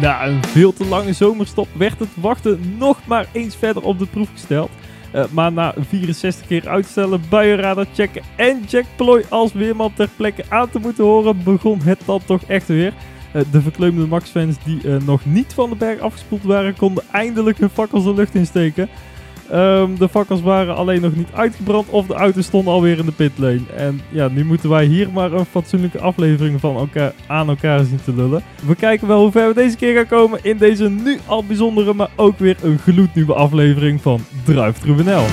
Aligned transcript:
Na 0.00 0.26
een 0.26 0.44
veel 0.44 0.72
te 0.72 0.86
lange 0.86 1.12
zomerstop 1.12 1.68
werd 1.72 1.98
het 1.98 2.08
wachten 2.14 2.74
nog 2.78 3.06
maar 3.06 3.26
eens 3.32 3.56
verder 3.56 3.82
op 3.82 3.98
de 3.98 4.06
proef 4.06 4.28
gesteld. 4.32 4.70
Uh, 5.14 5.24
maar 5.30 5.52
na 5.52 5.74
64 5.88 6.46
keer 6.46 6.68
uitstellen, 6.68 7.22
buienradar 7.28 7.86
checken 7.94 8.22
en 8.36 8.62
Jack 8.68 8.84
Ploy 8.96 9.24
als 9.28 9.52
weerman 9.52 9.92
ter 9.94 10.08
plekke 10.16 10.44
aan 10.48 10.70
te 10.70 10.78
moeten 10.78 11.04
horen, 11.04 11.42
begon 11.42 11.80
het 11.80 12.00
dan 12.04 12.20
toch 12.24 12.42
echt 12.42 12.68
weer. 12.68 12.92
Uh, 13.32 13.42
de 13.50 13.60
verkleumde 13.60 14.06
Max-fans 14.06 14.56
die 14.64 14.80
uh, 14.82 14.96
nog 14.96 15.24
niet 15.24 15.52
van 15.54 15.70
de 15.70 15.76
berg 15.76 16.00
afgespoeld 16.00 16.42
waren, 16.42 16.76
konden 16.76 17.04
eindelijk 17.12 17.58
hun 17.58 17.70
fakkels 17.70 18.04
de 18.04 18.14
lucht 18.14 18.34
insteken. 18.34 18.88
Um, 19.52 19.98
de 19.98 20.08
fakkels 20.08 20.40
waren 20.40 20.76
alleen 20.76 21.00
nog 21.00 21.16
niet 21.16 21.28
uitgebrand 21.34 21.88
of 21.88 22.06
de 22.06 22.14
auto 22.14 22.40
stond 22.40 22.66
alweer 22.66 22.98
in 22.98 23.04
de 23.04 23.12
pitlane. 23.12 23.60
En 23.76 24.00
ja, 24.10 24.28
nu 24.28 24.44
moeten 24.44 24.70
wij 24.70 24.84
hier 24.84 25.10
maar 25.10 25.32
een 25.32 25.44
fatsoenlijke 25.44 25.98
aflevering 25.98 26.60
van 26.60 26.76
elkaar, 26.76 27.12
aan 27.26 27.48
elkaar 27.48 27.84
zien 27.84 28.00
te 28.04 28.14
lullen. 28.14 28.42
We 28.66 28.74
kijken 28.74 29.08
wel 29.08 29.20
hoe 29.20 29.30
ver 29.30 29.48
we 29.48 29.54
deze 29.54 29.76
keer 29.76 29.94
gaan 29.94 30.06
komen 30.06 30.38
in 30.42 30.56
deze 30.56 30.88
nu 30.88 31.18
al 31.26 31.44
bijzondere, 31.44 31.94
maar 31.94 32.10
ook 32.16 32.38
weer 32.38 32.56
een 32.62 32.78
gloednieuwe 32.78 33.34
aflevering 33.34 34.00
van 34.00 34.20
Trubunel. 34.80 35.24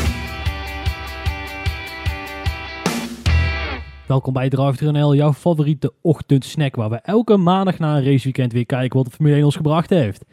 Welkom 4.07 4.33
bij 4.33 4.49
Drive 4.49 5.15
jouw 5.15 5.33
favoriete 5.33 5.93
ochtendsnack 6.01 6.75
waar 6.75 6.89
we 6.89 6.95
elke 6.95 7.37
maandag 7.37 7.79
na 7.79 7.97
een 7.97 8.03
raceweekend 8.03 8.53
weer 8.53 8.65
kijken 8.65 8.97
wat 8.97 9.05
de 9.05 9.11
Formule 9.11 9.35
1 9.35 9.45
ons 9.45 9.55
gebracht 9.55 9.89
heeft. 9.89 10.25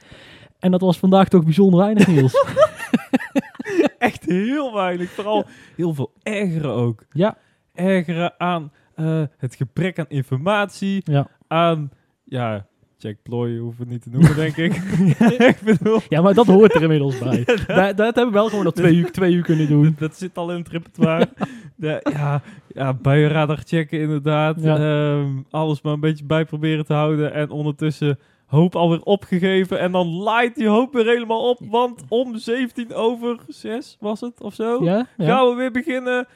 En 0.58 0.70
dat 0.70 0.80
was 0.80 0.98
vandaag 0.98 1.28
toch 1.28 1.44
bijzonder 1.44 1.80
weinig, 1.80 2.06
Niels. 2.06 2.32
Echt 3.98 4.24
heel 4.24 4.74
weinig. 4.74 5.10
Vooral 5.10 5.46
heel 5.76 5.94
veel 5.94 6.12
ergeren 6.22 6.70
ook. 6.70 7.04
Ja. 7.10 7.36
Ergeren 7.74 8.34
aan 8.38 8.72
uh, 8.96 9.22
het 9.36 9.54
gebrek 9.54 9.98
aan 9.98 10.08
informatie. 10.08 11.02
Ja. 11.04 11.28
Aan, 11.48 11.90
ja, 12.24 12.66
Jack 13.02 13.16
Ploy 13.22 13.58
hoeven 13.58 13.84
we 13.84 13.90
niet 13.90 14.02
te 14.02 14.10
noemen, 14.10 14.34
denk 14.34 14.56
ik. 14.56 14.74
ik 15.52 15.58
bedoel... 15.64 16.00
Ja, 16.08 16.20
maar 16.20 16.34
dat 16.34 16.46
hoort 16.46 16.74
er 16.74 16.82
inmiddels 16.82 17.18
bij. 17.18 17.44
dat, 17.44 17.66
dat, 17.66 17.96
dat 17.96 18.14
hebben 18.14 18.26
we 18.26 18.30
wel 18.32 18.48
gewoon 18.48 18.64
nog 18.64 18.74
twee 18.74 18.94
uur, 18.94 19.12
twee 19.12 19.34
uur 19.34 19.42
kunnen 19.42 19.68
doen. 19.68 19.94
Dat 19.98 20.16
zit 20.16 20.36
al 20.38 20.50
in 20.50 20.58
het 20.58 20.68
repertoire. 20.68 21.28
Ja, 21.76 22.42
ja, 22.68 22.94
buienradar 22.94 23.62
checken 23.64 24.00
inderdaad. 24.00 24.62
Ja. 24.62 25.12
Um, 25.12 25.46
alles 25.50 25.82
maar 25.82 25.92
een 25.92 26.00
beetje 26.00 26.24
bij 26.24 26.44
proberen 26.44 26.84
te 26.84 26.92
houden. 26.92 27.32
En 27.32 27.50
ondertussen 27.50 28.18
hoop 28.52 28.76
alweer 28.76 29.02
opgegeven. 29.02 29.80
En 29.80 29.92
dan 29.92 30.06
laait 30.06 30.54
die 30.54 30.68
hoop 30.68 30.92
weer 30.92 31.06
helemaal 31.06 31.48
op. 31.48 31.58
Want 31.68 32.02
om 32.08 32.36
17 32.36 32.94
over 32.94 33.38
6 33.48 33.96
was 34.00 34.20
het 34.20 34.40
of 34.40 34.54
zo. 34.54 34.84
Ja, 34.84 35.06
ja. 35.16 35.26
Gaan 35.26 35.48
we 35.48 35.54
weer 35.54 35.70
beginnen. 35.70 36.26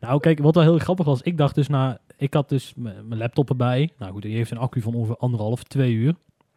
Nou, 0.00 0.20
kijk, 0.20 0.38
wat 0.38 0.54
wel 0.54 0.64
heel 0.64 0.78
grappig 0.78 1.06
was. 1.06 1.22
Ik 1.22 1.38
dacht 1.38 1.54
dus 1.54 1.68
na... 1.68 1.98
Ik 2.16 2.34
had 2.34 2.48
dus 2.48 2.72
mijn 2.76 3.18
laptop 3.18 3.48
erbij. 3.48 3.90
Nou 3.98 4.12
goed, 4.12 4.22
die 4.22 4.36
heeft 4.36 4.50
een 4.50 4.58
accu 4.58 4.80
van 4.80 4.94
ongeveer 4.94 5.16
anderhalf, 5.16 5.62
twee 5.62 5.92
uur. 5.92 6.14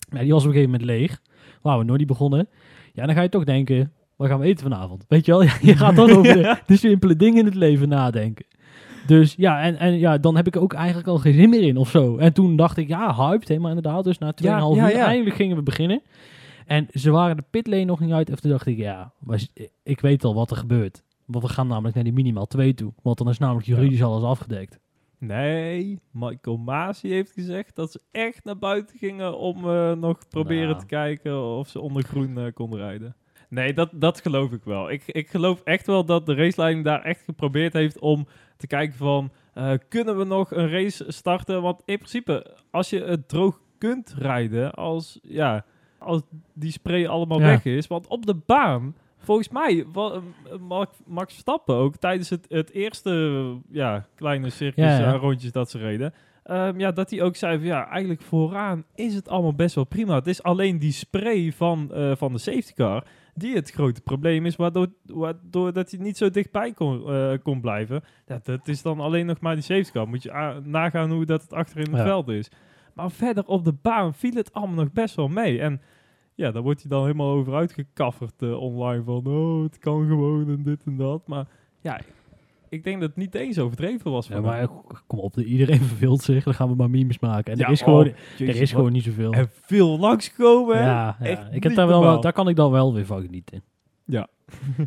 Maar 0.10 0.22
die 0.22 0.32
was 0.32 0.42
op 0.42 0.48
een 0.48 0.54
gegeven 0.54 0.80
moment 0.80 0.90
leeg. 0.90 1.22
Waar 1.62 1.78
we 1.78 1.84
nooit 1.84 2.06
begonnen. 2.06 2.50
Ja, 2.94 3.06
dan 3.06 3.16
ga 3.16 3.22
je 3.22 3.30
toch 3.30 3.44
denken... 3.44 3.94
Wat 4.16 4.28
gaan 4.28 4.40
we 4.40 4.46
eten 4.46 4.72
vanavond? 4.72 5.06
Weet 5.08 5.26
je 5.26 5.32
wel? 5.32 5.44
Je 5.70 5.76
gaat 5.76 5.96
dan 5.96 6.12
over 6.12 6.34
de, 6.34 6.58
de 6.68 6.78
simpele 6.78 7.16
dingen 7.16 7.40
in 7.40 7.46
het 7.46 7.56
leven 7.56 7.90
nadenken. 7.90 8.46
Dus 9.10 9.34
ja, 9.38 9.62
en, 9.62 9.78
en 9.78 10.00
ja, 10.00 10.18
dan 10.18 10.36
heb 10.36 10.48
ik 10.48 10.56
ook 10.56 10.74
eigenlijk 10.74 11.08
al 11.08 11.18
geen 11.18 11.34
zin 11.34 11.50
meer 11.50 11.62
in 11.62 11.78
of 11.78 11.90
zo. 11.90 12.18
En 12.18 12.34
toen 12.34 12.56
dacht 12.56 12.78
ik, 12.78 12.88
ja, 12.88 13.16
hyped, 13.16 13.48
helemaal 13.48 13.70
inderdaad. 13.76 14.04
Dus 14.04 14.18
na 14.18 14.32
2,5 14.32 14.44
Ja, 14.44 14.60
uur 14.70 14.76
ja, 14.76 15.06
eindelijk 15.06 15.36
gingen 15.36 15.56
we 15.56 15.64
beginnen. 15.64 16.02
En 16.66 16.88
ze 16.94 17.12
waren 17.12 17.36
de 17.36 17.44
pitlane 17.50 17.84
nog 17.84 18.00
niet 18.00 18.12
uit. 18.12 18.30
En 18.30 18.42
toen 18.42 18.52
dacht 18.52 18.66
ik, 18.66 18.78
ja, 18.78 19.14
ik 19.84 20.00
weet 20.02 20.24
al 20.24 20.34
wat 20.34 20.52
er 20.52 20.58
gebeurt. 20.58 21.04
Want 21.26 21.44
we 21.44 21.50
gaan 21.50 21.68
namelijk 21.68 21.96
naar 21.96 22.04
die 22.04 22.14
minimaal 22.14 22.46
2 22.48 22.74
toe. 22.74 22.94
Want 23.02 23.18
dan 23.18 23.30
is 23.30 23.38
namelijk 23.38 23.66
juridisch 23.68 24.04
alles 24.04 24.24
afgedekt. 24.24 24.80
Nee, 25.18 26.00
Michael 26.12 26.58
Masi 26.58 27.10
heeft 27.10 27.32
gezegd 27.32 27.76
dat 27.76 27.92
ze 27.92 28.02
echt 28.12 28.44
naar 28.44 28.58
buiten 28.58 28.98
gingen 28.98 29.38
om 29.38 29.70
eh, 29.70 29.92
nog 29.94 30.18
proberen 30.30 30.68
Nou. 30.68 30.80
te 30.80 30.86
kijken 30.86 31.44
of 31.44 31.68
ze 31.68 31.80
onder 31.80 32.04
groen 32.04 32.38
eh, 32.38 32.54
konden 32.54 32.80
rijden. 32.80 33.16
Nee, 33.50 33.74
dat, 33.74 33.90
dat 33.94 34.22
geloof 34.22 34.52
ik 34.52 34.64
wel. 34.64 34.92
Ik, 34.92 35.04
ik 35.06 35.30
geloof 35.30 35.62
echt 35.64 35.86
wel 35.88 36.06
dat 36.06 36.26
de 36.26 36.34
raceleiding 36.36 36.86
daar 36.86 37.02
echt 37.02 37.22
geprobeerd 37.24 37.74
heeft 37.74 38.00
om 38.00 38.28
te 38.58 38.68
kijken 38.68 38.98
van... 38.98 39.32
eh, 39.54 39.72
kunnen 39.90 40.18
we 40.18 40.24
nog 40.24 40.52
een 40.52 40.70
race 40.70 41.06
starten? 41.08 41.62
Want 41.62 41.82
in 41.86 41.96
principe, 41.98 42.56
als 42.72 42.90
je 42.90 43.04
het 43.04 43.28
droog 43.30 43.60
kunt 43.78 44.16
rijden, 44.18 44.74
als, 44.74 45.20
ja, 45.24 45.66
als 45.98 46.22
die 46.54 46.72
spray 46.72 47.08
allemaal 47.08 47.40
Ja. 47.40 47.46
weg 47.46 47.66
is... 47.66 47.88
Want 47.88 48.08
op 48.08 48.26
de 48.26 48.36
baan, 48.46 48.96
volgens 49.18 49.50
mij, 49.50 49.86
wa- 49.94 50.12
eh, 50.14 50.58
Max, 51.06 51.34
Verstappen 51.34 51.76
ook 51.76 51.96
tijdens 51.96 52.30
het, 52.30 52.46
het 52.50 52.72
eerste 52.72 53.56
ja, 53.72 54.06
kleine 54.16 54.50
circus 54.50 54.84
Ja, 54.84 54.98
ja. 55.00 55.06
aan 55.06 55.20
rondjes 55.20 55.52
dat 55.52 55.70
ze 55.70 55.78
reden... 55.78 56.14
Ehm, 56.44 56.80
ja, 56.80 56.92
dat 56.92 57.10
hij 57.10 57.22
ook 57.22 57.36
zei 57.36 57.58
van 57.58 57.66
ja, 57.68 57.88
eigenlijk 57.90 58.22
vooraan 58.22 58.84
is 58.96 59.16
het 59.16 59.30
allemaal 59.30 59.54
best 59.56 59.76
wel 59.76 59.84
prima. 59.84 60.16
Het 60.16 60.28
is 60.28 60.44
alleen 60.44 60.80
die 60.80 60.92
spray 60.92 61.52
van, 61.52 61.94
eh, 61.94 62.12
van 62.16 62.32
de 62.34 62.38
safety 62.40 62.74
car 62.74 63.04
die 63.40 63.56
het 63.56 63.72
grote 63.72 64.02
probleem 64.02 64.46
is, 64.46 64.56
waardoor, 64.56 64.88
waardoor 65.06 65.74
dat 65.74 65.92
hij 65.92 66.00
niet 66.00 66.18
zo 66.18 66.30
dichtbij 66.30 66.74
kon, 66.74 67.10
eh, 67.10 67.34
kon 67.44 67.62
blijven. 67.62 68.02
Ja, 68.26 68.40
dat 68.44 68.68
is 68.68 68.82
dan 68.82 69.00
alleen 69.00 69.26
nog 69.26 69.40
maar 69.40 69.54
die 69.56 69.64
safety 69.64 69.92
car. 69.92 70.08
Moet 70.08 70.24
je 70.24 70.60
nagaan 70.64 71.12
hoe 71.12 71.26
dat 71.26 71.42
het 71.42 71.54
achter 71.54 71.78
in 71.80 71.86
het 71.92 71.96
Ja. 71.98 72.04
veld 72.04 72.28
is. 72.28 72.52
Maar 72.94 73.12
verder 73.12 73.46
op 73.46 73.66
de 73.66 73.74
baan 73.82 74.14
viel 74.14 74.34
het 74.34 74.54
allemaal 74.54 74.84
nog 74.84 74.92
best 74.94 75.16
wel 75.16 75.28
mee. 75.28 75.60
En 75.60 75.82
ja, 76.36 76.52
daar 76.52 76.62
wordt 76.62 76.82
hij 76.82 76.90
dan 76.90 77.02
helemaal 77.02 77.32
over 77.32 77.54
uitgekafferd 77.56 78.42
eh, 78.42 78.60
online 78.62 79.04
van 79.04 79.26
oh, 79.28 79.64
het 79.64 79.78
kan 79.78 80.08
gewoon 80.08 80.50
en 80.50 80.64
dit 80.64 80.84
en 80.86 80.98
dat. 80.98 81.28
Maar 81.28 81.46
ja, 81.82 82.00
ik 82.70 82.84
denk 82.84 83.00
dat 83.00 83.10
het 83.10 83.18
niet 83.18 83.36
eens 83.36 83.60
overdreven 83.60 84.12
was. 84.12 84.28
Ja, 84.28 84.40
maar 84.42 84.58
hem. 84.60 84.70
kom 85.08 85.20
op, 85.20 85.38
iedereen 85.38 85.82
verveelt 85.92 86.22
zich. 86.22 86.44
Dan 86.44 86.54
gaan 86.54 86.70
we 86.70 86.76
maar 86.76 86.90
memes 86.90 87.20
maken. 87.20 87.54
En 87.54 87.60
Ja, 87.60 87.66
er 87.66 87.72
is 87.72 87.82
gewoon, 87.82 88.08
oh, 88.08 88.14
jezus, 88.38 88.56
er 88.56 88.62
is 88.62 88.72
gewoon 88.72 88.92
niet 88.92 89.04
zoveel. 89.04 89.32
En 89.34 89.50
veel 89.62 90.00
langsgekomen. 90.00 90.78
hè? 90.78 90.84
Ja, 90.84 91.18
ja. 91.20 91.26
Echt 91.26 91.48
ik 91.52 91.64
heb 91.64 91.76
daar, 91.76 91.88
wel, 91.88 92.22
daar 92.22 92.34
kan 92.34 92.48
ik 92.50 92.56
dan 92.56 92.72
wel 92.72 92.94
weer 92.94 93.06
van 93.06 93.22
genieten. 93.22 93.64
Ja. 94.06 94.28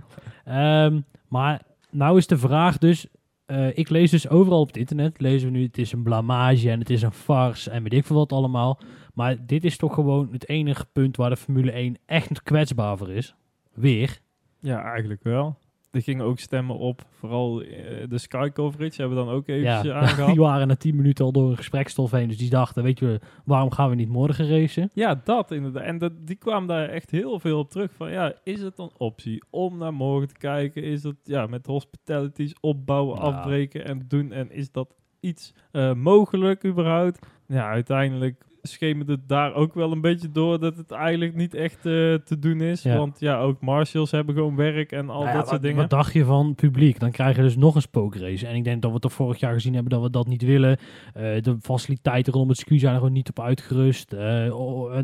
Ehm, 0.45 1.01
maar 1.29 1.63
nou 1.91 2.19
is 2.19 2.27
de 2.27 2.39
vraag 2.39 2.79
dus... 2.79 3.07
eh, 3.47 3.79
ik 3.79 3.89
lees 3.89 4.11
dus 4.11 4.29
overal 4.29 4.61
op 4.61 4.67
het 4.67 4.77
internet, 4.77 5.21
lezen 5.21 5.53
we 5.53 5.59
nu, 5.59 5.63
het 5.63 5.79
is 5.79 5.93
een 5.93 6.03
blamage 6.03 6.71
en 6.71 6.79
het 6.79 6.91
is 6.91 7.03
een 7.03 7.13
farce 7.13 7.71
en 7.71 7.83
weet 7.83 7.93
ik 7.93 8.05
veel 8.07 8.17
wat 8.17 8.33
allemaal. 8.33 8.79
Maar 9.15 9.47
dit 9.47 9.65
is 9.65 9.77
toch 9.77 9.95
gewoon 9.95 10.29
het 10.33 10.49
enige 10.49 10.87
punt 10.93 11.17
waar 11.17 11.31
de 11.31 11.37
Formule 11.37 11.71
1 11.73 11.97
echt 12.07 12.43
kwetsbaar 12.43 12.97
voor 12.99 13.11
is. 13.11 13.35
Weer. 13.73 14.19
Ja, 14.61 14.83
eigenlijk 14.83 15.23
wel. 15.23 15.57
Er 15.93 16.03
gingen 16.03 16.25
ook 16.25 16.39
stemmen 16.39 16.77
op, 16.79 17.03
vooral 17.11 17.63
eh, 17.63 18.09
de 18.09 18.19
Sky 18.19 18.49
coverage 18.53 19.01
hebben 19.01 19.19
we 19.19 19.25
dan 19.25 19.35
ook 19.35 19.49
eventjes 19.49 19.83
Ja, 19.93 20.01
aangehaald. 20.01 20.31
die 20.31 20.41
waren 20.41 20.69
na 20.69 20.75
10 20.77 20.97
minuten 20.97 21.25
al 21.25 21.33
door 21.33 21.51
een 21.51 21.57
gesprekstof 21.57 22.11
heen. 22.11 22.29
Dus 22.29 22.37
die 22.39 22.51
dachten, 22.51 22.83
weet 22.83 22.99
je, 22.99 23.21
waarom 23.45 23.71
gaan 23.71 23.89
we 23.91 23.95
niet 23.95 24.09
morgen 24.09 24.49
racen? 24.49 24.91
Ja, 24.95 25.21
dat 25.25 25.51
inderdaad. 25.51 25.83
En 25.83 25.99
dat, 25.99 26.13
die 26.27 26.37
kwamen 26.37 26.69
daar 26.69 26.89
echt 26.89 27.11
heel 27.11 27.39
veel 27.41 27.59
op 27.59 27.71
terug. 27.71 27.93
Van 27.93 28.11
ja, 28.11 28.33
is 28.45 28.63
het 28.63 28.79
een 28.79 28.91
optie 28.97 29.43
om 29.51 29.79
naar 29.79 29.95
morgen 29.95 30.29
te 30.29 30.35
kijken? 30.39 30.83
Is 30.83 31.03
het 31.03 31.17
ja, 31.25 31.47
met 31.47 31.67
hospitalities 31.67 32.55
opbouwen, 32.61 33.17
Ja. 33.17 33.23
afbreken 33.23 33.85
en 33.85 34.05
doen? 34.09 34.33
En 34.33 34.51
is 34.53 34.71
dat 34.73 34.95
iets 35.21 35.55
eh, 35.73 35.93
mogelijk 35.95 36.65
überhaupt? 36.65 37.27
Ja, 37.47 37.69
uiteindelijk 37.69 38.45
schemerde 38.63 39.13
het 39.13 39.29
daar 39.29 39.55
ook 39.55 39.75
wel 39.75 39.93
een 39.93 40.01
beetje 40.01 40.31
door 40.31 40.61
dat 40.61 40.77
het 40.77 40.91
eigenlijk 40.91 41.35
niet 41.35 41.55
echt 41.55 41.77
eh, 41.77 41.83
te 42.15 42.37
doen 42.39 42.61
is. 42.61 42.83
Ja. 42.83 42.97
Want 42.97 43.21
ja, 43.21 43.41
ook 43.41 43.61
marshals 43.61 44.11
hebben 44.11 44.35
gewoon 44.35 44.57
werk 44.57 44.93
en 44.93 45.11
al 45.11 45.23
Nou 45.23 45.27
ja, 45.27 45.33
dat 45.33 45.41
wat, 45.41 45.49
soort 45.49 45.63
dingen. 45.63 45.77
Wat 45.77 45.91
dacht 45.91 46.13
je 46.13 46.25
van 46.25 46.55
publiek? 46.55 47.01
Dan 47.01 47.11
krijg 47.11 47.37
je 47.37 47.43
dus 47.43 47.57
nog 47.57 47.75
een 47.75 47.81
spookrace. 47.81 48.47
En 48.47 48.55
ik 48.55 48.65
denk 48.65 48.83
dat 48.83 48.93
we 48.93 48.99
toch 48.99 49.13
vorig 49.13 49.41
jaar 49.41 49.53
gezien 49.53 49.75
hebben 49.75 49.93
dat 49.93 50.03
we 50.03 50.11
dat 50.11 50.27
niet 50.27 50.43
willen. 50.43 50.79
Eh, 51.15 51.43
de 51.43 51.57
faciliteiten 51.61 52.33
rondom 52.33 52.51
het 52.51 52.59
circuit 52.59 52.81
zijn 52.81 52.93
er 52.93 52.99
gewoon 52.99 53.15
niet 53.15 53.29
op 53.29 53.41
uitgerust. 53.41 54.13
Eh, 54.13 54.19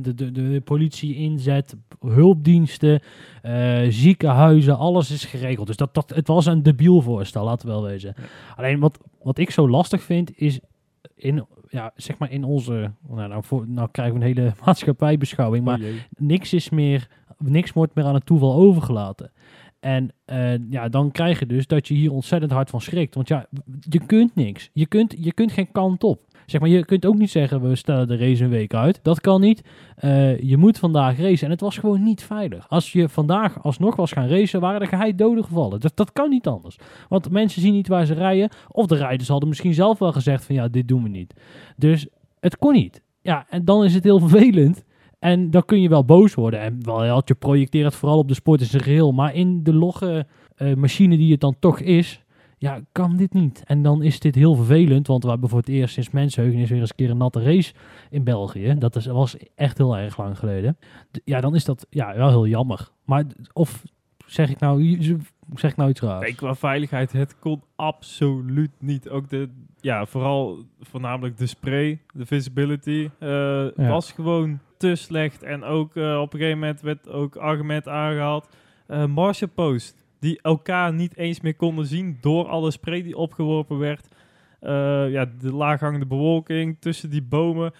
de, 0.00 0.14
de, 0.14 0.32
de 0.32 0.60
politie 0.64 1.14
inzet, 1.14 1.76
hulpdiensten, 2.00 3.00
eh, 3.42 3.86
ziekenhuizen, 3.88 4.76
alles 4.76 5.10
is 5.10 5.24
geregeld. 5.24 5.66
Dus 5.66 5.76
dat, 5.76 5.94
dat, 5.94 6.10
het 6.14 6.28
was 6.28 6.46
een 6.46 6.62
debiel 6.62 7.00
voorstel, 7.00 7.44
laten 7.44 7.66
we 7.66 7.72
wel 7.72 7.82
wezen. 7.82 8.14
Alleen 8.56 8.80
wat, 8.80 8.98
wat 9.22 9.38
ik 9.38 9.50
zo 9.50 9.68
lastig 9.68 10.02
vind 10.02 10.32
is 10.36 10.60
in, 11.14 11.46
ja, 11.68 11.92
zeg 11.96 12.18
maar 12.18 12.30
in 12.30 12.44
onze, 12.44 12.92
nou, 13.08 13.28
nou, 13.28 13.44
voor, 13.44 13.68
nou 13.68 13.88
krijgen 13.90 14.14
we 14.14 14.20
een 14.20 14.26
hele 14.26 14.52
maatschappijbeschouwing, 14.64 15.64
maar 15.64 15.80
Oh 15.80 15.86
niks 16.10 16.52
is 16.52 16.70
meer, 16.70 17.08
niks 17.38 17.72
wordt 17.72 17.94
meer 17.94 18.04
aan 18.04 18.14
het 18.14 18.26
toeval 18.26 18.54
overgelaten. 18.54 19.30
En 19.80 20.10
eh, 20.24 20.70
ja, 20.70 20.88
dan 20.88 21.10
krijg 21.10 21.38
je 21.38 21.46
dus 21.46 21.66
dat 21.66 21.88
je 21.88 21.94
hier 21.94 22.12
ontzettend 22.12 22.52
hard 22.52 22.70
van 22.70 22.80
schrikt. 22.80 23.14
Want 23.14 23.28
ja, 23.28 23.46
je 23.88 24.06
kunt 24.06 24.34
niks. 24.34 24.70
Je 24.72 24.86
kunt, 24.86 25.14
je 25.18 25.32
kunt 25.32 25.52
geen 25.52 25.72
kant 25.72 26.04
op. 26.04 26.20
Zeg 26.50 26.60
maar, 26.60 26.70
je 26.70 26.84
kunt 26.84 27.06
ook 27.06 27.16
niet 27.16 27.30
zeggen, 27.30 27.68
we 27.68 27.74
stellen 27.74 28.08
de 28.08 28.16
race 28.16 28.44
een 28.44 28.50
week 28.50 28.74
uit. 28.74 29.00
Dat 29.02 29.20
kan 29.20 29.40
niet. 29.40 29.62
Eh, 29.96 30.40
je 30.40 30.56
moet 30.56 30.78
vandaag 30.78 31.18
racen. 31.18 31.44
En 31.44 31.52
het 31.52 31.60
was 31.60 31.78
gewoon 31.78 32.02
niet 32.02 32.22
veilig. 32.22 32.68
Als 32.68 32.92
je 32.92 33.08
vandaag 33.08 33.62
alsnog 33.62 33.96
was 33.96 34.12
gaan 34.12 34.28
racen, 34.28 34.60
waren 34.60 34.80
er 34.80 34.86
geheid 34.86 35.18
doden 35.18 35.44
gevallen. 35.44 35.80
Dat, 35.80 35.96
dat 35.96 36.12
kan 36.12 36.30
niet 36.30 36.46
anders. 36.46 36.78
Want 37.08 37.30
mensen 37.30 37.62
zien 37.62 37.72
niet 37.72 37.88
waar 37.88 38.06
ze 38.06 38.14
rijden. 38.14 38.50
Of 38.68 38.86
de 38.86 38.96
rijders 38.96 39.28
hadden 39.28 39.48
misschien 39.48 39.74
zelf 39.74 39.98
wel 39.98 40.12
gezegd 40.12 40.44
van, 40.44 40.54
ja, 40.54 40.68
dit 40.68 40.88
doen 40.88 41.02
we 41.02 41.08
niet. 41.08 41.34
Dus 41.76 42.06
het 42.40 42.58
kon 42.58 42.72
niet. 42.72 43.02
Ja, 43.22 43.46
en 43.50 43.64
dan 43.64 43.84
is 43.84 43.94
het 43.94 44.04
heel 44.04 44.18
vervelend. 44.18 44.84
En 45.18 45.50
dan 45.50 45.64
kun 45.64 45.80
je 45.80 45.88
wel 45.88 46.04
boos 46.04 46.34
worden. 46.34 46.60
En 46.60 46.84
wel, 46.84 47.04
ja, 47.04 47.22
je 47.24 47.34
projecteert 47.34 47.94
vooral 47.94 48.18
op 48.18 48.28
de 48.28 48.34
sport 48.34 48.60
in 48.60 48.66
zijn 48.66 48.82
geheel. 48.82 49.12
Maar 49.12 49.34
in 49.34 49.62
de 49.62 49.74
logge 49.74 50.26
eh, 50.54 50.74
machine 50.74 51.16
die 51.16 51.32
het 51.32 51.40
dan 51.40 51.56
toch 51.58 51.80
is... 51.80 52.22
ja, 52.58 52.80
kan 52.92 53.16
dit 53.16 53.32
niet? 53.32 53.62
En 53.66 53.82
dan 53.82 54.02
is 54.02 54.20
dit 54.20 54.34
heel 54.34 54.54
vervelend, 54.54 55.06
want 55.06 55.22
we 55.22 55.30
hebben 55.30 55.48
voor 55.48 55.58
het 55.58 55.68
eerst 55.68 55.94
sinds 55.94 56.10
mensheugen 56.10 56.60
is 56.60 56.70
weer 56.70 56.80
eens 56.80 56.90
een 56.90 56.96
keer 56.96 57.10
een 57.10 57.16
natte 57.16 57.42
race 57.42 57.72
in 58.10 58.24
België. 58.24 58.74
Dat 58.78 58.96
is, 58.96 59.06
was 59.06 59.36
echt 59.54 59.78
heel 59.78 59.96
erg 59.96 60.16
lang 60.16 60.38
geleden. 60.38 60.78
Ja, 61.24 61.40
dan 61.40 61.54
is 61.54 61.64
dat 61.64 61.86
ja, 61.90 62.16
wel 62.16 62.28
heel 62.28 62.46
jammer. 62.46 62.88
Maar 63.04 63.24
of 63.52 63.82
zeg 64.26 64.50
ik 64.50 64.58
nou, 64.60 64.98
zeg 65.54 65.70
ik 65.70 65.76
nou 65.76 65.90
iets 65.90 66.00
raars? 66.00 66.22
Nee, 66.22 66.34
qua 66.34 66.54
veiligheid, 66.54 67.12
het 67.12 67.38
kon 67.38 67.62
absoluut 67.76 68.70
niet. 68.78 69.08
Ook 69.08 69.28
de, 69.28 69.48
ja, 69.80 70.06
vooral 70.06 70.64
voornamelijk 70.80 71.36
de 71.36 71.46
spray, 71.46 72.00
de 72.14 72.26
visibility, 72.26 73.08
eh, 73.18 73.66
was 73.76 74.12
gewoon 74.12 74.58
te 74.76 74.94
slecht. 74.94 75.42
En 75.42 75.64
ook 75.64 75.96
eh, 75.96 76.20
op 76.20 76.32
een 76.32 76.38
gegeven 76.38 76.58
moment 76.58 76.80
werd 76.80 77.08
ook 77.08 77.36
argument 77.36 77.88
aangehaald. 77.88 78.48
eh 78.86 79.06
Marshall 79.06 79.50
Post, 79.54 80.06
die 80.20 80.42
elkaar 80.42 80.92
niet 80.92 81.16
eens 81.16 81.40
meer 81.40 81.54
konden 81.54 81.86
zien 81.86 82.18
door 82.20 82.48
alle 82.48 82.70
spray 82.70 83.02
die 83.02 83.16
opgeworpen 83.16 83.78
werd. 83.78 84.08
Eh, 84.60 85.10
ja, 85.10 85.24
de 85.40 85.52
laaghangende 85.52 86.06
bewolking 86.06 86.76
tussen 86.80 87.10
die 87.10 87.22
bomen 87.22 87.72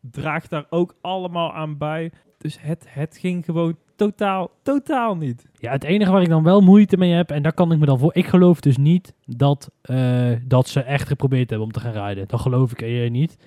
draagt 0.00 0.50
daar 0.50 0.66
ook 0.70 0.94
allemaal 1.00 1.52
aan 1.52 1.78
bij. 1.78 2.12
Dus 2.38 2.60
het, 2.60 2.86
het 2.88 3.16
ging 3.16 3.44
gewoon 3.44 3.76
totaal, 3.96 4.50
totaal 4.62 5.16
niet. 5.16 5.46
Ja, 5.58 5.72
het 5.72 5.84
enige 5.84 6.12
waar 6.12 6.22
ik 6.22 6.28
dan 6.28 6.42
wel 6.42 6.60
moeite 6.60 6.96
mee 6.96 7.12
heb, 7.12 7.30
en 7.30 7.42
daar 7.42 7.52
kan 7.52 7.72
ik 7.72 7.78
me 7.78 7.86
dan 7.86 7.98
voor... 7.98 8.14
Ik 8.14 8.26
geloof 8.26 8.60
dus 8.60 8.76
niet 8.76 9.14
dat, 9.24 9.70
eh, 9.82 10.32
dat 10.44 10.68
ze 10.68 10.80
echt 10.80 11.08
geprobeerd 11.08 11.50
hebben 11.50 11.66
om 11.66 11.72
te 11.72 11.80
gaan 11.80 11.92
rijden. 11.92 12.28
Dat 12.28 12.40
geloof 12.40 12.72
ik 12.72 13.10
niet. 13.10 13.38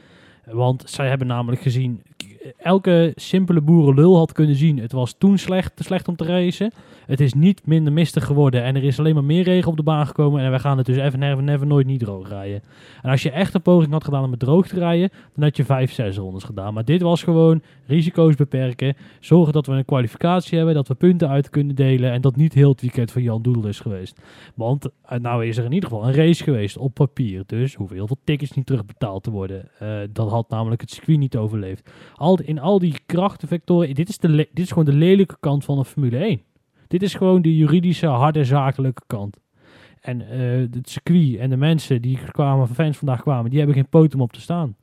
Want 0.45 0.89
zij 0.89 1.07
hebben 1.07 1.27
namelijk 1.27 1.61
gezien... 1.61 2.03
Elke 2.57 3.11
simpele 3.15 3.61
boerenlul 3.61 4.17
had 4.17 4.31
kunnen 4.31 4.55
zien... 4.55 4.79
Het 4.79 4.91
was 4.91 5.15
toen 5.17 5.37
slecht, 5.37 5.75
te 5.75 5.83
slecht 5.83 6.07
om 6.07 6.15
te 6.15 6.25
racen. 6.25 6.71
Het 7.05 7.19
is 7.19 7.33
niet 7.33 7.61
minder 7.65 7.93
mistig 7.93 8.25
geworden. 8.25 8.63
En 8.63 8.75
er 8.75 8.83
is 8.83 8.99
alleen 8.99 9.13
maar 9.13 9.23
meer 9.23 9.43
regen 9.43 9.71
op 9.71 9.77
de 9.77 9.83
baan 9.83 10.07
gekomen. 10.07 10.41
En 10.43 10.51
we 10.51 10.59
gaan 10.59 10.77
het 10.77 10.85
dus 10.85 10.97
even 10.97 11.19
never, 11.19 11.43
never 11.43 11.67
nooit 11.67 11.85
niet 11.85 11.99
droog 11.99 12.29
rijden. 12.29 12.61
En 13.01 13.09
als 13.09 13.23
je 13.23 13.31
echt 13.31 13.53
een 13.53 13.61
poging 13.61 13.91
had 13.91 14.03
gedaan 14.03 14.23
om 14.23 14.31
het 14.31 14.39
droog 14.39 14.67
te 14.67 14.79
rijden... 14.79 15.09
Dan 15.33 15.43
had 15.43 15.57
je 15.57 15.65
vijf, 15.65 15.91
zes 15.91 16.17
rondes 16.17 16.43
gedaan. 16.43 16.73
Maar 16.73 16.85
dit 16.85 17.01
was 17.01 17.23
gewoon 17.23 17.61
risico's 17.85 18.35
beperken 18.35 18.95
zorgen 19.19 19.53
dat 19.53 19.65
we 19.65 19.73
een 19.73 19.85
kwalificatie 19.85 20.57
hebben, 20.57 20.75
dat 20.75 20.87
we 20.87 20.95
punten 20.95 21.29
uit 21.29 21.49
kunnen 21.49 21.75
delen 21.75 22.11
en 22.11 22.21
dat 22.21 22.35
niet 22.35 22.53
heel 22.53 22.71
het 22.71 22.81
weekend 22.81 23.11
van 23.11 23.21
Jan 23.21 23.41
Doedel 23.41 23.67
is 23.67 23.79
geweest. 23.79 24.21
Want 24.55 24.85
uh, 24.85 25.19
nou 25.19 25.45
is 25.45 25.57
er 25.57 25.65
in 25.65 25.71
ieder 25.71 25.89
geval 25.89 26.07
een 26.07 26.13
race 26.13 26.43
geweest 26.43 26.77
op 26.77 26.93
papier, 26.93 27.43
dus 27.45 27.75
hoeven 27.75 27.95
heel 27.95 28.07
veel 28.07 28.19
tickets 28.23 28.51
niet 28.51 28.65
terugbetaald 28.65 29.23
te 29.23 29.31
worden. 29.31 29.69
Uh, 29.81 29.97
dat 30.13 30.29
had 30.29 30.49
namelijk 30.49 30.81
het 30.81 30.91
circuit 30.91 31.19
niet 31.19 31.37
overleefd. 31.37 31.91
In 32.37 32.59
al 32.59 32.79
die 32.79 32.95
krachtenvectoren, 33.05 33.95
dit 33.95 34.09
is, 34.09 34.17
de 34.17 34.35
dit 34.35 34.65
is 34.65 34.69
gewoon 34.69 34.85
de 34.85 34.93
lelijke 34.93 35.37
kant 35.39 35.65
van 35.65 35.77
een 35.77 35.85
Formule 35.85 36.17
1. 36.17 36.41
Dit 36.87 37.03
is 37.03 37.13
gewoon 37.13 37.41
de 37.41 37.55
juridische, 37.55 38.07
harde, 38.07 38.43
zakelijke 38.43 39.01
kant. 39.07 39.37
En 40.01 40.21
uh, 40.21 40.67
het 40.71 40.89
circuit 40.89 41.37
en 41.37 41.49
de 41.49 41.57
mensen 41.57 42.01
die 42.01 42.19
kwamen, 42.31 42.67
fans 42.67 42.97
vandaag 42.97 43.21
kwamen, 43.21 43.49
die 43.49 43.57
hebben 43.57 43.75
geen 43.75 43.89
poot 43.89 44.13
om 44.13 44.21
op 44.21 44.33
te 44.33 44.41
staan. 44.41 44.75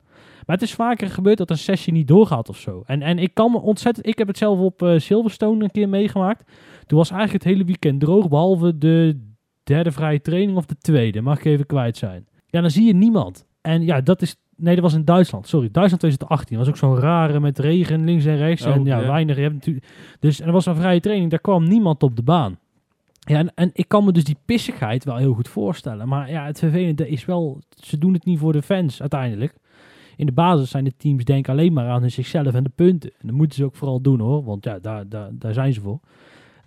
Maar 0.45 0.55
het 0.55 0.65
is 0.65 0.73
vaker 0.73 1.09
gebeurd 1.09 1.37
dat 1.37 1.49
een 1.49 1.57
sessie 1.57 1.93
niet 1.93 2.07
doorgaat 2.07 2.49
of 2.49 2.57
zo. 2.57 2.83
En, 2.85 3.01
en 3.01 3.19
ik 3.19 3.33
kan 3.33 3.51
me 3.51 3.61
ontzettend... 3.61 4.07
Ik 4.07 4.17
heb 4.17 4.27
het 4.27 4.37
zelf 4.37 4.59
op 4.59 4.81
uh, 4.81 4.99
Silverstone 4.99 5.63
een 5.63 5.71
keer 5.71 5.89
meegemaakt. 5.89 6.51
Toen 6.85 6.97
was 6.97 7.09
eigenlijk 7.09 7.43
het 7.43 7.53
hele 7.53 7.65
weekend 7.65 7.99
droog, 7.99 8.29
behalve 8.29 8.77
de 8.77 9.19
derde 9.63 9.91
vrije 9.91 10.21
training 10.21 10.57
of 10.57 10.65
de 10.65 10.77
tweede. 10.77 11.21
Mag 11.21 11.37
ik 11.37 11.45
even 11.45 11.65
kwijt 11.65 11.97
zijn. 11.97 12.27
Ja, 12.45 12.61
dan 12.61 12.71
zie 12.71 12.85
je 12.85 12.93
niemand. 12.93 13.45
En 13.61 13.85
ja, 13.85 14.01
dat 14.01 14.21
is... 14.21 14.35
Nee, 14.57 14.75
dat 14.75 14.83
was 14.83 14.93
in 14.93 15.05
Duitsland. 15.05 15.47
Sorry, 15.47 15.69
Duitsland 15.71 15.99
2018. 15.99 16.57
Dat 16.57 16.65
was 16.65 16.75
ook 16.75 16.89
zo'n 16.89 16.99
rare 16.99 17.39
met 17.39 17.59
regen 17.59 18.03
links 18.03 18.25
en 18.25 18.37
rechts. 18.37 18.65
Oh, 18.65 18.73
en 18.73 18.85
ja, 18.85 18.99
ja. 18.99 19.07
weinig. 19.07 19.35
Je 19.35 19.41
hebt 19.41 19.53
natuurlijk... 19.53 19.85
Dus 20.19 20.39
en 20.39 20.47
er 20.47 20.53
was 20.53 20.65
een 20.65 20.75
vrije 20.75 20.99
training, 20.99 21.29
daar 21.29 21.39
kwam 21.39 21.67
niemand 21.67 22.03
op 22.03 22.15
de 22.15 22.23
baan. 22.23 22.57
Ja, 23.19 23.37
en, 23.37 23.51
en 23.55 23.69
ik 23.73 23.87
kan 23.87 24.05
me 24.05 24.11
dus 24.11 24.23
die 24.23 24.37
pissigheid 24.45 25.03
wel 25.03 25.15
heel 25.15 25.33
goed 25.33 25.47
voorstellen. 25.47 26.07
Maar 26.07 26.29
ja, 26.29 26.45
het 26.45 26.59
vervelende 26.59 27.09
is 27.09 27.25
wel... 27.25 27.61
Ze 27.69 27.97
doen 27.97 28.13
het 28.13 28.25
niet 28.25 28.39
voor 28.39 28.53
de 28.53 28.61
fans 28.61 29.01
uiteindelijk 29.01 29.55
in 30.17 30.25
de 30.25 30.31
basis 30.31 30.69
zijn 30.69 30.83
de 30.83 30.93
teams 30.97 31.23
denken 31.23 31.53
alleen 31.53 31.73
maar 31.73 31.89
aan 31.89 32.09
zichzelf 32.09 32.53
en 32.53 32.63
de 32.63 32.71
punten. 32.75 33.11
En 33.19 33.27
dat 33.27 33.35
moeten 33.35 33.57
ze 33.57 33.65
ook 33.65 33.75
vooral 33.75 34.01
doen 34.01 34.19
hoor, 34.19 34.43
want 34.43 34.63
ja, 34.63 34.79
daar, 34.79 35.09
daar, 35.09 35.29
daar 35.33 35.53
zijn 35.53 35.73
ze 35.73 35.81
voor. 35.81 35.99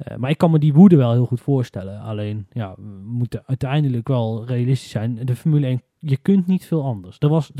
Uh, 0.09 0.17
maar 0.17 0.31
ik 0.31 0.39
kan 0.39 0.51
me 0.51 0.59
die 0.59 0.73
woede 0.73 0.97
wel 0.97 1.13
heel 1.13 1.27
goed 1.27 1.41
voorstellen. 1.41 2.01
Alleen, 2.01 2.47
ja, 2.53 2.75
we 2.77 3.03
moeten 3.05 3.43
uiteindelijk 3.47 4.09
wel 4.09 4.47
realistisch 4.47 4.91
zijn. 4.91 5.15
De 5.25 5.37
Formule 5.37 5.67
1, 5.67 5.83
je 6.01 6.17
kunt 6.17 6.47
niet 6.47 6.67
veel 6.67 6.85
anders. 6.85 7.17
Er 7.19 7.29
was, 7.29 7.51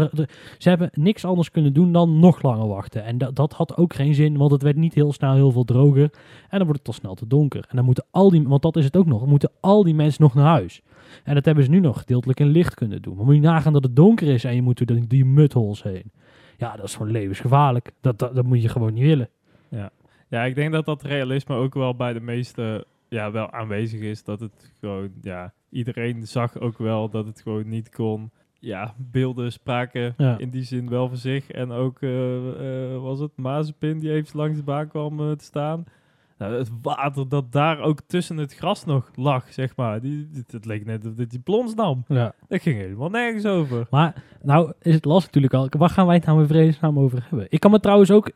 ze 0.59 0.69
hebben 0.69 0.91
niks 0.93 1.25
anders 1.25 1.51
kunnen 1.51 1.73
doen 1.73 1.93
dan 1.93 2.19
nog 2.19 2.43
langer 2.43 2.67
wachten. 2.67 3.05
En 3.05 3.19
dat, 3.19 3.37
dat 3.37 3.53
had 3.53 3.77
ook 3.77 3.95
geen 3.95 4.15
zin, 4.15 4.37
want 4.37 4.51
het 4.51 4.63
werd 4.63 4.77
niet 4.77 4.95
heel 4.95 5.13
snel 5.13 5.35
heel 5.35 5.53
veel 5.53 5.65
droger. 5.65 6.11
En 6.49 6.59
dan 6.59 6.65
wordt 6.65 6.79
het 6.79 6.89
al 6.89 6.95
snel 6.95 7.15
te 7.15 7.27
donker. 7.27 7.65
En 7.69 7.77
dan 7.77 7.85
moeten 7.85 8.05
al 8.11 8.31
die, 8.31 8.49
want 8.49 8.63
dat 8.63 8.77
is 8.77 8.85
het 8.85 8.97
ook 8.97 9.07
nog, 9.07 9.27
moeten 9.27 9.51
al 9.61 9.85
die 9.85 9.95
mensen 9.95 10.23
nog 10.23 10.35
naar 10.35 10.47
huis. 10.47 10.83
En 11.25 11.35
dat 11.35 11.45
hebben 11.45 11.65
ze 11.65 11.71
nu 11.71 11.81
nog 11.81 11.99
gedeeltelijk 11.99 12.41
in 12.41 12.47
licht 12.47 12.75
kunnen 12.75 13.03
doen. 13.03 13.17
Maar 13.17 13.25
moet 13.25 13.35
je 13.35 13.41
nagaan 13.41 13.73
dat 13.73 13.85
het 13.85 13.97
donker 13.97 14.29
is 14.29 14.45
en 14.45 14.55
je 14.55 14.63
moet 14.63 14.87
door 14.87 15.07
die, 15.09 15.25
die 15.25 15.49
heen. 15.83 16.13
Ja, 16.57 16.77
dat 16.77 16.85
is 16.85 16.95
gewoon 16.95 17.13
levensgevaarlijk. 17.13 17.91
Dat, 18.01 18.19
dat, 18.19 18.35
dat 18.35 18.45
moet 18.45 18.63
je 18.63 18.69
gewoon 18.69 18.93
niet 18.93 19.05
willen. 19.05 19.29
Ja. 19.69 19.91
ja, 20.29 20.45
ik 20.45 20.55
denk 20.55 20.73
dat 20.73 20.85
dat 20.85 21.03
realisme 21.03 21.55
ook 21.55 21.75
wel 21.75 21.95
bij 21.95 22.13
de 22.13 22.21
meesten 22.21 22.85
ja, 23.09 23.31
wel 23.31 23.51
aanwezig 23.51 24.01
is. 24.01 24.25
Dat 24.25 24.41
het 24.41 24.73
gewoon, 24.81 25.11
ja, 25.23 25.53
iedereen 25.71 26.27
zag 26.27 26.59
ook 26.59 26.79
wel 26.79 27.09
dat 27.11 27.27
het 27.27 27.41
gewoon 27.41 27.69
niet 27.69 27.91
kon. 27.91 28.31
Ja, 28.63 28.95
beelden 28.99 29.53
spraken 29.53 30.15
Ja. 30.17 30.39
in 30.39 30.51
die 30.51 30.63
zin 30.63 30.89
wel 30.89 31.09
voor 31.09 31.17
zich. 31.17 31.51
En 31.51 31.71
ook, 31.71 32.03
eh, 32.03 32.93
eh, 32.93 33.01
was 33.03 33.21
het 33.21 33.37
Mazepin 33.37 33.99
die 33.99 34.13
even 34.13 34.39
langs 34.39 34.57
de 34.57 34.63
baan 34.65 34.89
kwam 34.89 35.21
eh, 35.21 35.31
te 35.33 35.45
staan. 35.45 35.85
Nou, 36.41 36.55
het 36.55 36.71
water 36.83 37.29
dat 37.29 37.53
daar 37.53 37.81
ook 37.81 38.01
tussen 38.07 38.37
het 38.37 38.55
gras 38.55 38.85
nog 38.85 39.11
lag, 39.15 39.53
zeg 39.53 39.77
maar. 39.77 40.01
Die, 40.01 40.31
het, 40.51 40.65
leek 40.65 40.85
net 40.87 41.17
dit 41.17 41.31
die 41.31 41.39
plons 41.41 41.75
nam. 41.75 42.05
Ja. 42.09 42.33
Dat 42.49 42.63
ging 42.63 42.79
helemaal 42.81 43.11
nergens 43.11 43.47
over. 43.47 43.87
Maar 43.91 44.15
nou 44.43 44.73
is 44.83 44.95
het 44.95 45.05
lastig 45.05 45.27
natuurlijk 45.27 45.55
al. 45.55 45.69
Waar 45.81 45.91
gaan 45.91 46.07
wij 46.07 46.15
het 46.17 46.25
nou 46.25 46.41
in 46.41 46.47
vredesnaam 46.47 46.99
over 46.99 47.27
hebben? 47.29 47.47
Ik 47.51 47.61
kan 47.61 47.71
me 47.71 47.81
trouwens 47.81 48.11
ook 48.11 48.31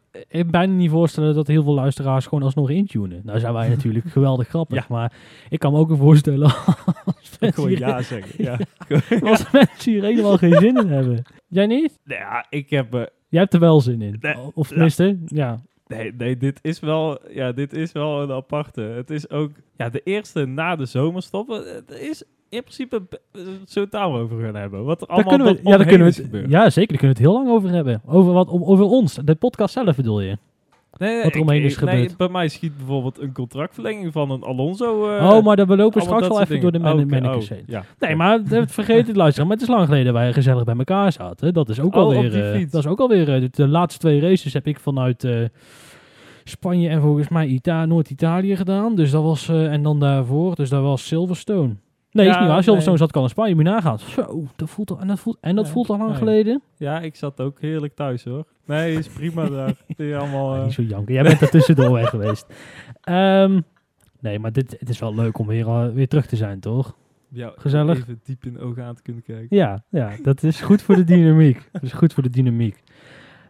bijna 0.47 0.73
niet 0.73 0.91
voorstellen 0.91 1.35
dat 1.35 1.47
heel 1.47 1.62
veel 1.62 1.75
luisteraars 1.75 2.27
gewoon 2.27 2.45
alsnog 2.45 2.71
intunen. 2.71 3.21
Nou 3.25 3.39
zijn 3.41 3.53
wij 3.53 3.69
natuurlijk 3.77 4.07
geweldig 4.07 4.49
grappig. 4.49 4.77
Ja. 4.77 4.85
Maar 4.89 5.12
ik 5.49 5.59
kan 5.59 5.73
me 5.73 5.79
ook 5.79 5.97
voorstellen 5.97 6.47
als 7.05 7.37
Gewoon 7.41 7.71
ja 7.71 8.03
zeggen. 8.03 8.45
Ja. 8.45 8.59
als 9.23 9.50
mensen 9.50 9.93
hier 9.93 10.03
helemaal 10.03 10.37
geen 10.39 10.55
zin 10.55 10.77
in 10.77 10.89
hebben. 10.89 11.23
Jij 11.49 11.67
niet? 11.67 11.99
Nou 12.05 12.21
ja, 12.21 12.47
ik 12.50 12.71
heb... 12.71 12.95
eh, 12.95 13.03
Jij 13.29 13.41
hebt 13.41 13.55
er 13.55 13.61
wel 13.61 13.81
zin 13.81 14.03
in. 14.03 14.21
Of 14.55 14.69
tenminste, 14.69 15.19
ja. 15.27 15.61
Nee, 15.87 16.13
nee, 16.19 16.37
dit 16.37 16.59
is 16.63 16.81
wel, 16.81 17.19
ja, 17.33 17.53
dit 17.53 17.73
is 17.73 17.93
wel 17.93 18.23
een 18.23 18.31
aparte. 18.33 18.81
Het 18.81 19.11
is 19.11 19.31
ook, 19.31 19.51
ja, 19.77 19.89
de 19.89 20.01
eerste 20.05 20.47
na 20.47 20.77
de 20.77 20.85
zomerstop. 20.87 21.51
eh, 21.51 21.57
Het 21.75 21.91
is 22.01 22.23
in 22.49 22.61
principe 22.61 23.03
be- 23.09 23.21
eh, 23.33 23.41
zo 23.67 23.89
taal 23.89 24.17
over 24.17 24.41
gaan 24.45 24.55
hebben. 24.55 24.85
Wat 24.85 25.01
er 25.01 25.07
Daar 25.07 25.17
allemaal 25.17 25.37
kunnen 25.37 25.55
we, 25.55 25.69
ja, 25.71 25.77
daar 25.77 25.87
kunnen 25.87 26.07
we 26.07 26.39
het, 26.39 26.51
ja, 26.51 26.71
zeker. 26.71 26.89
Daar 26.99 26.99
kunnen 26.99 27.17
we 27.17 27.23
het 27.23 27.33
heel 27.33 27.33
lang 27.33 27.49
over 27.49 27.71
hebben. 27.71 28.03
Over, 28.07 28.33
wat, 28.33 28.49
over 28.49 28.85
ons. 28.85 29.15
De 29.25 29.35
podcast 29.35 29.73
zelf 29.75 29.97
bedoel 29.97 30.21
je? 30.21 30.37
Nee, 30.99 31.23
wat 31.23 31.35
er 31.35 31.40
omheen 31.40 31.62
is 31.62 31.73
ik- 31.76 31.80
nee, 31.85 31.95
gebeurd. 31.95 32.16
bij 32.16 32.28
mij 32.28 32.49
schiet 32.49 32.76
bijvoorbeeld 32.76 33.21
een 33.21 33.33
contractverlenging 33.33 34.12
van 34.12 34.30
een 34.30 34.42
Alonso. 34.42 35.09
eh, 35.16 35.30
oh, 35.30 35.45
maar 35.45 35.57
dan 35.57 35.66
we 35.66 35.76
lopen 35.76 36.02
straks 36.02 36.28
wel 36.28 36.40
even 36.40 36.61
door 36.61 36.73
de 36.73 36.78
man 36.78 36.92
Oh, 37.00 37.07
mannekes 37.07 37.45
oh, 37.45 37.50
heen. 37.50 37.62
Ja. 37.66 37.85
Nee, 37.99 38.16
maar 38.16 38.40
het 38.49 38.73
vergeet 38.73 39.07
het 39.07 39.16
luisteren. 39.16 39.49
Maar 39.49 39.57
het 39.57 39.69
is 39.69 39.75
lang 39.75 39.85
geleden 39.87 40.12
wij 40.12 40.33
gezellig 40.33 40.64
bij 40.64 40.75
elkaar 40.76 41.12
zaten. 41.12 41.52
Dat 41.52 41.69
is 41.69 41.80
ook 41.80 41.95
Oh, 41.95 42.02
alweer. 42.02 42.52
eh, 42.54 42.66
dat 42.71 42.80
is 42.80 42.87
ook 42.87 43.00
alweer. 43.00 43.35
eh, 43.35 43.49
de, 43.50 43.69
laatste 43.69 44.00
twee 44.00 44.21
races 44.21 44.52
heb 44.52 44.66
ik 44.66 44.80
vanuit 44.80 45.25
eh, 45.25 45.45
Spanje 46.45 46.88
en 46.88 47.00
volgens 47.00 47.28
mij 47.28 47.47
Ita 47.47 47.85
Noord-Italië 47.85 48.57
gedaan. 48.57 48.95
Dus 48.95 49.11
dat 49.11 49.23
was. 49.23 49.49
eh, 49.49 49.73
en 49.73 49.83
dan 49.83 50.00
daarvoor. 50.00 50.54
Dus 50.54 50.69
dat 50.69 50.83
was 50.83 51.07
Silverstone. 51.07 51.75
Nee, 52.11 52.25
Ja, 52.26 52.30
is 52.33 52.37
niet 52.38 52.47
waar. 52.47 52.54
nee. 52.54 52.62
Silverstone 52.62 52.97
zat 52.99 53.09
ik 53.09 53.16
al 53.16 53.23
in 53.23 53.28
Spanje. 53.28 53.54
Moet 53.54 53.64
je 53.64 53.71
nagaan. 53.71 53.99
Zo, 53.99 54.45
dat 54.57 54.71
voelt 54.71 54.90
al, 54.90 54.99
en 55.00 55.07
dat 55.07 55.19
voelt, 55.19 55.37
en 55.40 55.57
dat 55.57 55.66
Ja, 55.66 55.73
voelt 55.73 55.88
al 55.90 55.97
lang 55.97 56.09
nee. 56.09 56.19
geleden. 56.19 56.62
ja, 56.76 57.00
ik 57.00 57.16
zat 57.16 57.40
ook 57.40 57.61
heerlijk 57.61 57.95
thuis 57.95 58.25
hoor. 58.25 58.45
Nee, 58.66 58.94
is 58.99 59.09
prima 59.09 59.49
daar. 59.49 59.75
Die 59.87 60.16
allemaal, 60.18 60.50
Ah, 60.52 60.59
eh, 60.59 60.64
niet 60.64 60.73
zo 60.73 60.83
janken. 60.83 61.14
Jij 61.14 61.23
bent 61.23 61.40
er 61.40 61.50
tussendoor 61.50 61.92
weg 62.00 62.09
geweest. 62.11 62.47
Ehm, 63.00 63.61
nee, 64.21 64.38
maar 64.38 64.52
dit, 64.52 64.76
het 64.78 64.88
is 64.88 64.99
wel 64.99 65.14
leuk 65.14 65.38
om 65.38 65.47
weer, 65.47 65.66
eh, 65.68 65.88
weer 65.88 66.09
terug 66.09 66.26
te 66.26 66.37
zijn, 66.37 66.61
toch? 66.61 66.97
ja, 67.28 67.52
gezellig. 67.56 67.99
Even 67.99 68.21
diep 68.25 68.44
in 68.44 68.52
de 68.52 68.61
ogen 68.61 68.85
aan 68.85 68.94
te 68.94 69.02
kunnen 69.02 69.23
kijken. 69.23 69.56
Ja, 69.56 69.83
ja, 69.88 70.11
dat 70.23 70.42
is 70.42 70.61
goed 70.61 70.83
voor 70.83 70.94
de 70.94 71.04
dynamiek. 71.04 71.68
Dat 71.73 71.83
is 71.83 71.92
goed 71.92 72.12
voor 72.12 72.23
de 72.23 72.30
dynamiek. 72.30 72.83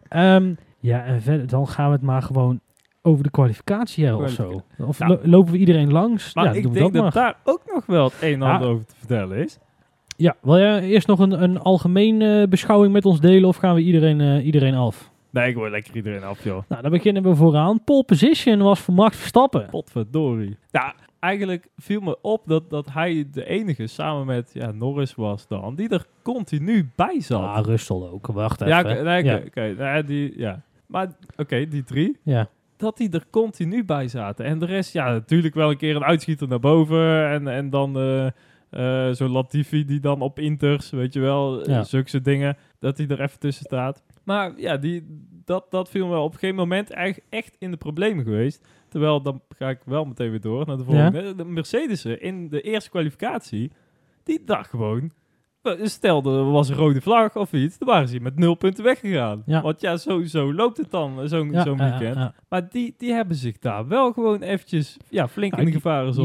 Ehm, 0.08 0.54
ja, 0.80 1.04
en 1.04 1.22
verder, 1.22 1.46
dan 1.46 1.68
gaan 1.68 1.86
we 1.86 1.92
het 1.92 2.02
maar 2.02 2.22
gewoon 2.22 2.60
over 3.02 3.24
de 3.24 3.30
kwalificatie 3.30 4.04
hebben 4.04 4.24
of 4.24 4.30
zo. 4.30 4.62
Of 4.78 4.98
Nou. 4.98 5.10
lo- 5.12 5.20
lopen 5.22 5.52
we 5.52 5.58
iedereen 5.58 5.92
langs? 5.92 6.34
Maar 6.34 6.44
ja, 6.44 6.50
ik 6.52 6.62
doen 6.62 6.72
we 6.72 6.78
denk 6.78 6.92
dat, 6.92 7.12
daar 7.12 7.36
ook 7.44 7.62
nog 7.74 7.86
wel 7.86 8.04
het 8.04 8.14
een 8.20 8.32
en 8.32 8.38
Ja. 8.48 8.52
ander 8.54 8.68
over 8.68 8.86
te 8.86 8.94
vertellen 8.98 9.38
is. 9.38 9.58
Ja, 10.24 10.36
wil 10.40 10.58
jij 10.58 10.82
eerst 10.82 11.06
nog 11.06 11.18
een, 11.18 11.42
een 11.42 11.58
algemene 11.58 12.48
beschouwing 12.48 12.92
met 12.92 13.04
ons 13.04 13.20
delen 13.20 13.48
of 13.48 13.56
gaan 13.56 13.74
we 13.74 13.80
iedereen, 13.80 14.20
eh, 14.20 14.46
iedereen 14.46 14.74
af? 14.74 15.10
Nee, 15.30 15.48
ik 15.48 15.54
word 15.54 15.70
lekker 15.70 15.96
iedereen 15.96 16.22
af, 16.22 16.44
joh. 16.44 16.62
Nou, 16.68 16.82
dan 16.82 16.90
beginnen 16.90 17.22
we 17.22 17.34
vooraan. 17.34 17.84
Pole 17.84 18.04
position 18.04 18.58
was 18.58 18.80
voor 18.80 18.94
Max 18.94 19.16
Verstappen. 19.16 19.66
Potverdorie. 19.70 20.56
Ja, 20.70 20.94
eigenlijk 21.18 21.68
viel 21.76 22.00
me 22.00 22.18
op 22.22 22.42
dat, 22.46 22.70
dat 22.70 22.92
hij 22.92 23.28
de 23.32 23.44
enige 23.44 23.86
samen 23.86 24.26
met 24.26 24.50
ja, 24.52 24.70
Norris 24.70 25.14
was 25.14 25.46
dan, 25.46 25.74
die 25.74 25.88
er 25.88 26.06
continu 26.22 26.90
bij 26.96 27.20
zat. 27.20 27.42
Ah, 27.42 27.64
Russell 27.64 27.96
ook. 27.96 28.26
Wacht 28.26 28.60
even. 28.60 28.74
ja, 28.74 28.80
oké, 28.80 29.02
nee, 29.02 29.44
oké, 29.46 29.62
ja. 29.62 30.02
die, 30.02 30.38
ja. 30.38 30.62
Maar 30.86 31.08
oké, 31.36 31.68
die 31.68 31.84
drie, 31.84 32.18
ja. 32.22 32.48
dat 32.76 32.96
die 32.96 33.10
er 33.10 33.24
continu 33.30 33.84
bij 33.84 34.08
zaten. 34.08 34.44
En 34.44 34.58
de 34.58 34.66
rest, 34.66 34.92
ja, 34.92 35.12
natuurlijk 35.12 35.54
wel 35.54 35.70
een 35.70 35.76
keer 35.76 35.96
een 35.96 36.04
uitschieter 36.04 36.48
naar 36.48 36.60
boven 36.60 37.28
en, 37.28 37.48
en 37.48 37.70
dan 37.70 37.98
eh, 37.98 38.26
Eh, 38.74 39.10
Zo'n 39.12 39.30
Latifi 39.30 39.84
die 39.84 40.00
dan 40.00 40.20
op 40.20 40.38
Inters, 40.38 40.90
weet 40.90 41.12
je 41.12 41.20
wel, 41.20 41.62
eh, 41.62 41.66
Ja. 41.74 41.84
zulke 41.84 42.20
dingen, 42.20 42.56
dat 42.78 42.98
hij 42.98 43.06
er 43.06 43.20
even 43.20 43.38
tussen 43.38 43.64
staat. 43.64 44.02
Maar 44.24 44.52
ja, 44.56 44.76
die, 44.76 45.06
dat, 45.44 45.66
dat 45.70 45.88
viel 45.88 46.06
me 46.06 46.12
wel 46.12 46.22
op 46.24 46.32
een 46.32 46.38
gegeven 46.38 46.56
moment 46.56 46.90
eigenlijk 46.90 47.26
echt 47.30 47.56
in 47.58 47.70
de 47.70 47.76
problemen 47.76 48.24
geweest. 48.24 48.66
Terwijl, 48.88 49.22
dan 49.22 49.42
ga 49.56 49.68
ik 49.68 49.80
wel 49.84 50.04
meteen 50.04 50.30
weer 50.30 50.40
door 50.40 50.66
naar 50.66 50.76
de 50.76 50.84
volgende. 50.84 51.34
De 51.34 51.44
Mercedes 51.44 52.04
in 52.04 52.48
de 52.48 52.60
eerste 52.60 52.90
kwalificatie, 52.90 53.70
die 54.22 54.42
dacht 54.44 54.70
gewoon... 54.70 55.12
eh, 55.64 55.72
Stel, 55.86 56.22
er 56.24 56.50
was 56.50 56.68
een 56.68 56.74
rode 56.76 57.00
vlag 57.00 57.36
of 57.36 57.52
iets, 57.52 57.78
dan 57.78 57.88
waren 57.88 58.08
ze 58.08 58.20
met 58.20 58.38
nul 58.38 58.54
punten 58.54 58.84
weggegaan. 58.84 59.42
Ja. 59.46 59.62
Want 59.62 59.80
ja, 59.80 59.96
sowieso 59.96 60.54
loopt 60.54 60.76
het 60.76 60.90
dan, 60.90 61.20
eh, 61.20 61.26
zo'n 61.28 61.50
Ja, 61.52 61.64
ja, 61.64 61.74
weekend. 61.76 62.14
ja. 62.16 62.34
Maar 62.48 62.68
die, 62.70 62.94
die 62.98 63.12
hebben 63.12 63.36
zich 63.36 63.58
daar 63.58 63.88
wel 63.88 64.12
gewoon 64.12 64.40
eventjes 64.42 64.96
ja, 65.08 65.28
flink 65.28 65.52
in 65.56 65.64
de 65.64 65.70
die- 65.70 65.80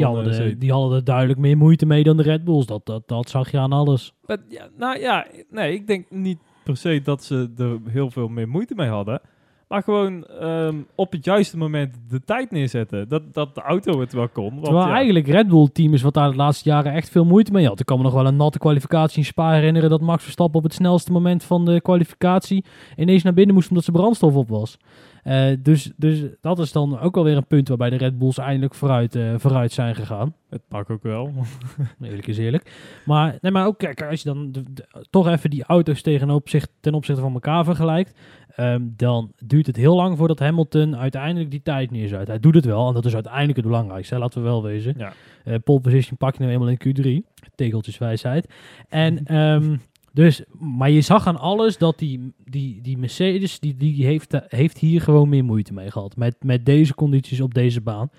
hadden, 0.06 0.24
er- 0.24 0.30
gezeten. 0.30 0.60
die 0.60 0.72
hadden 0.72 0.98
er 0.98 1.04
duidelijk 1.04 1.40
meer 1.40 1.58
moeite 1.58 1.86
mee 1.86 2.04
dan 2.04 2.18
de 2.18 2.24
Red 2.24 2.44
Bulls. 2.44 2.66
Dat, 2.66 2.86
dat, 2.86 3.08
dat 3.08 3.30
zag 3.30 3.52
je 3.52 3.58
aan 3.60 3.72
alles. 3.74 4.14
Maar 4.26 4.38
ja, 4.50 4.68
nou 4.78 5.00
ja, 5.00 5.26
nee, 5.50 5.74
ik 5.74 5.88
denk 5.88 6.10
niet 6.10 6.38
per 6.64 6.78
se 6.78 7.02
dat 7.04 7.24
ze 7.24 7.52
er 7.58 7.80
heel 7.92 8.12
veel 8.12 8.28
meer 8.28 8.48
moeite 8.48 8.76
mee 8.76 8.90
hadden. 8.90 9.22
Maar 9.70 9.84
gewoon 9.84 10.26
ehm, 10.26 10.76
op 10.96 11.12
het 11.12 11.26
juiste 11.26 11.58
moment 11.58 11.96
de 12.10 12.22
tijd 12.26 12.52
neerzetten. 12.52 13.10
Dat, 13.10 13.34
dat 13.34 13.56
de 13.56 13.62
auto 13.62 14.00
het 14.00 14.14
wel 14.14 14.30
kon. 14.30 14.50
Want, 14.50 14.64
Terwijl 14.64 14.86
ja, 14.86 14.94
eigenlijk 14.94 15.28
Red 15.28 15.48
Bull 15.48 15.70
team 15.74 15.94
is 15.94 16.02
wat 16.02 16.14
daar 16.14 16.30
de 16.30 16.36
laatste 16.36 16.70
jaren 16.70 16.94
echt 16.94 17.10
veel 17.10 17.26
moeite 17.26 17.52
mee 17.52 17.68
had. 17.68 17.80
Ik 17.80 17.86
kan 17.86 17.98
me 17.98 18.04
nog 18.04 18.14
wel 18.14 18.26
een 18.26 18.36
natte 18.36 18.60
kwalificatie 18.60 19.18
in 19.18 19.26
Spa 19.26 19.52
herinneren 19.52 19.90
dat 19.90 20.02
Max 20.02 20.24
Verstappen 20.24 20.58
op 20.58 20.64
het 20.64 20.74
snelste 20.74 21.12
moment 21.12 21.44
van 21.44 21.66
de 21.66 21.82
kwalificatie 21.82 22.66
ineens 22.96 23.24
naar 23.24 23.34
binnen 23.34 23.56
moest 23.56 23.70
omdat 23.70 23.84
zijn 23.84 23.96
brandstof 23.96 24.36
op 24.36 24.50
was. 24.50 24.78
Eh, 25.24 25.46
dus, 25.60 25.92
dus 25.98 26.24
dat 26.42 26.60
is 26.60 26.72
dan 26.72 27.00
ook 27.00 27.18
alweer 27.18 27.38
een 27.38 27.48
punt 27.48 27.68
waarbij 27.68 27.90
de 27.90 27.96
Red 27.96 28.18
Bulls 28.18 28.38
eindelijk 28.38 28.76
vooruit, 28.76 29.16
eh, 29.16 29.34
vooruit 29.38 29.72
zijn 29.72 29.96
gegaan. 29.96 30.34
Het 30.50 30.62
mag 30.70 30.90
ook 30.90 31.04
wel. 31.04 31.32
Eerlijk 32.02 32.28
is 32.28 32.38
eerlijk. 32.38 32.72
Maar, 33.06 33.38
nee, 33.42 33.52
maar 33.52 33.66
ook 33.66 33.78
kijk, 33.78 34.02
als 34.04 34.22
je 34.22 34.30
dan 34.30 34.52
de- 34.52 34.74
de- 34.74 35.06
toch 35.10 35.28
even 35.28 35.50
die 35.50 35.64
auto's 35.64 36.02
tegen 36.02 36.30
opzicht, 36.30 36.70
ten 36.80 36.94
opzichte 36.94 37.22
van 37.22 37.34
elkaar 37.34 37.64
vergelijkt, 37.64 38.20
ehm, 38.56 38.82
dan 38.96 39.32
duurt 39.46 39.66
het 39.68 39.76
heel 39.76 39.96
lang 39.96 40.18
voordat 40.18 40.40
Hamilton 40.40 40.98
uiteindelijk 40.98 41.52
die 41.52 41.62
tijd 41.62 41.92
neerzet. 41.92 42.28
Hij 42.28 42.40
doet 42.40 42.56
het 42.56 42.66
wel 42.66 42.88
en 42.88 42.94
dat 42.94 43.06
is 43.06 43.14
uiteindelijk 43.14 43.58
het 43.58 43.66
belangrijkste, 43.66 44.14
hè, 44.14 44.20
laten 44.20 44.42
we 44.42 44.48
wel 44.48 44.64
wezen. 44.64 44.94
Ja. 44.98 45.14
Eh, 45.44 45.56
pole 45.64 45.80
position 45.82 46.18
pak 46.18 46.34
je 46.36 46.40
nou 46.40 46.52
eenmaal 46.54 46.70
in 46.70 46.78
Q3. 47.24 47.28
Tegeltjeswijsheid. 47.56 48.54
En, 48.90 49.24
ehm, 49.26 49.78
dus, 50.20 50.44
maar 50.60 50.90
je 50.90 51.02
zag 51.02 51.28
aan 51.28 51.40
alles 51.40 51.78
dat 51.78 52.00
die, 52.00 52.34
die, 52.46 52.82
die 52.82 52.98
Mercedes, 52.98 53.60
die, 53.60 53.76
die 53.76 54.06
heeft, 54.06 54.34
eh, 54.34 54.42
heeft 54.48 54.78
hier 54.78 55.02
gewoon 55.02 55.30
meer 55.30 55.46
moeite 55.46 55.74
mee 55.74 55.92
gehad. 55.92 56.16
Met, 56.16 56.36
met 56.44 56.66
deze 56.66 56.96
condities 56.96 57.42
op 57.42 57.54
deze 57.54 57.82
baan. 57.82 58.10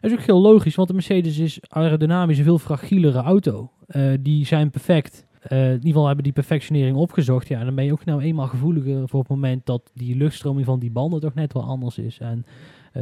Dat 0.00 0.10
is 0.10 0.18
ook 0.18 0.24
heel 0.24 0.40
logisch, 0.40 0.74
want 0.74 0.88
de 0.88 0.94
Mercedes 0.94 1.38
is 1.38 1.58
aerodynamisch 1.68 2.38
een 2.38 2.44
veel 2.44 2.58
fragielere 2.58 3.18
auto. 3.18 3.70
Eh, 3.86 4.12
die 4.20 4.46
zijn 4.46 4.70
perfect. 4.70 5.26
Eh, 5.40 5.66
in 5.66 5.72
ieder 5.72 5.86
geval 5.86 6.06
hebben 6.06 6.24
die 6.24 6.32
perfectionering 6.32 6.96
opgezocht. 6.96 7.48
Ja, 7.48 7.58
en 7.58 7.64
dan 7.64 7.74
ben 7.74 7.84
je 7.84 7.92
ook 7.92 8.04
nou 8.04 8.22
eenmaal 8.22 8.46
gevoeliger 8.46 9.08
voor 9.08 9.20
het 9.20 9.28
moment 9.28 9.66
dat 9.66 9.90
die 9.94 10.16
luchtstroming 10.16 10.66
van 10.66 10.78
die 10.78 10.90
banden 10.90 11.20
toch 11.20 11.34
net 11.34 11.52
wel 11.52 11.64
anders 11.64 11.98
is. 11.98 12.18
En 12.18 12.44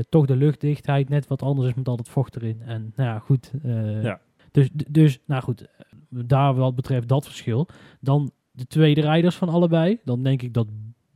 toch 0.09 0.27
de 0.27 0.37
luchtdichtheid 0.37 1.09
net 1.09 1.27
wat 1.27 1.43
anders 1.43 1.69
is 1.69 1.75
met 1.75 1.89
al 1.89 1.97
dat 1.97 2.09
vocht 2.09 2.37
erin. 2.37 2.61
En 2.65 2.93
nou 2.97 3.09
ja, 3.09 3.19
goed. 3.19 3.53
Ja. 4.03 4.21
Dus, 4.51 4.69
dus, 4.73 5.19
nou 5.27 5.43
goed, 5.43 5.67
daar 6.09 6.55
wat 6.55 6.75
betreft 6.75 7.09
dat 7.09 7.25
verschil. 7.25 7.69
Dan 8.01 8.31
de 8.59 8.67
tweede 8.67 9.01
rijders 9.01 9.37
van 9.37 9.49
allebei. 9.49 9.99
Dan 10.05 10.23
denk 10.23 10.43
ik 10.43 10.55
dat 10.55 10.67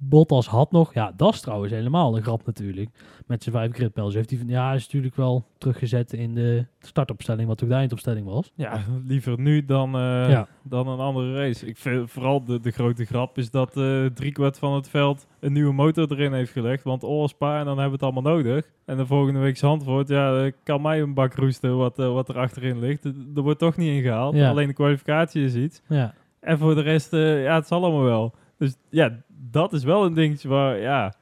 Bottas 0.05 0.47
had 0.47 0.73
nog. 0.73 0.95
Ja, 0.95 1.13
dat 1.17 1.35
is 1.35 1.41
trouwens 1.41 1.73
helemaal 1.73 2.17
een 2.17 2.23
grap 2.23 2.47
natuurlijk. 2.47 2.91
Met 3.27 3.43
zijn 3.43 3.55
vijf 3.55 3.73
gridpijls. 3.73 4.15
Heeft 4.15 4.31
hij, 4.31 4.39
van- 4.39 4.49
ja, 4.49 4.73
is 4.73 4.85
natuurlijk 4.85 5.17
wel 5.17 5.47
teruggezet 5.59 6.13
in 6.13 6.35
de 6.35 6.67
startopstelling, 6.79 7.49
wat 7.49 7.63
ook 7.63 7.69
de 7.69 7.75
eindopstelling 7.75 8.27
was. 8.27 8.53
Ja, 8.55 8.81
liever 9.07 9.41
nu 9.41 9.65
dan, 9.65 9.95
eh, 9.95 10.01
Ja. 10.31 10.49
dan 10.63 10.89
een 10.89 10.99
andere 10.99 11.35
race. 11.35 11.67
Ik 11.67 11.77
vind 11.77 12.11
vooral 12.11 12.45
de, 12.45 12.61
de 12.61 12.71
grote 12.71 13.05
grap 13.05 13.39
is 13.39 13.51
dat 13.51 13.77
eh 13.77 14.07
driekwart 14.07 14.59
van 14.59 14.75
het 14.75 14.89
veld 14.89 15.27
een 15.41 15.53
nieuwe 15.53 15.73
motor 15.73 16.13
erin 16.13 16.33
heeft 16.33 16.53
gelegd. 16.53 16.83
Want 16.85 17.03
oh, 17.05 17.27
Spa 17.27 17.59
en 17.59 17.65
dan 17.65 17.79
hebben 17.79 17.99
we 17.99 18.05
het 18.07 18.15
allemaal 18.15 18.33
nodig. 18.35 18.71
En 18.85 18.97
de 18.97 19.07
volgende 19.07 19.41
week 19.41 19.57
Zandvoort, 19.57 20.09
ja, 20.09 20.45
eh, 20.45 20.53
kan 20.63 20.83
mij 20.83 21.01
een 21.01 21.15
bak 21.15 21.35
roesten 21.35 21.77
wat, 21.77 21.97
wat 21.97 22.29
er 22.29 22.39
achterin 22.39 22.79
ligt. 22.79 23.05
Er 23.05 23.43
wordt 23.43 23.59
toch 23.59 23.77
niet 23.77 23.89
ingehaald. 23.89 24.35
Ja. 24.35 24.49
Alleen 24.51 24.67
de 24.69 24.73
kwalificatie 24.75 25.45
is 25.45 25.55
iets. 25.55 25.83
Ja, 25.89 26.15
En 26.43 26.59
voor 26.59 26.75
de 26.75 26.81
rest, 26.81 27.13
eh, 27.13 27.43
ja, 27.43 27.55
het 27.55 27.67
zal 27.67 27.83
allemaal 27.85 28.03
wel. 28.05 28.35
Dus 28.59 28.77
ja, 28.91 29.23
dat 29.29 29.73
is 29.73 29.85
wel 29.85 30.05
een 30.05 30.15
dingetje 30.15 30.49
waar, 30.49 30.79
ja, 30.79 31.15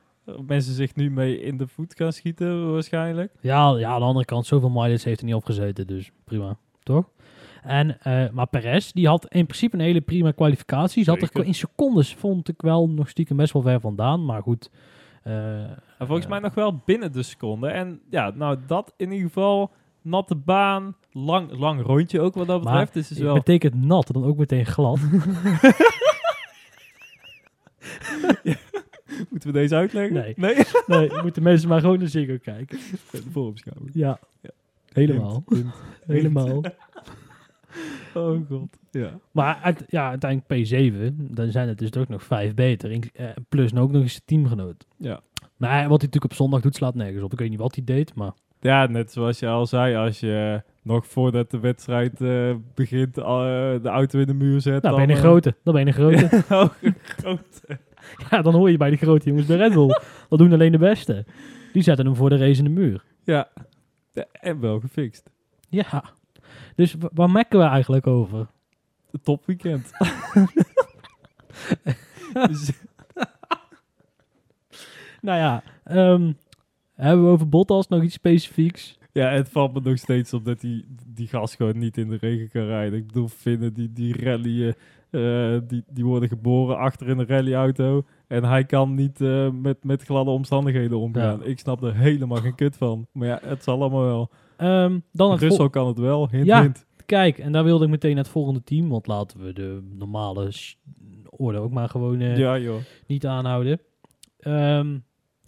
mensen 0.46 0.74
zich 0.74 0.94
nu 0.94 1.10
mee 1.10 1.40
in 1.40 1.56
de 1.56 1.66
voet 1.66 1.94
gaan 1.96 2.12
schieten 2.12 2.72
waarschijnlijk. 2.72 3.32
ja, 3.40 3.76
ja 3.78 3.90
aan 3.90 3.98
de 4.00 4.06
andere 4.06 4.24
kant, 4.24 4.46
zoveel 4.46 4.70
mileage 4.70 5.08
heeft 5.08 5.20
er 5.20 5.26
niet 5.26 5.34
opgezeten. 5.34 5.86
Dus 5.86 6.10
prima, 6.24 6.56
toch? 6.82 7.04
En, 7.62 8.00
eh, 8.00 8.30
maar 8.30 8.46
Perez, 8.46 8.90
die 8.92 9.08
had 9.08 9.26
in 9.28 9.46
principe 9.46 9.76
een 9.76 9.82
hele 9.82 10.00
prima 10.00 10.30
kwalificatie. 10.30 11.04
Ze 11.04 11.10
had 11.10 11.22
er 11.34 11.44
in 11.44 11.54
secondes, 11.54 12.14
vond 12.14 12.48
ik 12.48 12.62
wel 12.62 12.88
nog 12.88 13.08
stiekem 13.08 13.36
best 13.36 13.52
wel 13.52 13.62
ver 13.62 13.80
vandaan. 13.80 14.24
Maar 14.24 14.42
goed. 14.42 14.70
eh, 15.22 15.60
En 15.62 16.06
volgens 16.06 16.26
mij 16.26 16.38
nog 16.38 16.54
wel 16.54 16.80
binnen 16.84 17.12
de 17.12 17.22
seconde. 17.22 17.68
En 17.68 18.00
ja, 18.10 18.30
nou 18.34 18.58
dat 18.66 18.94
in 18.96 19.10
ieder 19.12 19.26
geval, 19.26 19.70
natte 20.02 20.34
baan, 20.36 20.96
lang, 21.12 21.58
lang 21.58 21.82
rondje 21.82 22.20
ook 22.20 22.34
wat 22.34 22.46
dat 22.46 22.62
Maar 22.62 22.72
betreft. 22.72 22.92
Dus 22.94 23.08
het 23.08 23.18
is 23.18 23.24
wel... 23.24 23.34
betekent 23.34 23.74
nat, 23.74 24.06
dan 24.12 24.24
ook 24.24 24.36
meteen 24.36 24.66
glad. 24.66 24.98
Moeten 29.30 29.52
we 29.52 29.58
deze 29.58 29.74
uitleggen? 29.74 30.14
Nee. 30.14 30.34
Nee? 30.36 30.56
nee, 30.86 31.10
moeten 31.22 31.42
mensen 31.42 31.68
maar 31.68 31.80
gewoon 31.80 31.98
naar 31.98 32.08
Ziggo 32.08 32.36
kijken. 32.42 32.78
De 33.10 33.22
vooropschouwing. 33.30 33.90
Ja, 33.94 34.18
Ja. 34.40 34.50
helemaal. 34.92 35.44
Helemaal. 36.06 36.62
Oh 38.14 38.46
god. 38.48 38.76
Ja. 38.90 39.18
Maar 39.30 39.58
uit, 39.62 39.84
ja, 39.88 40.08
uiteindelijk 40.08 40.68
P7, 40.68 41.14
dan 41.34 41.50
zijn 41.50 41.68
het 41.68 41.78
dus 41.78 41.94
ook 41.96 42.08
nog 42.08 42.22
vijf 42.22 42.54
beter. 42.54 42.90
In- 42.90 43.10
eh, 43.14 43.26
plus 43.48 43.74
ook 43.74 43.90
nog 43.92 44.02
eens 44.02 44.14
een 44.14 44.20
teamgenoot. 44.24 44.86
Ja. 44.96 45.20
Maar 45.56 45.76
wat 45.76 45.80
hij 45.80 45.88
natuurlijk 45.88 46.24
op 46.24 46.34
zondag 46.34 46.60
doet, 46.60 46.76
slaat 46.76 46.94
nergens 46.94 47.22
op. 47.22 47.32
Ik 47.32 47.38
weet 47.38 47.50
niet 47.50 47.58
wat 47.58 47.74
hij 47.74 47.84
deed, 47.84 48.14
maar... 48.14 48.32
ja, 48.60 48.86
net 48.86 49.12
zoals 49.12 49.38
je 49.38 49.48
al 49.48 49.66
zei, 49.66 49.96
als 49.96 50.20
je 50.20 50.62
nog 50.82 51.06
voordat 51.06 51.50
de 51.50 51.58
wedstrijd 51.58 52.20
eh, 52.20 52.54
begint 52.74 53.18
eh, 53.18 53.24
de 53.82 53.88
auto 53.88 54.18
in 54.18 54.26
de 54.26 54.34
muur 54.34 54.60
zet. 54.60 54.82
Nou, 54.82 54.96
ben 54.96 55.04
je 55.06 55.10
een 55.10 55.18
eh, 55.18 55.22
grote. 55.24 55.54
Dan 55.64 55.74
ben 55.74 55.82
je 55.82 55.88
een 55.88 55.92
grote. 55.92 56.42
oh, 56.54 56.68
groot. 57.02 57.60
ja, 58.30 58.42
dan 58.42 58.54
hoor 58.54 58.70
je 58.70 58.76
bij 58.76 58.90
de 58.90 58.96
grote 58.96 59.28
jongens 59.28 59.46
bij 59.46 59.56
Red 59.56 59.72
Bull. 59.72 59.98
Dat 60.28 60.38
doen 60.38 60.52
alleen 60.52 60.72
de 60.72 60.78
beste. 60.78 61.24
Die 61.72 61.82
zetten 61.82 62.06
hem 62.06 62.14
voor 62.16 62.28
de 62.28 62.36
race 62.36 62.58
in 62.58 62.64
de 62.74 62.80
muur. 62.80 63.04
Ja. 63.24 63.48
Ja, 64.12 64.24
En 64.32 64.60
wel 64.60 64.80
gefixt. 64.80 65.30
Ja. 65.68 66.04
Dus 66.74 66.94
wa- 66.98 67.10
waar 67.14 67.30
mekken 67.30 67.58
we 67.58 67.64
eigenlijk 67.64 68.06
over? 68.06 68.46
De 69.10 69.20
topweekend. 69.22 69.90
Dus- 72.48 72.72
Nou 75.20 75.38
ja, 75.38 75.62
ehm, 75.84 76.32
hebben 77.06 77.24
we 77.24 77.30
over 77.30 77.48
Bottas 77.48 77.88
nog 77.88 78.02
iets 78.02 78.14
specifieks? 78.14 78.98
Ja, 79.12 79.28
het 79.30 79.48
valt 79.48 79.72
me 79.74 79.80
nog 79.82 79.98
steeds 79.98 80.32
op 80.32 80.44
dat 80.44 80.60
die, 80.60 80.84
die 81.06 81.26
gast 81.26 81.54
gewoon 81.56 81.78
niet 81.78 81.96
in 81.96 82.08
de 82.08 82.16
regen 82.20 82.48
kan 82.50 82.62
rijden. 82.66 82.98
Ik 82.98 83.06
bedoel, 83.06 83.28
vinden 83.28 83.74
die, 83.74 83.92
die 83.92 84.24
rallyen, 84.24 84.74
eh, 85.10 85.58
die, 85.68 85.84
die 85.88 86.04
worden 86.04 86.28
geboren 86.28 86.76
achter 86.78 87.08
in 87.08 87.18
een 87.18 87.26
rallyauto. 87.26 88.02
En 88.26 88.44
hij 88.44 88.64
kan 88.64 88.94
niet 88.94 89.20
eh, 89.20 89.50
met, 89.50 89.84
met 89.84 90.02
gladde 90.02 90.30
omstandigheden 90.30 90.98
omgaan. 90.98 91.38
Ja. 91.38 91.44
Ik 91.44 91.58
snap 91.58 91.82
er 91.82 91.96
helemaal 91.96 92.40
geen 92.40 92.54
kut 92.54 92.76
van. 92.76 93.06
Maar 93.12 93.28
ja, 93.28 93.38
het 93.42 93.62
zal 93.62 93.80
allemaal 93.80 94.04
wel. 94.04 94.30
Ehm, 94.56 94.98
dan 95.12 95.36
Russell 95.36 95.70
kan 95.70 95.86
het 95.86 95.98
wel, 95.98 96.28
hint, 96.30 96.46
Ja. 96.46 96.62
hint. 96.62 96.86
Kijk, 97.06 97.38
en 97.38 97.52
daar 97.52 97.64
wilde 97.64 97.84
ik 97.84 97.90
meteen 97.90 98.14
naar 98.14 98.22
het 98.24 98.32
volgende 98.32 98.62
team. 98.62 98.88
Want 98.88 99.06
laten 99.06 99.44
we 99.44 99.52
de 99.52 99.88
normale 99.98 100.52
orde 101.30 101.58
ook 101.58 101.70
maar 101.72 101.88
gewoon 101.88 102.20
eh, 102.20 102.36
Ja, 102.38 102.58
joh. 102.58 102.78
niet 103.06 103.26
aanhouden. 103.26 103.80
Ehm, 104.38 104.98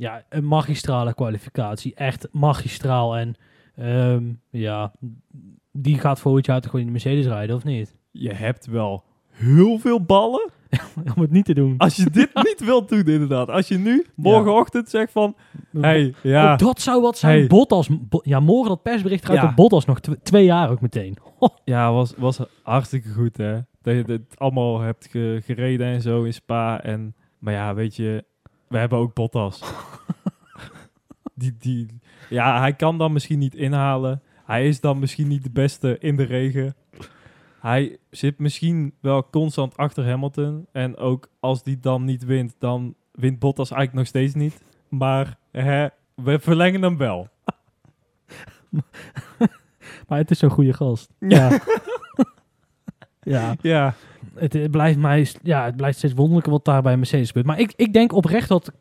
ja, 0.03 0.23
een 0.29 0.47
magistrale 0.47 1.15
kwalificatie. 1.15 1.95
Echt 1.95 2.29
magistraal. 2.33 3.17
En 3.17 3.35
ehm, 3.77 4.25
ja, 4.51 4.93
die 5.73 5.99
gaat 5.99 6.21
volgend 6.21 6.47
jaar 6.47 6.61
toch 6.61 6.71
gewoon 6.71 6.87
in 6.87 6.93
de 6.93 6.99
Mercedes 7.05 7.27
rijden, 7.27 7.57
of 7.57 7.65
niet? 7.65 7.97
Je 8.11 8.33
hebt 8.33 8.67
wel 8.67 9.05
heel 9.31 9.79
veel 9.79 10.05
ballen. 10.05 10.51
Om 11.17 11.23
het 11.23 11.31
niet 11.31 11.45
te 11.45 11.55
doen. 11.55 11.75
Als 11.79 11.97
je 11.97 12.11
dit 12.11 12.31
niet 12.49 12.65
wilt 12.65 12.89
doen, 12.89 13.05
inderdaad. 13.07 13.49
Als 13.49 13.69
je 13.69 13.79
nu 13.79 14.07
morgenochtend 14.15 14.89
zegt 14.89 15.13
van... 15.13 15.37
hey, 15.81 16.15
ja, 16.23 16.53
Oh, 16.53 16.59
dat 16.59 16.81
zou 16.81 17.03
wat 17.03 17.19
zijn. 17.19 17.39
Hey. 17.39 17.47
Bottas. 17.47 17.89
Bo- 18.09 18.21
ja, 18.23 18.41
morgen 18.41 18.69
dat 18.69 18.83
persbericht 18.83 19.25
gaat 19.27 19.37
Ja. 19.37 19.49
op 19.49 19.57
Bottas 19.57 19.85
nog 19.85 20.01
tw- 20.01 20.13
twee 20.23 20.45
jaar 20.45 20.71
ook 20.71 20.81
meteen. 20.81 21.17
Ja, 21.65 21.93
was, 21.93 22.15
was 22.17 22.41
hartstikke 22.63 23.09
goed, 23.09 23.37
hè. 23.37 23.53
Dat 23.83 23.95
je 23.95 24.13
het 24.13 24.39
allemaal 24.39 24.81
hebt 24.81 25.07
ge- 25.11 25.41
gereden 25.45 25.87
en 25.87 26.01
zo 26.03 26.23
in 26.23 26.33
Spa. 26.35 26.83
En, 26.83 27.15
maar 27.39 27.53
ja, 27.55 27.75
weet 27.75 27.97
je, 27.97 28.25
we 28.73 28.79
hebben 28.79 28.99
ook 28.99 29.15
Bottas. 29.15 29.63
die, 31.35 31.57
die, 31.59 31.87
ja, 32.29 32.61
hij 32.61 32.73
kan 32.73 32.99
dan 32.99 33.13
misschien 33.13 33.39
niet 33.39 33.55
inhalen. 33.55 34.23
Hij 34.45 34.69
is 34.69 34.81
dan 34.81 34.99
misschien 34.99 35.29
niet 35.29 35.43
de 35.43 35.51
beste 35.51 35.99
in 35.99 36.17
de 36.17 36.23
regen. 36.23 36.75
Hij 37.61 37.99
zit 38.11 38.39
misschien 38.39 38.95
wel 39.01 39.31
constant 39.31 39.77
achter 39.77 40.07
Hamilton. 40.09 40.67
En 40.73 40.97
ook 40.97 41.29
als 41.41 41.63
die 41.63 41.79
dan 41.79 42.05
niet 42.05 42.25
wint, 42.25 42.55
dan 42.59 42.95
wint 43.13 43.39
Bottas 43.39 43.71
eigenlijk 43.71 43.99
nog 43.99 44.07
steeds 44.07 44.35
niet. 44.35 44.63
Maar 44.89 45.37
hè, 45.51 45.87
we 46.15 46.39
verlengen 46.39 46.83
hem 46.83 46.97
wel. 46.97 47.29
Maar 50.09 50.19
het 50.19 50.31
is 50.31 50.39
zo'n 50.39 50.51
goede 50.51 50.73
gast. 50.73 51.13
Ja. 51.19 51.61
Ja, 53.21 53.55
Ja, 53.61 53.95
het, 54.43 54.71
blijft 54.71 54.99
mij, 54.99 55.27
ja, 55.43 55.65
het 55.65 55.77
blijft 55.77 55.99
steeds 55.99 56.15
wonderlijker 56.15 56.53
wat 56.53 56.65
daar 56.65 56.83
bij 56.83 56.97
Mercedes 56.97 57.27
gebeurt. 57.27 57.47
Maar 57.47 57.61
ik, 57.61 57.73
ik 57.77 57.93
denk 57.93 58.13
oprecht 58.13 58.49
dat, 58.49 58.73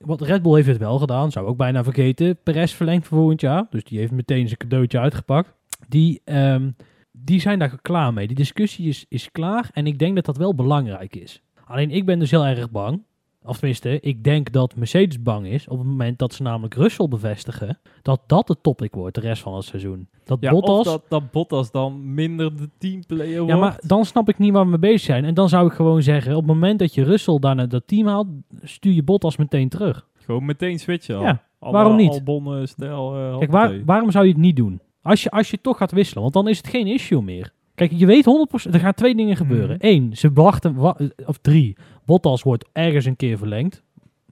wat 0.00 0.20
Red 0.20 0.42
Bull 0.42 0.54
heeft 0.54 0.66
het 0.66 0.78
wel 0.78 0.98
gedaan, 0.98 1.32
zou 1.32 1.46
ook 1.46 1.56
bijna 1.56 1.84
vergeten. 1.84 2.38
Perez 2.42 2.72
verlengd 2.72 3.06
voor 3.06 3.18
volgend 3.18 3.40
jaar, 3.40 3.66
dus 3.70 3.84
die 3.84 3.98
heeft 3.98 4.12
meteen 4.12 4.46
zijn 4.46 4.58
cadeautje 4.58 4.98
uitgepakt. 4.98 5.52
Die, 5.88 6.20
ehm, 6.24 6.70
die 7.12 7.40
zijn 7.40 7.58
daar 7.58 7.78
klaar 7.82 8.12
mee. 8.12 8.26
Die 8.26 8.36
discussie 8.36 8.88
is, 8.88 9.06
is 9.08 9.30
klaar 9.30 9.70
en 9.72 9.86
ik 9.86 9.98
denk 9.98 10.14
dat 10.14 10.24
dat 10.24 10.36
wel 10.36 10.54
belangrijk 10.54 11.16
is. 11.16 11.42
Alleen 11.64 11.90
ik 11.90 12.06
ben 12.06 12.18
dus 12.18 12.30
heel 12.30 12.46
erg 12.46 12.70
bang. 12.70 13.02
Of 13.46 13.58
tenminste, 13.58 14.00
ik 14.00 14.24
denk 14.24 14.52
dat 14.52 14.76
Mercedes 14.76 15.22
bang 15.22 15.46
is 15.46 15.68
op 15.68 15.78
het 15.78 15.86
moment 15.86 16.18
dat 16.18 16.34
ze 16.34 16.42
namelijk 16.42 16.74
Russell 16.74 17.08
bevestigen. 17.08 17.78
Dat 18.02 18.20
dat 18.26 18.46
de 18.46 18.56
topic 18.62 18.94
wordt 18.94 19.14
de 19.14 19.20
rest 19.20 19.42
van 19.42 19.54
het 19.54 19.64
seizoen. 19.64 20.08
Dat 20.24 20.38
ja 20.40 20.50
Bottas... 20.50 20.78
of 20.78 20.84
dat, 20.84 21.02
dat 21.08 21.30
Bottas 21.30 21.70
dan 21.70 22.14
minder 22.14 22.56
de 22.56 22.70
teamplayer 22.78 23.36
wordt. 23.38 23.52
Ja, 23.52 23.58
maar 23.58 23.78
dan 23.86 24.04
snap 24.04 24.28
ik 24.28 24.38
niet 24.38 24.52
waar 24.52 24.64
we 24.64 24.70
mee 24.70 24.78
bezig 24.78 25.00
zijn. 25.00 25.24
En 25.24 25.34
dan 25.34 25.48
zou 25.48 25.66
ik 25.66 25.72
gewoon 25.72 26.02
zeggen, 26.02 26.32
op 26.32 26.38
het 26.38 26.46
moment 26.46 26.78
dat 26.78 26.94
je 26.94 27.04
Russell 27.04 27.38
daar 27.38 27.54
naar 27.54 27.68
dat 27.68 27.82
team 27.86 28.06
haalt, 28.06 28.26
stuur 28.62 28.92
je 28.92 29.02
Bottas 29.02 29.36
meteen 29.36 29.68
terug. 29.68 30.06
Gewoon 30.14 30.44
meteen 30.44 30.78
switchen 30.78 31.16
al. 31.16 31.22
Ja, 31.22 31.42
waarom 31.58 31.96
niet? 31.96 32.12
Albon, 32.12 32.66
stijl, 32.66 33.16
eh, 33.16 33.38
Kijk, 33.38 33.50
waar, 33.50 33.84
waarom 33.84 34.10
zou 34.10 34.24
je 34.24 34.32
het 34.32 34.40
niet 34.40 34.56
doen? 34.56 34.80
Als 35.02 35.22
je, 35.22 35.30
als 35.30 35.50
je 35.50 35.60
toch 35.60 35.76
gaat 35.76 35.92
wisselen, 35.92 36.22
want 36.22 36.34
dan 36.34 36.48
is 36.48 36.56
het 36.56 36.68
geen 36.68 36.86
issue 36.86 37.22
meer. 37.22 37.52
Kijk, 37.74 37.92
je 37.94 38.06
weet 38.06 38.24
100%, 38.24 38.74
er 38.74 38.80
gaan 38.80 38.94
twee 38.94 39.14
dingen 39.14 39.36
gebeuren. 39.36 39.76
Mhm. 39.76 39.86
Eén, 39.86 40.16
ze 40.16 40.32
wachten, 40.32 40.74
wa- 40.74 40.96
of 41.26 41.38
drie, 41.38 41.76
Bottas 42.04 42.42
wordt 42.42 42.68
ergens 42.72 43.04
een 43.04 43.16
keer 43.16 43.38
verlengd. 43.38 43.82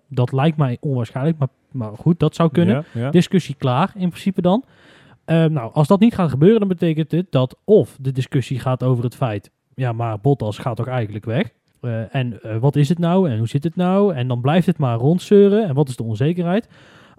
Dat 0.08 0.32
lijkt 0.32 0.56
mij 0.56 0.76
onwaarschijnlijk, 0.80 1.38
maar, 1.38 1.48
maar 1.70 1.96
goed, 1.96 2.18
dat 2.18 2.34
zou 2.34 2.50
kunnen. 2.50 2.84
Ja, 2.92 3.00
ja. 3.00 3.10
discussie 3.10 3.54
klaar 3.54 3.92
in 3.94 4.08
principe 4.08 4.42
dan. 4.42 4.64
Eh, 5.24 5.44
nou, 5.44 5.72
als 5.72 5.88
dat 5.88 6.00
niet 6.00 6.14
gaat 6.14 6.30
gebeuren, 6.30 6.58
dan 6.58 6.68
betekent 6.68 7.10
dit 7.10 7.26
dat 7.30 7.58
of 7.64 7.96
de 8.00 8.12
discussie 8.12 8.58
gaat 8.58 8.82
over 8.82 9.04
het 9.04 9.14
feit, 9.14 9.50
ja, 9.74 9.92
maar 9.92 10.20
Bottas 10.20 10.58
gaat 10.58 10.76
toch 10.76 10.86
eigenlijk 10.86 11.24
weg? 11.24 11.52
Eh, 11.80 12.14
en 12.14 12.42
eh, 12.42 12.56
wat 12.56 12.76
is 12.76 12.88
het 12.88 12.98
nou? 12.98 13.30
En 13.30 13.38
hoe 13.38 13.48
zit 13.48 13.64
het 13.64 13.76
nou? 13.76 14.14
En 14.14 14.28
dan 14.28 14.40
blijft 14.40 14.66
het 14.66 14.78
maar 14.78 14.96
rondzeuren. 14.96 15.68
En 15.68 15.74
wat 15.74 15.88
is 15.88 15.96
de 15.96 16.02
onzekerheid? 16.02 16.68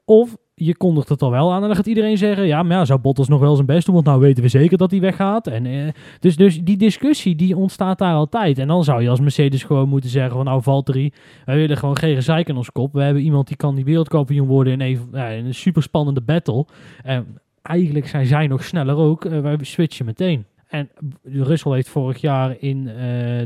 Of 0.05 0.37
je 0.55 0.77
kondigt 0.77 1.09
het 1.09 1.21
al 1.21 1.31
wel 1.31 1.51
aan 1.53 1.61
en 1.61 1.67
dan 1.67 1.75
gaat 1.75 1.85
iedereen 1.85 2.17
zeggen, 2.17 2.45
ja, 2.47 2.63
maar 2.63 2.77
ja, 2.77 2.85
zou 2.85 2.99
Bottas 2.99 3.27
nog 3.27 3.39
wel 3.39 3.55
zijn 3.55 3.67
best 3.67 3.85
doen? 3.85 3.93
Want 3.95 4.05
nou 4.07 4.19
weten 4.19 4.43
we 4.43 4.49
zeker 4.49 4.77
dat 4.77 4.91
hij 4.91 4.99
weggaat. 4.99 5.47
En, 5.47 5.65
eh, 5.65 5.87
dus, 6.19 6.35
dus 6.35 6.61
die 6.63 6.77
discussie, 6.77 7.35
die 7.35 7.57
ontstaat 7.57 7.97
daar 7.97 8.13
altijd. 8.13 8.57
En 8.57 8.67
dan 8.67 8.83
zou 8.83 9.01
je 9.01 9.09
als 9.09 9.19
Mercedes 9.19 9.63
gewoon 9.63 9.89
moeten 9.89 10.09
zeggen 10.09 10.35
van, 10.35 10.45
nou 10.45 10.61
Valtteri, 10.61 11.11
wij 11.45 11.55
willen 11.55 11.77
gewoon 11.77 11.97
geen 11.97 12.15
gezeik 12.15 12.47
in 12.47 12.55
ons 12.57 12.71
kop. 12.71 12.93
We 12.93 13.01
hebben 13.01 13.23
iemand 13.23 13.47
die 13.47 13.57
kan 13.57 13.75
die 13.75 13.85
wereldkampioen 13.85 14.47
worden 14.47 14.73
in 14.73 14.81
een, 14.81 14.99
ja, 15.11 15.27
in 15.27 15.45
een 15.45 15.53
super 15.55 15.83
spannende 15.83 16.21
battle. 16.21 16.65
En 17.03 17.37
eigenlijk 17.61 18.07
zijn 18.07 18.25
zij 18.25 18.47
nog 18.47 18.63
sneller 18.63 18.95
ook. 18.95 19.25
Eh, 19.25 19.39
wij 19.39 19.57
switchen 19.61 20.05
meteen. 20.05 20.45
En 20.67 20.89
Russell 21.23 21.71
heeft 21.71 21.89
vorig 21.89 22.21
jaar 22.21 22.55
in 22.59 22.87
eh, 22.87 22.95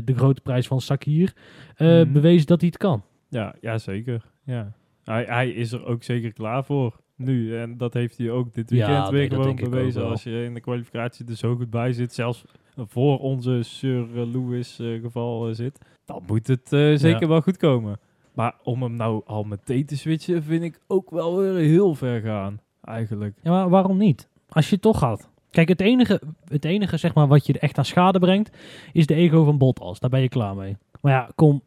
de 0.04 0.14
grote 0.16 0.40
prijs 0.40 0.66
van 0.66 0.80
Sakir 0.80 1.32
eh, 1.76 1.88
Mhm. 1.88 2.12
bewezen 2.12 2.46
dat 2.46 2.60
hij 2.60 2.68
het 2.68 2.78
kan. 2.78 3.02
Ja, 3.28 3.54
ja, 3.60 3.78
zeker. 3.78 4.22
Ja. 4.44 4.72
Hij, 5.08 5.24
hij 5.24 5.48
is 5.48 5.72
er 5.72 5.86
ook 5.86 6.02
zeker 6.02 6.32
klaar 6.32 6.64
voor 6.64 7.00
nu. 7.16 7.58
En 7.58 7.76
dat 7.76 7.94
heeft 7.94 8.18
hij 8.18 8.30
ook 8.30 8.54
dit 8.54 8.70
weekend 8.70 9.08
weer 9.08 9.30
gewoon 9.30 9.56
bewezen. 9.56 10.08
Als 10.08 10.22
je 10.22 10.44
in 10.44 10.54
de 10.54 10.60
kwalificatie 10.60 11.26
er 11.26 11.36
zo 11.36 11.56
goed 11.56 11.70
bij 11.70 11.92
zit, 11.92 12.14
zelfs 12.14 12.44
voor 12.76 13.18
onze 13.18 13.62
Sir 13.62 14.06
Lewis 14.14 14.78
eh, 14.78 15.00
geval 15.00 15.48
eh, 15.48 15.54
zit, 15.54 15.78
dan 16.04 16.22
moet 16.26 16.46
het 16.46 16.72
eh, 16.72 16.94
zeker 16.94 17.20
Ja. 17.20 17.28
wel 17.28 17.40
goed 17.40 17.56
komen. 17.56 17.98
Maar 18.34 18.54
om 18.62 18.82
hem 18.82 18.94
nou 18.94 19.22
al 19.26 19.42
meteen 19.44 19.86
te 19.86 19.96
switchen, 19.96 20.42
vind 20.42 20.62
ik 20.62 20.80
ook 20.86 21.10
wel 21.10 21.36
weer 21.38 21.54
heel 21.54 21.94
ver 21.94 22.20
gaan, 22.20 22.60
eigenlijk. 22.84 23.38
Ja, 23.42 23.50
maar 23.50 23.68
waarom 23.68 23.96
niet? 23.96 24.28
Als 24.48 24.66
je 24.68 24.72
het 24.72 24.82
toch 24.82 24.98
gaat. 24.98 25.28
Kijk, 25.50 25.68
het 25.68 25.80
enige, 25.80 26.20
het 26.44 26.64
enige 26.64 26.96
zeg 26.96 27.14
maar, 27.14 27.26
wat 27.26 27.46
je 27.46 27.58
echt 27.58 27.78
aan 27.78 27.84
schade 27.84 28.18
brengt, 28.18 28.56
is 28.92 29.06
de 29.06 29.14
ego 29.14 29.44
van 29.44 29.58
Bottas. 29.58 30.00
Daar 30.00 30.10
ben 30.10 30.20
je 30.20 30.28
klaar 30.28 30.56
mee. 30.56 30.76
Maar 31.00 31.12
ja, 31.12 31.28
kom, 31.34 31.62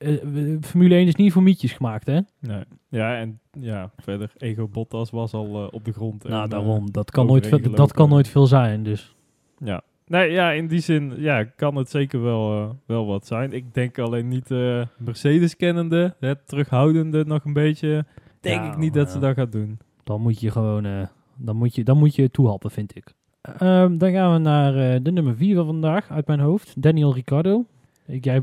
eh, 0.00 0.56
Formule 0.60 0.94
1 0.94 1.06
is 1.06 1.14
niet 1.14 1.32
voor 1.32 1.42
mietjes 1.42 1.72
gemaakt, 1.72 2.06
hè? 2.06 2.20
Nee. 2.38 2.64
Ja, 2.88 3.16
en 3.18 3.40
ja, 3.60 3.90
verder, 3.96 4.32
Ego 4.36 4.68
Bottas 4.68 5.10
was 5.10 5.32
al 5.32 5.46
eh, 5.46 5.68
op 5.70 5.84
de 5.84 5.92
grond. 5.92 6.24
nou, 6.24 6.44
eh, 6.44 6.50
daarom. 6.50 6.90
Dat 6.90 7.10
kan, 7.10 7.26
nooit 7.26 7.46
veel, 7.46 7.70
dat 7.70 7.92
kan 7.92 8.08
nooit 8.08 8.28
veel 8.28 8.46
zijn, 8.46 8.82
dus... 8.82 9.14
Ja. 9.58 9.82
Nee, 10.06 10.30
ja, 10.30 10.50
in 10.50 10.66
die 10.66 10.80
zin 10.80 11.12
ja, 11.16 11.44
kan 11.44 11.76
het 11.76 11.90
zeker 11.90 12.22
wel, 12.22 12.76
wel 12.86 13.06
wat 13.06 13.26
zijn. 13.26 13.52
Ik 13.52 13.74
denk 13.74 13.98
alleen 13.98 14.28
niet 14.28 14.50
eh, 14.50 14.82
Mercedes 14.98 15.56
kennende, 15.56 16.14
het 16.20 16.48
terughoudende 16.48 17.24
nog 17.24 17.44
een 17.44 17.52
beetje. 17.52 18.04
Denk 18.40 18.62
Ja, 18.62 18.72
ik 18.72 18.78
niet 18.78 18.94
dat 18.94 19.06
ja. 19.06 19.12
ze 19.12 19.18
dat 19.18 19.34
gaat 19.34 19.52
doen. 19.52 19.78
Dan 20.04 20.20
moet 20.20 20.40
je 20.40 20.50
gewoon, 20.50 21.08
dan 21.36 21.56
moet 21.56 21.74
je, 21.74 21.84
dan 21.84 21.98
moet 21.98 22.14
je 22.14 22.30
toehappen, 22.30 22.70
vind 22.70 22.96
ik. 22.96 23.14
Ehm, 23.40 23.98
dan 23.98 24.10
gaan 24.10 24.32
we 24.32 24.38
naar 24.38 25.02
de 25.02 25.12
nummer 25.12 25.36
4 25.36 25.54
van 25.56 25.66
vandaag, 25.66 26.10
uit 26.10 26.26
mijn 26.26 26.40
hoofd. 26.40 26.82
Daniel 26.82 27.14
Ricciardo. 27.14 27.64
Ik, 28.10 28.24
jij 28.24 28.40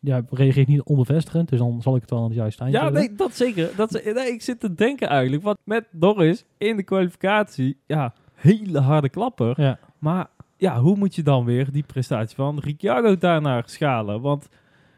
jij 0.00 0.22
reageert 0.30 0.68
niet 0.68 0.82
onbevestigend, 0.82 1.48
dus 1.48 1.58
dan 1.58 1.82
zal 1.82 1.94
ik 1.94 2.00
het 2.00 2.10
wel 2.10 2.18
aan 2.18 2.24
het 2.24 2.34
juiste 2.34 2.64
Ja, 2.64 2.82
hebben. 2.82 3.00
nee, 3.00 3.14
dat 3.14 3.34
zeker. 3.34 3.70
Dat, 3.76 3.90
nee, 4.14 4.32
ik 4.32 4.42
zit 4.42 4.60
te 4.60 4.74
denken 4.74 5.08
eigenlijk. 5.08 5.42
Want 5.42 5.58
met 5.64 5.84
Norris 5.90 6.44
in 6.58 6.76
de 6.76 6.82
kwalificatie, 6.82 7.76
ja, 7.86 8.14
hele 8.34 8.78
harde 8.80 9.08
klapper. 9.08 9.60
Ja. 9.62 9.78
Maar 9.98 10.26
ja, 10.56 10.80
hoe 10.80 10.96
moet 10.96 11.14
je 11.14 11.22
dan 11.22 11.44
weer 11.44 11.70
die 11.72 11.82
prestatie 11.86 12.36
van 12.36 12.58
Ricciardo 12.58 13.16
daarnaar 13.18 13.62
schalen? 13.66 14.20
Want 14.20 14.48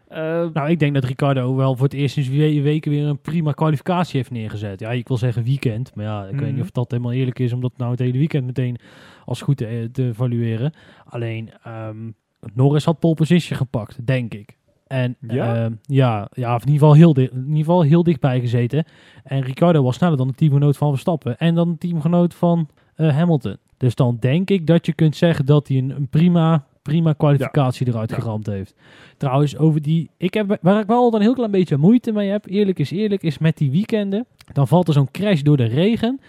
eh, 0.09 0.19
Nou, 0.53 0.71
ik 0.71 0.79
denk 0.79 0.95
dat 0.95 1.05
Ricardo 1.05 1.55
wel 1.57 1.75
voor 1.77 1.85
het 1.85 1.95
eerst 1.95 2.15
sinds 2.15 2.29
we- 2.29 2.61
weken 2.63 2.91
weer 2.91 3.07
een 3.07 3.21
prima 3.21 3.53
kwalificatie 3.53 4.17
heeft 4.17 4.31
neergezet. 4.31 4.81
Ja, 4.81 4.91
ik 4.91 5.09
wil 5.09 5.17
zeggen 5.17 5.45
weekend, 5.45 5.95
maar 5.95 6.05
ja, 6.05 6.25
ik 6.25 6.31
weet 6.33 6.41
Mhm. 6.41 6.53
niet 6.55 6.63
of 6.63 6.71
dat 6.71 6.91
helemaal 6.91 7.13
eerlijk 7.13 7.39
is 7.39 7.53
om 7.53 7.61
dat 7.61 7.73
nou 7.77 7.91
het 7.91 7.99
hele 8.01 8.19
weekend 8.19 8.47
meteen 8.47 8.77
als 9.25 9.41
goed 9.43 9.57
te, 9.57 9.89
te 9.93 10.07
evalueren. 10.09 10.73
Alleen, 11.05 11.51
ehm, 11.63 12.11
Norris 12.55 12.85
had 12.85 12.99
pole 12.99 13.15
position 13.15 13.57
gepakt, 13.59 14.07
denk 14.07 14.35
ik. 14.35 14.57
En 14.87 15.17
Ja? 15.29 15.65
ehm, 15.65 15.73
ja, 15.83 16.29
ja, 16.33 16.55
of 16.55 16.63
in 16.67 16.73
ieder, 16.73 16.89
geval 16.89 16.95
heel 16.95 17.15
in 17.17 17.41
ieder 17.41 17.57
geval 17.57 17.83
heel 17.83 18.03
dichtbij 18.03 18.41
gezeten. 18.41 18.85
En 19.25 19.41
Ricardo 19.43 19.83
was 19.83 19.97
sneller 19.97 20.17
dan 20.17 20.27
de 20.29 20.35
teamgenoot 20.35 20.77
van 20.77 20.91
Verstappen. 20.91 21.39
En 21.39 21.55
dan 21.55 21.71
de 21.71 21.79
teamgenoot 21.79 22.35
van 22.35 22.69
eh, 22.95 23.17
Hamilton. 23.17 23.57
Dus 23.77 23.95
dan 23.95 24.17
denk 24.21 24.51
ik 24.51 24.67
dat 24.67 24.87
je 24.87 24.93
kunt 24.93 25.17
zeggen 25.17 25.47
dat 25.47 25.69
hij 25.69 25.77
een, 25.79 25.91
een 25.91 26.09
prima, 26.09 26.65
prima 26.83 27.13
kwalificatie 27.13 27.87
eruit 27.89 28.11
Ja. 28.11 28.17
geramd 28.17 28.47
heeft. 28.47 28.75
Trouwens, 29.17 29.57
over 29.57 29.83
die. 29.83 30.11
Ik 30.17 30.35
heb, 30.35 30.59
waar 30.61 30.81
ik 30.81 30.87
wel 30.87 31.15
een 31.15 31.21
heel 31.21 31.35
klein 31.35 31.51
beetje 31.51 31.77
moeite 31.77 32.13
mee 32.13 32.31
heb, 32.31 32.47
eerlijk 32.47 32.79
is 32.79 32.91
eerlijk, 32.91 33.23
is 33.23 33.39
met 33.39 33.57
die 33.57 33.71
weekenden. 33.71 34.27
Dan 34.53 34.69
valt 34.69 34.89
er 34.89 34.95
zo'n 34.95 35.11
crash 35.11 35.41
door 35.41 35.57
de 35.57 35.65
regen. 35.65 36.21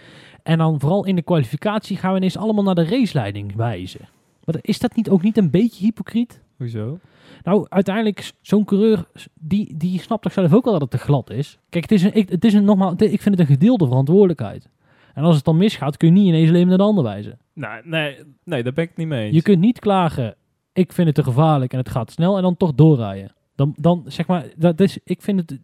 En 0.42 0.58
dan 0.58 0.80
vooral 0.80 1.04
in 1.06 1.16
de 1.16 1.22
kwalificatie 1.22 1.96
gaan 1.96 2.10
we 2.10 2.16
ineens 2.16 2.36
allemaal 2.36 2.64
naar 2.64 2.74
de 2.74 2.84
raceleiding 2.88 3.54
wijzen. 3.56 4.00
Maar 4.44 4.56
is 4.60 4.78
dat 4.78 4.96
niet 4.96 5.08
ook 5.08 5.22
niet 5.22 5.36
een 5.36 5.50
beetje 5.50 5.84
hypocriet? 5.84 6.42
hoezo? 6.58 6.98
Nou, 7.42 7.66
uiteindelijk, 7.68 8.32
zo'n 8.40 8.64
coureur, 8.64 9.04
die, 9.40 9.76
die 9.76 10.00
snapt 10.00 10.22
toch 10.22 10.32
zelf 10.32 10.52
ook 10.52 10.64
wel 10.64 10.72
dat 10.72 10.82
het 10.82 10.90
te 10.90 10.98
glad 10.98 11.30
is? 11.30 11.58
Kijk, 11.68 11.90
het 11.90 11.92
is 11.92 12.02
een, 12.02 12.14
ik, 12.14 12.28
het 12.28 12.44
is 12.44 12.54
een, 12.54 12.64
nogmaals, 12.64 12.94
ik 12.94 13.22
vind 13.22 13.38
het 13.38 13.48
een 13.48 13.54
gedeelde 13.54 13.86
verantwoordelijkheid. 13.86 14.68
En 15.14 15.24
als 15.24 15.36
het 15.36 15.44
dan 15.44 15.56
misgaat, 15.56 15.96
kun 15.96 16.08
je 16.08 16.20
niet 16.20 16.26
ineens 16.26 16.48
alleen 16.48 16.66
naar 16.66 16.76
de 16.76 16.82
ander 16.82 17.04
wijzen. 17.04 17.38
Nou, 17.52 17.80
nee, 17.84 18.16
nee, 18.44 18.62
daar 18.62 18.72
ben 18.72 18.84
ik 18.84 18.96
niet 18.96 19.06
mee 19.06 19.24
eens. 19.26 19.34
Je 19.34 19.42
kunt 19.42 19.60
niet 19.60 19.78
klagen, 19.78 20.36
ik 20.72 20.92
vind 20.92 21.06
het 21.06 21.16
te 21.16 21.22
gevaarlijk 21.22 21.72
en 21.72 21.78
het 21.78 21.88
gaat 21.88 22.10
snel, 22.10 22.36
en 22.36 22.42
dan 22.42 22.56
toch 22.56 22.74
doorrijden. 22.74 23.32
Dan, 23.54 23.74
dan 23.78 24.02
zeg 24.06 24.26
maar, 24.26 24.46
dat 24.56 24.80
is, 24.80 24.98
ik 25.04 25.22
vind 25.22 25.40
het, 25.40 25.60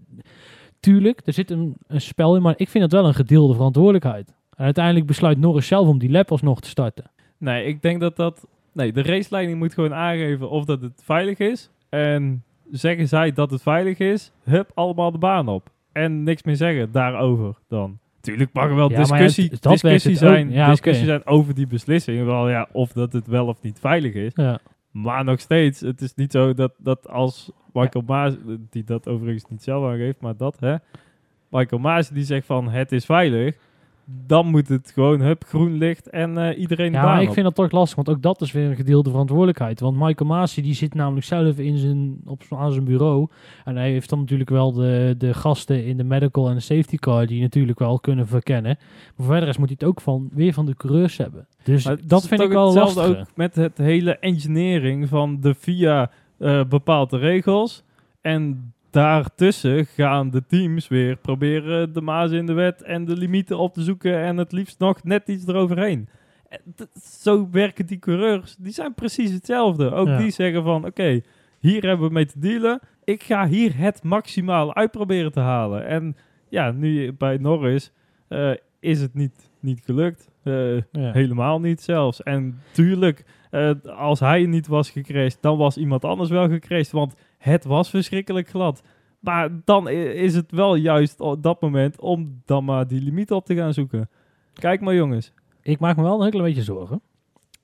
tuurlijk, 0.81 1.23
er 1.25 1.33
zit 1.33 1.51
een, 1.51 1.77
een 1.87 2.01
spel 2.01 2.37
in, 2.37 2.43
maar 2.43 2.55
ik 2.57 2.69
vind 2.69 2.85
het 2.85 2.93
wel 2.93 3.07
een 3.07 3.15
gedeelde 3.15 3.55
verantwoordelijkheid. 3.55 4.35
En 4.57 4.65
uiteindelijk 4.65 5.07
besluit 5.07 5.39
Norris 5.39 5.67
zelf 5.67 5.89
om 5.89 5.99
die 5.99 6.11
lap 6.11 6.31
alsnog 6.31 6.61
te 6.61 6.69
starten. 6.69 7.11
Nee, 7.39 7.65
ik 7.65 7.83
denk 7.83 8.01
dat 8.01 8.17
dat... 8.17 8.47
Nee, 8.73 8.93
de 8.93 9.03
raceleiding 9.03 9.59
moet 9.59 9.75
gewoon 9.75 9.95
aangeven 9.95 10.51
of 10.51 10.65
dat 10.65 10.81
het 10.81 11.03
veilig 11.05 11.39
is. 11.39 11.71
En 11.89 12.43
zeggen 12.71 13.09
zij 13.09 13.33
dat 13.33 13.51
het 13.51 13.63
veilig 13.63 13.99
is, 13.99 14.33
hup, 14.45 14.71
allemaal 14.75 15.11
de 15.13 15.19
baan 15.19 15.49
op. 15.49 15.71
En 15.93 16.23
niks 16.23 16.43
meer 16.43 16.57
zeggen 16.57 16.93
daarover 16.93 17.55
dan. 17.69 17.99
Tuurlijk 18.21 18.53
mag 18.53 18.65
er 18.65 18.75
wel 18.75 18.91
Ja, 18.91 18.97
discussie, 18.97 19.45
het- 19.51 19.63
dat 19.63 19.81
werkt 19.81 19.83
discussie, 20.05 20.29
zijn, 20.29 20.51
Ja, 20.53 20.71
discussie 20.71 21.07
zijn 21.07 21.27
over 21.27 21.55
die 21.55 21.67
beslissing. 21.67 22.25
Wel, 22.25 22.49
ja, 22.49 22.69
of 22.73 22.93
dat 22.93 23.13
het 23.13 23.27
wel 23.27 23.47
of 23.47 23.63
niet 23.63 23.79
veilig 23.81 24.15
is. 24.15 24.33
Ja. 24.35 24.59
Maar 24.91 25.25
nog 25.25 25.41
steeds, 25.41 25.81
het 25.81 26.01
is 26.01 26.15
niet 26.15 26.33
zo 26.33 26.55
dat, 26.55 26.73
dat 26.79 27.09
als 27.09 27.51
Michael 27.73 28.05
Maas, 28.07 28.35
die 28.71 28.85
dat 28.85 29.09
overigens 29.09 29.45
niet 29.49 29.63
zelf 29.63 29.85
aangeeft, 29.91 30.21
maar 30.21 30.37
dat, 30.37 30.57
hè. 30.61 30.75
Michael 31.51 31.81
Maas 31.83 32.09
die 32.09 32.25
zegt 32.25 32.47
van 32.47 32.69
het 32.69 32.93
is 32.93 33.05
veilig, 33.05 33.57
dan 34.27 34.47
moet 34.47 34.69
het 34.69 34.91
gewoon 34.95 35.21
hup, 35.21 35.45
groen 35.47 35.73
licht 35.79 36.09
en 36.11 36.39
eh, 36.39 36.59
iedereen 36.59 36.93
de 36.93 36.99
Ja, 36.99 37.05
maar 37.05 37.23
ik 37.23 37.29
op. 37.29 37.35
vind 37.35 37.47
dat 37.47 37.55
toch 37.55 37.71
lastig, 37.71 37.97
want 37.97 38.09
ook 38.09 38.23
dat 38.23 38.41
is 38.41 38.53
weer 38.53 38.71
een 38.71 38.77
gedeelde 38.77 39.11
verantwoordelijkheid. 39.11 39.81
Want 39.81 39.97
Michael 39.97 40.31
Masi 40.31 40.63
die 40.63 40.75
zit 40.75 40.95
namelijk 40.95 41.27
zelf 41.27 41.59
in 41.59 41.79
zijn, 41.79 42.21
op, 42.25 42.43
aan 42.51 42.73
zijn 42.73 42.85
bureau. 42.85 43.29
En 43.65 43.77
hij 43.77 43.91
heeft 43.91 44.09
dan 44.11 44.19
natuurlijk 44.19 44.51
wel 44.51 44.73
de, 44.73 45.15
de 45.19 45.35
gasten 45.35 45.85
in 45.85 45.97
de 45.97 46.05
medical 46.05 46.49
en 46.49 46.55
de 46.55 46.61
safety 46.61 46.97
car 46.97 47.27
die 47.27 47.41
natuurlijk 47.41 47.79
wel 47.79 47.99
kunnen 48.01 48.27
verkennen. 48.27 48.79
Maar 49.17 49.27
verder 49.27 49.49
is 49.49 49.57
moet 49.57 49.69
hij 49.69 49.77
het 49.81 49.89
ook 49.89 50.01
van, 50.01 50.29
weer 50.33 50.53
van 50.53 50.67
de 50.67 50.77
coureurs 50.77 51.17
hebben. 51.17 51.47
Dus 51.63 51.85
Maar 51.85 51.97
dat 52.07 52.27
vind 52.29 52.41
ik 52.41 52.51
wel 52.53 52.73
lastig. 52.75 53.07
ook 53.07 53.27
met 53.35 53.55
het 53.55 53.79
hele 53.79 54.19
engineering 54.19 55.09
van 55.09 55.41
de 55.41 55.55
FIA 55.55 56.11
eh 56.39 56.65
bepaalt 56.69 57.11
de 57.11 57.19
regels. 57.19 57.83
En 58.21 58.73
daartussen 58.91 59.87
gaan 59.87 60.31
de 60.31 60.47
teams 60.47 60.89
weer 60.89 61.17
proberen 61.17 61.93
de 61.93 62.01
maas 62.01 62.31
in 62.31 62.47
de 62.47 62.53
wet 62.53 62.83
en 62.83 63.05
de 63.05 63.17
limieten 63.17 63.59
op 63.59 63.75
te 63.75 63.83
zoeken 63.83 64.19
en 64.19 64.37
het 64.37 64.53
liefst 64.53 64.79
nog 64.79 65.05
net 65.05 65.29
iets 65.29 65.47
eroverheen. 65.47 66.09
Zo 67.03 67.49
werken 67.51 67.87
die 67.87 67.99
coureurs. 67.99 68.57
Die 68.59 68.73
zijn 68.73 68.95
precies 68.95 69.33
hetzelfde. 69.33 69.91
Ook 69.91 70.07
Ja. 70.07 70.19
die 70.19 70.31
zeggen 70.31 70.63
van, 70.63 70.85
oké, 70.87 71.21
hier 71.59 71.83
hebben 71.87 72.07
we 72.07 72.13
mee 72.13 72.27
te 72.27 72.39
dealen. 72.39 72.81
Ik 73.05 73.23
ga 73.23 73.47
hier 73.47 73.77
het 73.77 74.03
maximaal 74.03 74.75
uitproberen 74.75 75.33
te 75.33 75.41
halen. 75.41 75.87
En 75.87 76.17
ja, 76.49 76.71
nu 76.71 77.13
bij 77.13 77.37
Norris 77.37 77.93
eh, 78.29 78.51
is 78.81 79.01
het 79.01 79.15
niet, 79.15 79.51
niet 79.61 79.81
gelukt. 79.85 80.31
Eh, 80.43 80.77
Ja. 80.77 80.83
Helemaal 81.13 81.61
niet 81.61 81.81
zelfs. 81.81 82.23
En 82.23 82.61
tuurlijk, 82.73 83.25
eh, 83.51 83.71
als 83.97 84.21
hij 84.21 84.47
niet 84.47 84.67
was 84.67 84.91
gecrashed, 84.91 85.39
dan 85.41 85.59
was 85.59 85.77
iemand 85.77 86.05
anders 86.05 86.31
wel 86.31 86.49
gecrashed. 86.49 86.91
Want 86.91 87.15
het 87.41 87.65
was 87.65 87.91
verschrikkelijk 87.91 88.49
glad. 88.49 88.83
Maar 89.21 89.51
dan 89.65 89.89
is 89.89 90.35
het 90.35 90.51
wel 90.51 90.75
juist 90.75 91.21
op 91.21 91.43
dat 91.43 91.61
moment 91.61 92.01
om 92.01 92.41
dan 92.45 92.65
maar 92.65 92.87
die 92.87 93.03
limiet 93.03 93.33
op 93.33 93.45
te 93.45 93.55
gaan 93.55 93.73
zoeken. 93.75 94.09
Kijk 94.53 94.81
maar 94.81 94.95
jongens. 94.95 95.33
Ik 95.63 95.79
maak 95.81 95.97
me 95.97 96.03
wel 96.03 96.25
een 96.25 96.31
klein 96.31 96.45
beetje 96.47 96.63
zorgen 96.63 97.01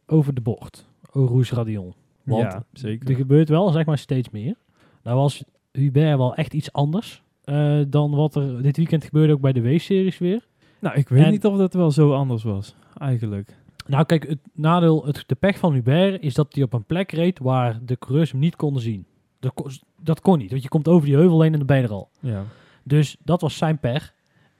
over 0.06 0.34
de 0.34 0.40
bocht. 0.40 0.88
Rouge 1.12 1.54
Radion. 1.54 1.94
Want 2.22 2.42
ja, 2.52 2.64
zeker. 2.72 3.08
er 3.10 3.16
gebeurt 3.16 3.48
wel, 3.48 3.70
zeg 3.70 3.84
maar, 3.86 3.98
steeds 3.98 4.30
meer. 4.30 4.54
Nou 5.02 5.16
was 5.16 5.44
Hubert 5.72 6.16
wel 6.16 6.34
echt 6.34 6.54
iets 6.54 6.72
anders 6.72 7.22
eh, 7.44 7.80
dan 7.88 8.10
wat 8.14 8.34
er 8.34 8.62
dit 8.62 8.76
weekend 8.76 9.04
gebeurde 9.04 9.32
ook 9.32 9.40
bij 9.40 9.52
de 9.52 9.60
W-series 9.62 10.18
weer. 10.18 10.46
Nou, 10.80 10.96
ik 10.96 11.08
weet 11.08 11.24
En- 11.24 11.30
niet 11.30 11.46
of 11.46 11.56
dat 11.56 11.74
wel 11.74 11.90
zo 11.90 12.12
anders 12.12 12.42
was, 12.42 12.74
eigenlijk. 12.98 13.56
Nou 13.86 14.04
kijk, 14.04 14.28
het 14.28 14.38
nadeel, 14.52 15.06
het, 15.06 15.24
de 15.26 15.34
pech 15.34 15.58
van 15.58 15.72
Hubert 15.72 16.22
is 16.22 16.34
dat 16.34 16.54
hij 16.54 16.62
op 16.62 16.72
een 16.72 16.84
plek 16.84 17.12
reed 17.12 17.38
waar 17.38 17.78
de 17.84 17.98
coureurs 17.98 18.30
hem 18.30 18.40
niet 18.40 18.56
konden 18.56 18.82
zien. 18.82 19.06
Dat, 19.40 19.52
kon- 19.54 19.70
dat 20.02 20.20
kon 20.20 20.38
niet, 20.38 20.50
want 20.50 20.62
je 20.62 20.68
komt 20.68 20.88
over 20.88 21.06
die 21.06 21.16
heuvel 21.16 21.40
heen 21.42 21.52
en 21.52 21.58
dan 21.58 21.66
ben 21.66 21.76
je 21.76 21.82
er 21.82 21.90
al. 21.90 22.08
Ja. 22.20 22.42
Dus 22.82 23.16
dat 23.24 23.40
was 23.40 23.56
zijn 23.56 23.78
pech. 23.78 24.14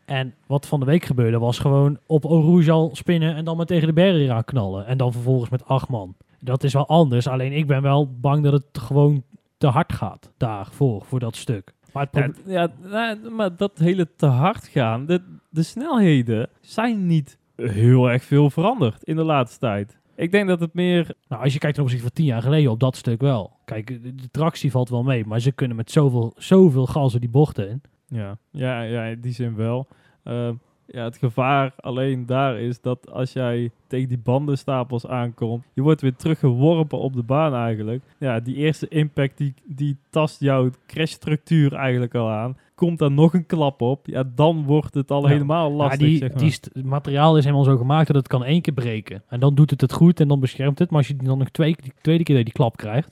En 0.04 0.34
wat 0.46 0.66
van 0.66 0.80
de 0.80 0.86
week 0.86 1.04
gebeurde 1.04 1.38
was 1.38 1.58
gewoon 1.58 1.98
op 2.06 2.24
Rouge 2.24 2.70
al 2.70 2.90
spinnen 2.92 3.34
en 3.36 3.44
dan 3.44 3.56
maar 3.56 3.66
tegen 3.66 3.86
de 3.86 3.92
barrière 3.92 4.32
aan 4.32 4.44
knallen. 4.44 4.86
En 4.86 4.96
dan 4.98 5.12
vervolgens 5.12 5.50
met 5.50 5.64
acht 5.64 5.88
man. 5.88 6.14
Dat 6.40 6.64
is 6.64 6.72
wel 6.72 6.86
anders, 6.88 7.26
alleen 7.26 7.52
ik 7.52 7.66
ben 7.66 7.82
wel 7.82 8.10
bang 8.20 8.44
dat 8.44 8.52
het 8.52 8.78
gewoon 8.78 9.22
te 9.58 9.66
hard 9.66 9.92
gaat 9.92 10.32
daarvoor, 10.36 11.04
voor 11.04 11.18
dat 11.20 11.36
stuk. 11.36 11.72
Maar 11.92 12.08
Ja, 12.46 12.68
ja, 12.90 13.16
maar 13.30 13.56
dat 13.56 13.78
hele 13.78 14.08
te 14.16 14.26
hard 14.26 14.66
gaan, 14.66 15.06
de, 15.06 15.22
de 15.50 15.62
snelheden 15.62 16.48
zijn 16.60 17.06
niet 17.06 17.38
heel 17.56 18.10
erg 18.10 18.24
veel 18.24 18.50
veranderd 18.50 19.02
in 19.02 19.16
de 19.16 19.24
laatste 19.24 19.58
tijd. 19.58 19.98
Ik 20.16 20.30
denk 20.30 20.48
dat 20.48 20.60
het 20.60 20.74
meer... 20.74 21.14
Nou, 21.28 21.42
als 21.42 21.52
je 21.52 21.58
kijkt 21.58 21.74
ten 21.74 21.84
opzichte 21.84 22.06
van 22.06 22.14
tien 22.14 22.24
jaar 22.24 22.42
geleden 22.42 22.70
op 22.70 22.80
dat 22.80 22.96
stuk 22.96 23.20
wel. 23.20 23.52
Kijk, 23.64 24.02
de, 24.02 24.14
de 24.14 24.30
tractie 24.30 24.70
valt 24.70 24.88
wel 24.88 25.02
mee, 25.02 25.24
maar 25.24 25.40
ze 25.40 25.52
kunnen 25.52 25.76
met 25.76 25.90
zoveel, 25.90 26.32
zoveel 26.36 26.86
gas 26.86 27.12
die 27.12 27.28
bochten 27.28 27.68
in. 27.68 27.82
Ja, 28.06 28.38
ja, 28.50 28.82
ja 28.82 29.04
in 29.04 29.20
die 29.20 29.32
zin 29.32 29.54
wel. 29.54 29.88
Eh, 30.22 30.50
ja, 30.86 31.04
het 31.04 31.16
gevaar 31.16 31.72
alleen 31.80 32.26
daar 32.26 32.60
is 32.60 32.80
dat 32.80 33.10
als 33.12 33.32
jij 33.32 33.70
tegen 33.86 34.08
die 34.08 34.18
bandenstapels 34.18 35.06
aankomt, 35.06 35.64
je 35.74 35.82
wordt 35.82 36.00
weer 36.00 36.16
teruggeworpen 36.16 36.98
op 36.98 37.12
de 37.12 37.22
baan 37.22 37.54
eigenlijk. 37.54 38.02
Ja, 38.18 38.40
die 38.40 38.54
eerste 38.54 38.88
impact 38.88 39.38
die, 39.38 39.54
die 39.64 39.96
tast 40.10 40.40
jouw 40.40 40.70
crashstructuur 40.86 41.72
eigenlijk 41.74 42.14
al 42.14 42.28
aan. 42.30 42.56
Komt 42.74 42.98
daar 42.98 43.10
nog 43.10 43.34
een 43.34 43.46
klap 43.46 43.80
op, 43.80 44.06
ja, 44.06 44.24
dan 44.34 44.64
wordt 44.64 44.94
het 44.94 45.10
al 45.10 45.22
Ja. 45.22 45.28
helemaal 45.28 45.72
lastig. 45.72 46.00
ja, 46.00 46.06
die, 46.06 46.16
zeg 46.18 46.34
maar. 46.34 46.72
die 46.72 46.84
materiaal 46.84 47.36
is 47.36 47.44
helemaal 47.44 47.64
zo 47.64 47.76
gemaakt 47.76 48.06
dat 48.06 48.16
het 48.16 48.28
kan 48.28 48.44
één 48.44 48.60
keer 48.62 48.74
breken. 48.74 49.22
En 49.28 49.40
dan 49.40 49.54
doet 49.54 49.70
het 49.70 49.80
het 49.80 49.92
goed 49.92 50.20
en 50.20 50.28
dan 50.28 50.40
beschermt 50.40 50.78
het. 50.78 50.90
Maar 50.90 50.98
als 50.98 51.08
je 51.08 51.16
dan 51.16 51.38
nog 51.38 51.48
twee, 51.48 51.76
die 51.82 51.92
tweede 52.00 52.24
keer 52.24 52.44
die 52.44 52.52
klap 52.52 52.76
krijgt, 52.76 53.10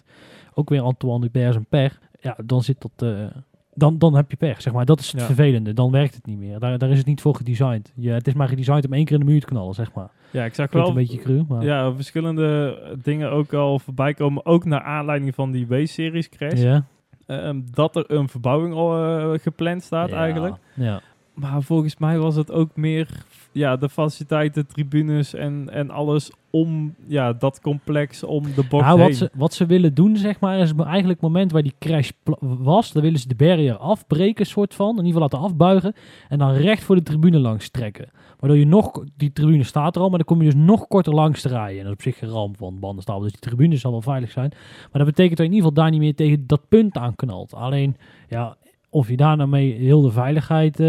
ook 0.54 0.68
weer 0.68 0.80
Antoine 0.80 1.24
Hubert 1.24 1.52
zijn 1.52 1.66
pech, 1.68 2.00
ja, 2.20 2.36
dan 2.44 2.62
zit 2.62 2.76
dat... 2.80 3.08
eh, 3.08 3.26
dan, 3.74 3.98
dan 3.98 4.14
heb 4.14 4.30
je 4.30 4.36
pech, 4.36 4.62
zeg 4.62 4.72
maar. 4.72 4.84
Dat 4.84 5.00
is 5.00 5.10
het 5.12 5.20
Ja. 5.20 5.26
vervelende. 5.26 5.72
Dan 5.72 5.90
werkt 5.90 6.14
het 6.14 6.26
niet 6.26 6.38
meer. 6.38 6.58
Daar, 6.58 6.78
daar 6.78 6.90
is 6.90 6.98
het 6.98 7.06
niet 7.06 7.20
voor 7.20 7.34
gedesigned. 7.34 7.92
Je, 7.96 8.10
het 8.10 8.26
is 8.26 8.34
maar 8.34 8.48
gedesigned 8.48 8.86
om 8.86 8.92
één 8.92 9.04
keer 9.04 9.18
in 9.20 9.26
de 9.26 9.30
muur 9.30 9.40
te 9.40 9.46
knallen, 9.46 9.74
zeg 9.74 9.92
maar. 9.92 10.08
ja, 10.30 10.44
ik 10.44 10.54
zag 10.54 10.70
wel 10.72 10.88
een 10.88 10.94
beetje 10.94 11.18
cru, 11.18 11.44
maar... 11.48 11.64
ja, 11.64 11.92
verschillende 11.94 12.78
dingen 13.02 13.30
ook 13.30 13.52
al 13.52 13.78
voorbij 13.78 14.14
komen. 14.14 14.46
Ook 14.46 14.64
naar 14.64 14.82
aanleiding 14.82 15.34
van 15.34 15.50
die 15.50 15.66
W-series 15.66 16.28
crash. 16.28 16.62
Ja. 16.62 16.84
Ehm, 17.26 17.60
dat 17.70 17.96
er 17.96 18.04
een 18.10 18.28
verbouwing 18.28 18.74
al 18.74 19.04
eh, 19.34 19.38
gepland 19.40 19.82
staat 19.82 20.10
Ja, 20.10 20.16
eigenlijk. 20.16 20.54
Ja. 20.74 21.00
Maar 21.34 21.62
volgens 21.62 21.96
mij 21.96 22.18
was 22.18 22.36
het 22.36 22.52
ook 22.52 22.76
meer 22.76 23.08
ja, 23.52 23.76
de 23.76 23.88
faciliteiten, 23.88 24.66
tribunes 24.66 25.34
en, 25.34 25.68
en 25.70 25.90
alles 25.90 26.30
om 26.50 26.94
ja, 27.06 27.32
dat 27.32 27.60
complex, 27.60 28.22
om 28.22 28.42
de 28.42 28.64
bocht 28.68 28.84
Nou, 28.84 28.98
heen. 28.98 29.08
wat, 29.08 29.16
ze, 29.16 29.30
wat 29.34 29.54
ze 29.54 29.66
willen 29.66 29.94
doen, 29.94 30.16
zeg 30.16 30.40
maar, 30.40 30.58
is 30.58 30.72
eigenlijk 30.72 31.20
het 31.20 31.20
moment 31.20 31.52
waar 31.52 31.62
die 31.62 31.74
crash 31.78 32.10
was, 32.40 32.92
dan 32.92 33.02
willen 33.02 33.18
ze 33.18 33.28
de 33.28 33.34
barrière 33.34 33.76
afbreken, 33.76 34.46
soort 34.46 34.74
van, 34.74 34.98
in 34.98 35.04
ieder 35.04 35.22
geval 35.22 35.40
laten 35.40 35.48
afbuigen, 35.48 35.94
en 36.28 36.38
dan 36.38 36.50
recht 36.50 36.82
voor 36.82 36.96
de 36.96 37.02
tribune 37.02 37.38
langs 37.38 37.70
trekken. 37.70 38.10
Waardoor 38.38 38.58
je 38.58 38.66
nog, 38.66 39.04
die 39.16 39.32
tribune 39.32 39.62
staat 39.62 39.96
er 39.96 40.02
al, 40.02 40.08
maar 40.08 40.18
dan 40.18 40.26
kom 40.26 40.42
je 40.42 40.50
dus 40.50 40.64
nog 40.64 40.86
korter 40.86 41.14
langs 41.14 41.42
te 41.42 41.48
rijden. 41.48 41.78
En 41.78 41.84
dat 41.84 41.86
is 41.86 41.92
op 41.92 42.02
zich 42.02 42.18
geen 42.18 42.28
ramp, 42.28 42.58
want 42.58 42.80
bandenstapel, 42.80 43.22
dus 43.22 43.32
die 43.32 43.40
tribune 43.40 43.76
zal 43.76 43.90
wel 43.90 44.02
veilig 44.02 44.30
zijn. 44.30 44.50
Maar 44.92 45.04
dat 45.04 45.06
betekent 45.14 45.36
dat 45.36 45.46
je 45.46 45.52
in 45.52 45.56
ieder 45.56 45.68
geval 45.68 45.82
daar 45.82 45.90
niet 45.90 46.00
meer 46.00 46.14
tegen 46.14 46.46
dat 46.46 46.68
punt 46.68 46.96
aan 46.96 47.16
knalt. 47.16 47.54
Alleen, 47.54 47.96
ja, 48.28 48.56
of 48.94 49.08
je 49.08 49.16
daar 49.16 49.36
nou 49.36 49.48
mee 49.48 49.72
heel 49.72 50.00
de 50.00 50.10
veiligheid, 50.10 50.80
eh, 50.80 50.86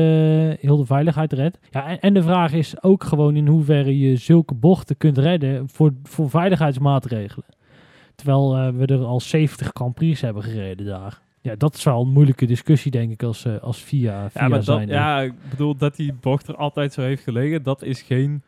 heel 0.59 0.77
de 0.77 0.85
veiligheid 0.85 1.33
redt. 1.33 1.59
Ja, 1.71 1.87
en, 1.87 1.99
en 1.99 2.13
de 2.13 2.23
vraag 2.23 2.53
is 2.53 2.83
ook 2.83 3.03
gewoon 3.03 3.35
in 3.35 3.47
hoeverre 3.47 3.99
je 3.99 4.15
zulke 4.15 4.53
bochten 4.53 4.97
kunt 4.97 5.17
redden 5.17 5.69
voor, 5.69 5.93
voor 6.03 6.29
veiligheidsmaatregelen. 6.29 7.45
Terwijl 8.15 8.57
eh, 8.57 8.69
we 8.69 8.85
er 8.85 9.03
al 9.03 9.19
70 9.19 9.69
Grand 9.73 9.93
Prix 9.93 10.21
hebben 10.21 10.43
gereden 10.43 10.85
daar. 10.85 11.21
Ja, 11.41 11.55
dat 11.55 11.75
is 11.75 11.83
wel 11.83 12.01
een 12.01 12.11
moeilijke 12.11 12.45
discussie, 12.45 12.91
denk 12.91 13.11
ik, 13.11 13.23
als, 13.23 13.45
eh, 13.45 13.57
als 13.61 13.81
VIA, 13.81 14.29
VIA 14.29 14.41
ja, 14.41 14.47
maar 14.47 14.57
dat, 14.57 14.65
zijnde. 14.65 14.93
ja, 14.93 15.21
ik 15.21 15.33
bedoel 15.49 15.75
dat 15.75 15.95
die 15.95 16.13
bocht 16.13 16.47
er 16.47 16.55
altijd 16.55 16.93
zo 16.93 17.01
heeft 17.01 17.23
gelegen, 17.23 17.63
dat 17.63 17.83
is 17.83 18.01
geen 18.01 18.43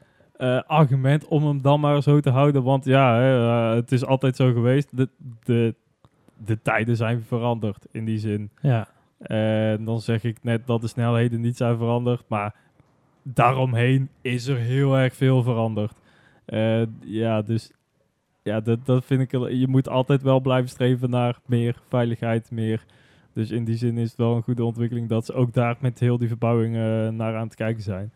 argument 0.68 1.28
om 1.28 1.46
hem 1.46 1.62
dan 1.62 1.80
maar 1.80 2.02
zo 2.02 2.20
te 2.20 2.30
houden. 2.30 2.64
Want 2.64 2.86
ja, 2.86 3.20
hè, 3.20 3.76
het 3.76 3.92
is 3.92 4.06
altijd 4.06 4.36
zo 4.36 4.54
geweest. 4.54 4.98
De, 4.98 5.10
de, 5.44 5.76
de 6.46 6.62
tijden 6.62 6.96
zijn 6.96 7.22
veranderd 7.22 7.86
in 7.92 8.06
die 8.06 8.20
zin. 8.20 8.50
ja. 8.62 8.88
En 9.20 9.86
dan 9.86 10.02
zeg 10.02 10.24
ik 10.24 10.44
net 10.44 10.68
dat 10.68 10.82
de 10.82 10.88
snelheden 10.88 11.42
niet 11.42 11.58
zijn 11.58 11.78
veranderd, 11.78 12.24
maar 12.28 12.56
daaromheen 13.24 14.10
is 14.22 14.48
er 14.48 14.58
heel 14.58 14.98
erg 14.98 15.16
veel 15.16 15.44
veranderd. 15.44 16.00
Eh, 16.46 16.82
ja, 17.00 17.42
dus 17.42 17.72
ja, 18.44 18.60
dat, 18.60 18.86
dat 18.86 19.06
vind 19.06 19.22
ik. 19.22 19.32
Je 19.32 19.68
moet 19.68 19.90
altijd 19.90 20.22
wel 20.22 20.40
blijven 20.40 20.70
streven 20.70 21.10
naar 21.10 21.40
meer 21.46 21.76
veiligheid, 21.90 22.52
meer. 22.52 22.86
Dus 23.34 23.52
in 23.52 23.64
die 23.64 23.78
zin 23.78 23.98
is 23.98 24.10
het 24.10 24.18
wel 24.18 24.36
een 24.36 24.42
goede 24.42 24.64
ontwikkeling 24.64 25.10
dat 25.10 25.26
ze 25.26 25.34
ook 25.34 25.54
daar 25.54 25.78
met 25.80 26.00
heel 26.00 26.18
die 26.18 26.28
verbouwing 26.28 26.76
eh, 26.76 27.08
naar 27.08 27.36
aan 27.36 27.46
het 27.46 27.56
kijken 27.56 27.84
zijn. 27.84 28.12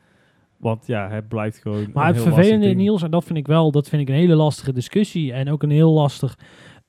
Want 0.57 0.87
ja, 0.87 1.09
het 1.09 1.27
blijft 1.27 1.57
gewoon. 1.57 1.89
Maar 1.93 2.07
het 2.07 2.21
vervelende. 2.21 2.67
Niels, 2.67 3.03
en 3.03 3.11
dat 3.11 3.23
vind 3.23 3.37
ik 3.37 3.47
wel, 3.47 3.71
dat 3.71 3.89
vind 3.89 4.01
ik 4.01 4.09
een 4.09 4.21
hele 4.21 4.35
lastige 4.35 4.73
discussie. 4.73 5.33
En 5.33 5.49
ook 5.49 5.63
een 5.63 5.71
heel 5.71 5.91
lastig, 5.91 6.37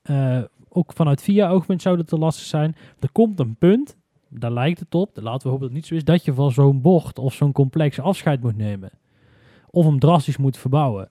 eh, 0.01 0.41
ook 0.69 0.93
vanuit 0.93 1.23
VIA-oogpunt 1.23 1.81
zou 1.81 1.97
dat 1.97 2.07
te 2.07 2.17
lastig 2.17 2.45
zijn. 2.45 2.75
Er 2.99 3.11
komt 3.11 3.39
een 3.39 3.55
punt, 3.55 3.97
daar 4.39 4.51
lijkt 4.51 4.79
het 4.79 4.95
op, 4.95 5.09
laten 5.21 5.41
we 5.41 5.49
hopen 5.49 5.59
dat 5.59 5.61
het 5.61 5.71
niet 5.73 5.85
zo 5.85 5.95
is, 5.95 6.03
dat 6.03 6.25
je 6.25 6.33
van 6.33 6.51
zo'n 6.51 6.81
bocht 6.81 7.19
of 7.19 7.33
zo'n 7.33 7.51
complex 7.51 7.99
afscheid 7.99 8.41
moet 8.41 8.57
nemen. 8.57 8.89
Of 9.69 9.85
hem 9.85 9.99
drastisch 9.99 10.37
moet 10.37 10.57
verbouwen. 10.57 11.07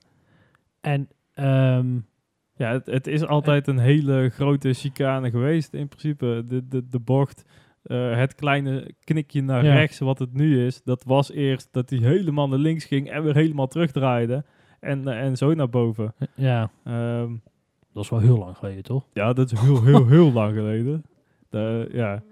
En 0.81 1.07
ehm, 1.33 1.95
Ja, 2.55 2.71
het, 2.71 2.85
het 2.85 3.07
is 3.07 3.25
altijd 3.25 3.67
een 3.67 3.79
hele 3.79 4.29
grote 4.29 4.73
chicane 4.73 5.29
geweest 5.29 5.73
in 5.73 5.87
principe. 5.87 6.43
De, 6.47 6.67
de, 6.67 6.87
de 6.89 6.99
bocht, 6.99 7.45
eh, 7.83 8.15
het 8.17 8.35
kleine 8.35 8.93
knikje 9.03 9.41
naar 9.41 9.65
Ja. 9.65 9.73
rechts 9.73 9.99
wat 9.99 10.19
het 10.19 10.33
nu 10.33 10.65
is, 10.65 10.81
dat 10.83 11.03
was 11.03 11.31
eerst 11.31 11.67
dat 11.71 11.89
hij 11.89 11.99
helemaal 11.99 12.47
naar 12.47 12.59
links 12.59 12.85
ging 12.85 13.09
en 13.09 13.23
weer 13.23 13.35
helemaal 13.35 13.67
terugdraaide. 13.67 14.45
En, 14.79 15.07
eh, 15.07 15.21
en 15.21 15.37
zo 15.37 15.53
naar 15.53 15.69
boven. 15.69 16.13
ja, 16.35 16.71
Ehm, 16.83 17.31
dat 17.93 18.03
is 18.03 18.09
wel 18.09 18.19
heel 18.19 18.37
lang 18.37 18.57
geleden, 18.57 18.83
toch? 18.83 19.05
ja, 19.13 19.33
dat 19.33 19.51
is 19.51 19.59
heel, 19.59 19.83
heel, 19.83 20.07
heel 20.07 20.31
lang 20.31 20.53
geleden. 20.53 21.03
De, 21.49 21.89
ja. 21.91 22.23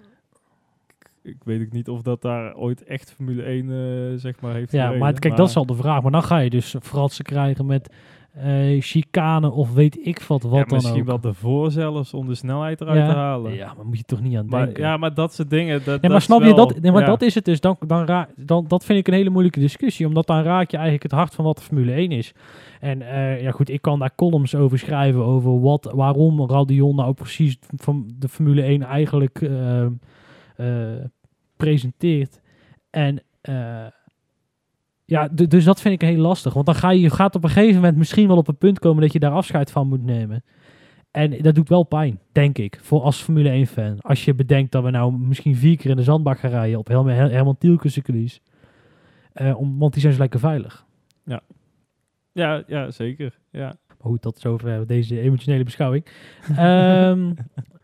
Ik, 1.23 1.31
ik 1.31 1.43
weet 1.43 1.61
ook 1.61 1.71
niet 1.71 1.89
of 1.89 2.01
dat 2.01 2.21
daar 2.21 2.55
ooit 2.55 2.83
echt 2.83 3.11
Formule 3.13 3.43
1 3.43 3.69
eh, 3.69 4.19
zeg 4.19 4.41
maar 4.41 4.53
heeft 4.53 4.71
Ja, 4.71 4.79
gereden, 4.81 4.99
maar 4.99 5.13
kijk, 5.13 5.35
dat 5.35 5.49
is 5.49 5.55
al 5.55 5.65
de 5.65 5.75
vraag. 5.75 6.01
Maar 6.01 6.11
dan 6.11 6.23
ga 6.23 6.37
je 6.37 6.49
dus 6.49 6.75
fratsen 6.81 7.25
krijgen 7.25 7.65
met 7.65 7.89
eh 8.33 8.81
chicane 8.81 9.51
of 9.51 9.73
weet 9.73 10.05
ik 10.07 10.21
wat, 10.21 10.41
wat 10.43 10.51
ja, 10.53 10.63
dan 10.63 10.67
misschien 10.77 10.99
ook. 11.09 11.21
wel 11.21 11.31
ervoor 11.31 11.71
zelfs 11.71 12.13
om 12.13 12.27
de 12.27 12.35
snelheid 12.35 12.81
eruit 12.81 12.97
Ja. 12.97 13.07
te 13.09 13.15
halen. 13.15 13.53
Ja, 13.53 13.73
maar 13.77 13.85
moet 13.85 13.97
je 13.97 14.03
toch 14.03 14.21
niet 14.21 14.37
aan 14.37 14.45
Maar, 14.45 14.65
denken. 14.65 14.83
ja, 14.83 14.97
maar 14.97 15.13
dat 15.13 15.33
soort 15.33 15.49
dingen. 15.49 15.77
Dat, 15.77 15.85
Nee, 15.85 15.99
dat 15.99 16.09
maar 16.09 16.19
is 16.19 16.23
snap 16.23 16.41
je 16.43 16.53
dat? 16.53 16.79
Nee, 16.81 16.91
maar 16.91 17.01
ja. 17.01 17.07
dat 17.07 17.21
is 17.21 17.35
het 17.35 17.45
dus. 17.45 17.59
Dan, 17.59 17.77
dan, 17.87 18.25
dan, 18.35 18.65
dat 18.67 18.85
vind 18.85 18.99
ik 18.99 19.07
een 19.07 19.13
hele 19.13 19.29
moeilijke 19.29 19.59
discussie, 19.59 20.07
omdat 20.07 20.27
dan 20.27 20.43
raak 20.43 20.69
je 20.71 20.77
eigenlijk 20.77 21.03
het 21.03 21.11
hart 21.19 21.35
van 21.35 21.45
wat 21.45 21.57
de 21.57 21.63
Formule 21.63 21.91
1 21.91 22.11
is. 22.11 22.33
En 22.79 23.01
eh, 23.01 23.41
ja, 23.41 23.51
goed, 23.51 23.69
ik 23.69 23.81
kan 23.81 23.99
daar 23.99 24.15
columns 24.15 24.55
over 24.55 24.79
schrijven 24.79 25.23
over 25.25 25.61
wat, 25.61 25.91
waarom 25.95 26.45
Radion 26.49 26.95
nou 26.95 27.13
precies 27.13 27.57
van 27.75 28.11
de 28.19 28.29
Formule 28.29 28.61
1 28.61 28.83
eigenlijk 28.83 29.41
presenteert. 31.57 32.41
En 32.89 33.21
eh, 33.41 33.87
ja, 35.05 35.27
dus 35.27 35.63
dat 35.63 35.81
vind 35.81 36.01
ik 36.01 36.09
heel 36.09 36.21
lastig, 36.21 36.53
want 36.53 36.65
dan 36.65 36.75
ga 36.75 36.89
je, 36.89 36.99
je 36.99 37.09
gaat 37.09 37.35
op 37.35 37.43
een 37.43 37.49
gegeven 37.49 37.75
moment 37.75 37.97
misschien 37.97 38.27
wel 38.27 38.37
op 38.37 38.47
een 38.47 38.57
punt 38.57 38.79
komen 38.79 39.01
dat 39.01 39.13
je 39.13 39.19
daar 39.19 39.31
afscheid 39.31 39.71
van 39.71 39.87
moet 39.87 40.03
nemen. 40.03 40.43
En 41.11 41.41
dat 41.41 41.55
doet 41.55 41.69
wel 41.69 41.83
pijn, 41.83 42.19
denk 42.31 42.57
ik, 42.57 42.79
voor 42.81 43.01
als 43.01 43.21
Formule 43.21 43.65
1-fan. 43.65 43.99
Als 43.99 44.25
je 44.25 44.33
bedenkt 44.33 44.71
dat 44.71 44.83
we 44.83 44.89
nou 44.89 45.17
misschien 45.17 45.55
vier 45.55 45.77
keer 45.77 45.89
in 45.89 45.95
de 45.95 46.03
zandbak 46.03 46.39
gaan 46.39 46.49
rijden 46.49 46.79
op 46.79 46.87
Her 46.87 47.31
Herman 47.31 47.57
Tielke 47.57 47.89
circuits. 47.89 48.41
Eh, 49.33 49.59
om, 49.59 49.79
want 49.79 49.93
die 49.93 50.01
zijn 50.01 50.13
zo 50.13 50.19
lekker 50.19 50.39
veilig. 50.39 50.85
Ja. 51.25 51.41
Ja, 52.31 52.63
ja 52.67 52.91
zeker. 52.91 53.39
Ja. 53.49 53.75
Maar 54.01 54.11
goed, 54.11 54.21
dat 54.21 54.37
is 54.37 54.45
over 54.45 54.87
deze 54.87 55.19
emotionele 55.19 55.63
beschouwing. 55.63 56.05
Ehm 56.57 57.31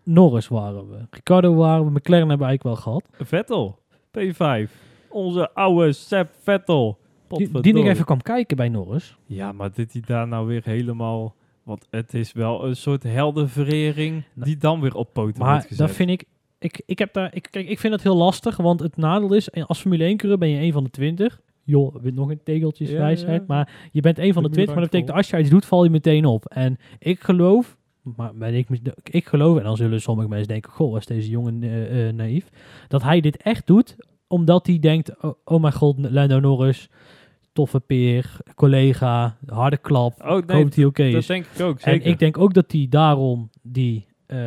Norris 0.08 0.48
waren 0.48 0.90
we. 0.90 0.98
Ricardo 1.10 1.56
waren 1.56 1.86
we. 1.86 1.92
McLaren 1.92 2.28
hebben 2.30 2.48
we 2.48 2.54
eigenlijk 2.54 2.64
wel 2.64 2.76
gehad. 2.76 3.04
Vettel, 3.28 3.80
P5. 4.20 4.72
Onze 5.10 5.54
oude 5.54 5.92
Seb 5.94 6.30
Vettel. 6.42 6.98
Die, 7.28 7.62
die 7.62 7.74
nog 7.74 7.86
even 7.86 8.06
kwam 8.06 8.22
kijken 8.22 8.58
bij 8.58 8.70
Norris. 8.70 9.18
Ja, 9.26 9.52
maar 9.52 9.72
dit 9.74 9.94
hij 9.94 10.02
daar 10.06 10.28
nou 10.28 10.48
weer 10.48 10.62
helemaal... 10.64 11.36
Want 11.64 11.88
het 11.90 12.14
is 12.14 12.32
wel 12.32 12.66
een 12.66 12.76
soort 12.76 13.04
heldenverering 13.04 14.24
die 14.34 14.58
dan 14.58 14.82
weer 14.82 14.96
op 14.96 15.14
poten 15.14 15.38
wordt 15.38 15.52
Maar 15.52 15.62
gezet. 15.62 15.78
dat 15.78 15.92
vind 15.92 16.10
ik... 16.10 16.24
Ik, 16.60 16.82
ik, 16.86 17.00
heb 17.00 17.14
daar, 17.14 17.36
ik, 17.36 17.48
kijk, 17.52 17.68
ik 17.68 17.80
vind 17.80 17.94
dat 17.94 18.02
heel 18.04 18.16
lastig, 18.18 18.58
want 18.58 18.80
het 18.80 18.98
nadeel 18.98 19.34
is, 19.34 19.50
en 19.50 19.66
als 19.66 19.80
Formule 19.80 20.04
1 20.04 20.18
coureur 20.18 20.40
ben 20.40 20.50
je 20.50 20.62
een 20.62 20.72
van 20.72 20.84
de 20.84 20.90
20. 20.90 21.42
Joh, 21.68 21.96
nog 22.04 22.30
een 22.30 22.44
tegeltjes 22.44 22.90
Ja. 22.90 23.44
Maar 23.48 23.90
je 23.92 24.02
bent 24.02 24.18
een 24.20 24.34
van 24.34 24.44
de 24.44 24.50
De 24.50 24.54
20, 24.56 24.74
maar 24.76 24.84
dat 24.84 24.92
betekent 24.92 25.18
als 25.18 25.30
je 25.30 25.40
iets 25.40 25.50
doet, 25.50 25.66
val 25.66 25.84
je 25.84 25.90
meteen 25.90 26.26
op. 26.26 26.46
En 26.46 26.78
ik 27.00 27.20
geloof, 27.20 27.78
maar 28.16 28.36
ben 28.36 28.54
ik, 28.54 28.68
ik 29.04 29.26
geloof, 29.28 29.58
en 29.58 29.64
dan 29.64 29.76
zullen 29.78 30.02
sommige 30.02 30.28
mensen 30.30 30.48
denken, 30.48 30.72
goh, 30.72 30.92
was 30.92 31.06
deze 31.06 31.30
jongen 31.30 31.64
eh, 31.64 32.14
naïef, 32.14 32.50
dat 32.88 33.04
hij 33.04 33.22
dit 33.22 33.38
echt 33.38 33.68
doet, 33.68 33.96
omdat 34.28 34.68
hij 34.68 34.80
denkt, 34.80 35.24
oh, 35.24 35.34
oh 35.46 35.62
mijn 35.62 35.74
god, 35.74 35.96
Lando 36.12 36.40
Norris, 36.40 36.90
toffe 37.54 37.80
peer, 37.80 38.38
collega, 38.56 39.38
harde 39.46 39.78
klap, 39.78 40.24
Oh, 40.26 40.38
ik 40.38 40.46
nee, 40.46 40.56
hoop 40.56 40.66
dat 40.66 40.76
hij 40.76 40.86
oké 40.86 41.04
dat 41.12 41.22
is. 41.22 41.26
denk 41.28 41.46
ik 41.56 41.62
ook, 41.62 41.80
En 41.80 41.92
zeker. 41.94 42.08
ik 42.10 42.20
denk 42.20 42.38
ook 42.38 42.54
dat 42.54 42.72
hij 42.72 42.88
daarom 42.90 43.50
die. 43.62 44.06
eh, 44.26 44.40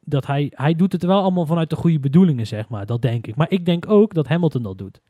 dat 0.00 0.26
hij, 0.26 0.52
hij 0.54 0.74
doet 0.74 0.92
het 0.92 1.02
wel 1.04 1.20
allemaal 1.22 1.46
vanuit 1.46 1.70
de 1.70 1.76
goede 1.76 1.98
bedoelingen, 2.00 2.46
zeg 2.46 2.68
maar. 2.68 2.86
Dat 2.86 3.02
denk 3.02 3.26
ik. 3.26 3.36
Maar 3.36 3.50
ik 3.50 3.64
denk 3.66 3.90
ook 3.90 4.14
dat 4.14 4.28
Hamilton 4.28 4.62
dat 4.62 4.78
doet. 4.78 5.00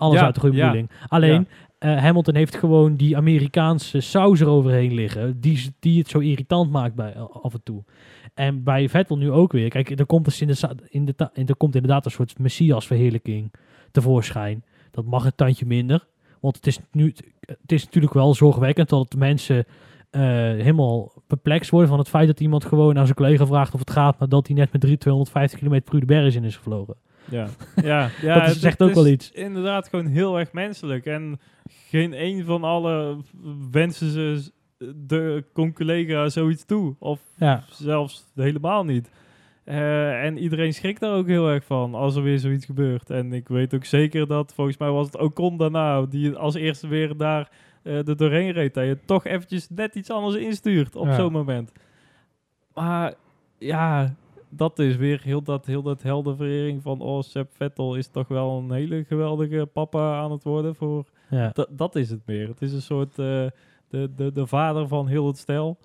Alles 0.00 0.18
Ja, 0.18 0.24
uit 0.24 0.34
de 0.34 0.40
goede 0.40 0.56
bedoeling. 0.56 0.90
Alleen, 1.08 1.48
eh, 1.78 1.96
Hamilton 1.96 2.34
heeft 2.34 2.56
gewoon 2.56 2.96
die 2.96 3.16
Amerikaanse 3.16 4.00
saus 4.00 4.40
eroverheen 4.40 4.94
liggen. 4.94 5.40
Die, 5.40 5.74
die 5.80 5.98
het 5.98 6.08
zo 6.08 6.18
irritant 6.18 6.70
maakt 6.70 6.94
bij, 6.94 7.14
af 7.16 7.52
en 7.52 7.62
toe. 7.62 7.84
En 8.34 8.62
bij 8.62 8.88
Vettel 8.88 9.18
nu 9.18 9.30
ook 9.30 9.52
weer. 9.52 9.68
Kijk, 9.68 9.98
er 9.98 10.06
komt, 10.06 10.24
dus 10.24 10.40
in 10.40 10.46
de, 10.46 10.76
in 10.88 11.04
de, 11.04 11.30
er 11.46 11.56
komt 11.56 11.74
inderdaad 11.74 12.04
een 12.04 12.10
soort 12.10 12.38
messias-verheerlijking 12.38 13.52
tevoorschijn. 13.90 14.64
Dat 14.90 15.04
mag 15.04 15.24
een 15.24 15.34
tandje 15.34 15.66
minder. 15.66 16.06
Want 16.40 16.56
het 16.56 16.66
is, 16.66 16.78
nu, 16.92 17.14
het 17.40 17.72
is 17.72 17.84
natuurlijk 17.84 18.14
wel 18.14 18.34
zorgwekkend 18.34 18.88
dat 18.88 19.14
mensen 19.16 19.64
eh, 20.10 20.22
helemaal 20.22 21.12
perplex 21.26 21.70
worden 21.70 21.88
van 21.88 21.98
het 21.98 22.08
feit 22.08 22.26
dat 22.26 22.40
iemand 22.40 22.64
gewoon 22.64 22.98
aan 22.98 23.04
zijn 23.04 23.16
collega 23.16 23.46
vraagt 23.46 23.74
of 23.74 23.80
het 23.80 23.90
gaat, 23.90 24.18
maar 24.18 24.28
dat 24.28 24.46
hij 24.46 24.56
net 24.56 24.72
met 24.72 24.80
3, 24.80 24.98
250 24.98 25.58
km 25.58 25.80
per 25.80 25.94
uur 25.94 26.00
de 26.00 26.06
berg 26.06 26.34
in 26.34 26.44
is 26.44 26.56
gevlogen. 26.56 26.96
Ja, 27.30 27.48
ja, 27.82 28.10
ja 28.22 28.34
Dat 28.34 28.42
is- 28.42 28.48
het- 28.52 28.58
zegt 28.60 28.82
ook 28.82 28.94
wel 28.94 29.06
iets. 29.06 29.30
Inderdaad, 29.30 29.88
gewoon 29.88 30.06
heel 30.06 30.38
erg 30.38 30.52
menselijk. 30.52 31.06
En 31.06 31.40
geen 31.68 32.22
een 32.24 32.44
van 32.44 32.64
alle 32.64 33.16
wensen 33.70 34.10
ze 34.10 34.50
de 35.06 35.44
collega 35.74 36.28
zoiets 36.28 36.64
toe. 36.64 36.94
Of 36.98 37.20
Ja, 37.36 37.64
zelfs 37.70 38.24
helemaal 38.34 38.84
niet. 38.84 39.10
Eh, 39.64 40.24
en 40.24 40.38
iedereen 40.38 40.74
schrikt 40.74 41.00
daar 41.00 41.14
ook 41.14 41.26
heel 41.26 41.48
erg 41.48 41.64
van 41.64 41.94
als 41.94 42.16
er 42.16 42.22
weer 42.22 42.38
zoiets 42.38 42.64
gebeurt. 42.66 43.10
En 43.10 43.32
ik 43.32 43.48
weet 43.48 43.74
ook 43.74 43.84
zeker 43.84 44.26
dat, 44.26 44.52
volgens 44.54 44.76
mij 44.78 44.90
was 44.90 45.06
het 45.06 45.18
Ocon 45.18 45.56
daarna, 45.56 46.02
die 46.02 46.34
als 46.34 46.54
eerste 46.54 46.88
weer 46.88 47.16
daar 47.16 47.50
er 47.82 48.16
doorheen 48.16 48.50
reed. 48.52 48.74
Dat 48.74 48.84
je 48.84 48.98
toch 49.04 49.24
eventjes 49.24 49.68
net 49.68 49.94
iets 49.94 50.10
anders 50.10 50.34
instuurt 50.36 50.96
op 50.96 51.06
Ja. 51.06 51.14
zo'n 51.14 51.32
moment. 51.32 51.72
Maar 52.74 53.14
ja, 53.58 54.14
dat 54.50 54.78
is 54.78 54.96
weer 54.96 55.20
heel 55.22 55.42
dat, 55.42 55.66
heel 55.66 55.82
dat 55.82 56.02
heldenverering 56.02 56.82
van... 56.82 57.00
Oh, 57.00 57.22
Seb 57.22 57.50
Vettel 57.52 57.94
is 57.94 58.06
toch 58.08 58.28
wel 58.28 58.58
een 58.58 58.72
hele 58.72 59.04
geweldige 59.04 59.68
papa 59.72 60.18
aan 60.20 60.30
het 60.32 60.42
worden 60.42 60.74
voor... 60.74 61.04
ja. 61.30 61.52
Dat, 61.70 61.96
is 61.96 62.10
het 62.10 62.20
meer. 62.26 62.48
Het 62.48 62.62
is 62.62 62.72
een 62.72 62.82
soort 62.82 63.10
eh, 63.18 63.46
de, 63.88 64.10
de, 64.16 64.32
de 64.32 64.46
vader 64.46 64.88
van 64.88 65.06
heel 65.08 65.26
het 65.26 65.38
stel. 65.38 65.78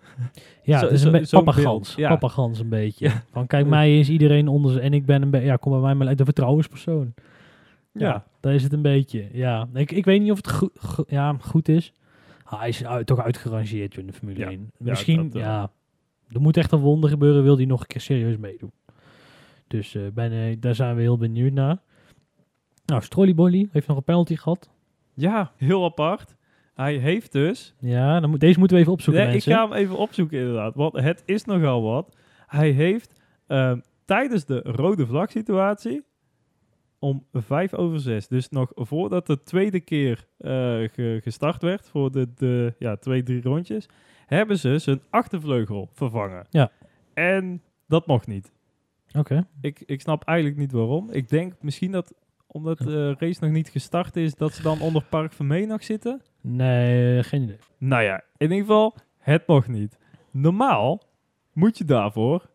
ja 0.62 0.78
Zo- 0.78 0.84
het 0.84 0.94
is 0.94 1.02
een 1.02 1.12
beetje 1.12 1.36
papagans. 1.42 1.94
ja. 1.94 2.08
Papagans 2.08 2.58
een 2.58 2.68
beetje. 2.68 3.08
Ja. 3.08 3.22
Van 3.30 3.46
kijk, 3.46 3.66
mij 3.66 3.98
is 3.98 4.08
iedereen 4.08 4.48
onder 4.48 4.72
zijn 4.72 4.84
en 4.84 4.92
ik 4.92 5.06
ben 5.06 5.22
een 5.22 5.30
beetje, 5.30 5.46
ja, 5.46 5.56
kom 5.56 5.72
bij 5.72 5.80
mij 5.80 5.94
maar 5.94 6.16
de 6.16 6.24
vertrouwenspersoon. 6.24 7.14
Ja, 7.92 8.24
daar 8.40 8.54
is 8.54 8.62
het 8.62 8.72
een 8.72 8.82
beetje. 8.82 9.28
Ja, 9.32 9.68
ik, 9.74 9.90
ik 9.92 10.04
weet 10.04 10.20
niet 10.20 10.30
of 10.30 10.36
het 10.36 10.48
go- 10.48 11.04
ja, 11.06 11.36
goed 11.40 11.68
is. 11.68 11.92
Ah, 12.44 12.58
hij 12.58 12.68
is 12.68 12.84
uit- 12.84 13.06
toch 13.06 13.20
uitgerangeerd 13.20 13.96
in 13.96 14.06
de 14.06 14.12
Formule 14.12 14.38
Ja. 14.38 14.48
1. 14.48 14.70
Ja, 14.78 14.90
Misschien, 14.90 15.22
dat 15.22 15.32
wel. 15.32 15.42
ja, 15.42 15.70
er 16.32 16.40
moet 16.40 16.56
echt 16.56 16.72
een 16.72 16.78
wonder 16.78 17.10
gebeuren, 17.10 17.42
wil 17.42 17.56
hij 17.56 17.64
nog 17.64 17.80
een 17.80 17.86
keer 17.86 18.00
serieus 18.00 18.36
meedoen. 18.36 18.72
Dus 19.66 19.94
eh, 19.94 20.52
daar 20.60 20.74
zijn 20.74 20.94
we 20.96 21.00
heel 21.02 21.16
benieuwd 21.18 21.52
naar. 21.52 21.78
Nou, 22.86 23.02
Strollybolly 23.02 23.68
heeft 23.72 23.86
nog 23.86 23.96
een 23.96 24.02
penalty 24.04 24.36
gehad. 24.36 24.70
Ja, 25.14 25.52
heel 25.56 25.84
apart. 25.84 26.36
Hij 26.74 26.96
heeft 26.96 27.32
dus... 27.32 27.74
Ja, 27.78 28.20
dan 28.20 28.30
moet, 28.30 28.40
deze 28.40 28.58
moeten 28.58 28.76
we 28.76 28.82
even 28.82 28.94
opzoeken, 28.94 29.26
Nee, 29.26 29.36
ik 29.36 29.42
ga 29.42 29.62
hem 29.68 29.72
even 29.72 29.96
opzoeken 29.96 30.38
inderdaad, 30.38 30.74
want 30.74 30.92
het 30.96 31.22
is 31.26 31.44
nogal 31.44 31.82
wat. 31.82 32.16
Hij 32.46 32.70
heeft 32.70 33.20
ehm, 33.46 33.78
tijdens 34.04 34.44
de 34.44 34.60
rode 34.62 35.06
vlag 35.06 35.30
situatie 35.30 36.04
om 36.98 37.26
vijf 37.32 37.74
over 37.74 38.00
zes, 38.00 38.28
dus 38.28 38.48
nog 38.48 38.70
voordat 38.74 39.26
de 39.26 39.42
tweede 39.42 39.80
keer 39.80 40.26
eh, 40.38 40.50
ge- 40.92 41.20
gestart 41.22 41.62
werd 41.62 41.88
voor 41.88 42.10
de, 42.12 42.32
de 42.34 42.74
ja, 42.78 42.96
twee, 42.96 43.22
drie 43.22 43.42
rondjes, 43.42 43.86
hebben 44.32 44.58
ze 44.58 44.78
zijn 44.78 45.00
achtervleugel 45.10 45.88
vervangen. 45.92 46.46
Ja. 46.50 46.70
En 47.14 47.62
dat 47.88 48.06
mocht 48.06 48.26
niet. 48.26 48.52
Oké. 49.18 49.46
Ik, 49.60 49.82
ik 49.86 50.00
snap 50.00 50.24
eigenlijk 50.24 50.58
niet 50.58 50.72
waarom. 50.72 51.10
Ik 51.10 51.28
denk 51.28 51.54
misschien 51.60 51.92
dat 51.92 52.14
omdat 52.46 52.78
de 52.78 53.14
race 53.18 53.44
nog 53.44 53.50
niet 53.50 53.68
gestart 53.68 54.16
is, 54.16 54.34
dat 54.34 54.52
ze 54.52 54.62
dan 54.62 54.80
onder 54.80 55.04
Park 55.04 55.32
Vermee 55.32 55.66
nog 55.66 55.84
zitten. 55.84 56.22
Nee, 56.40 57.22
geen 57.22 57.42
idee. 57.42 57.58
Nou 57.78 58.02
ja, 58.02 58.24
in 58.36 58.50
ieder 58.50 58.58
geval, 58.58 58.94
het 59.18 59.46
mocht 59.46 59.68
niet. 59.68 59.98
Normaal 60.30 61.02
moet 61.52 61.78
je 61.78 61.84
daarvoor 61.84 62.50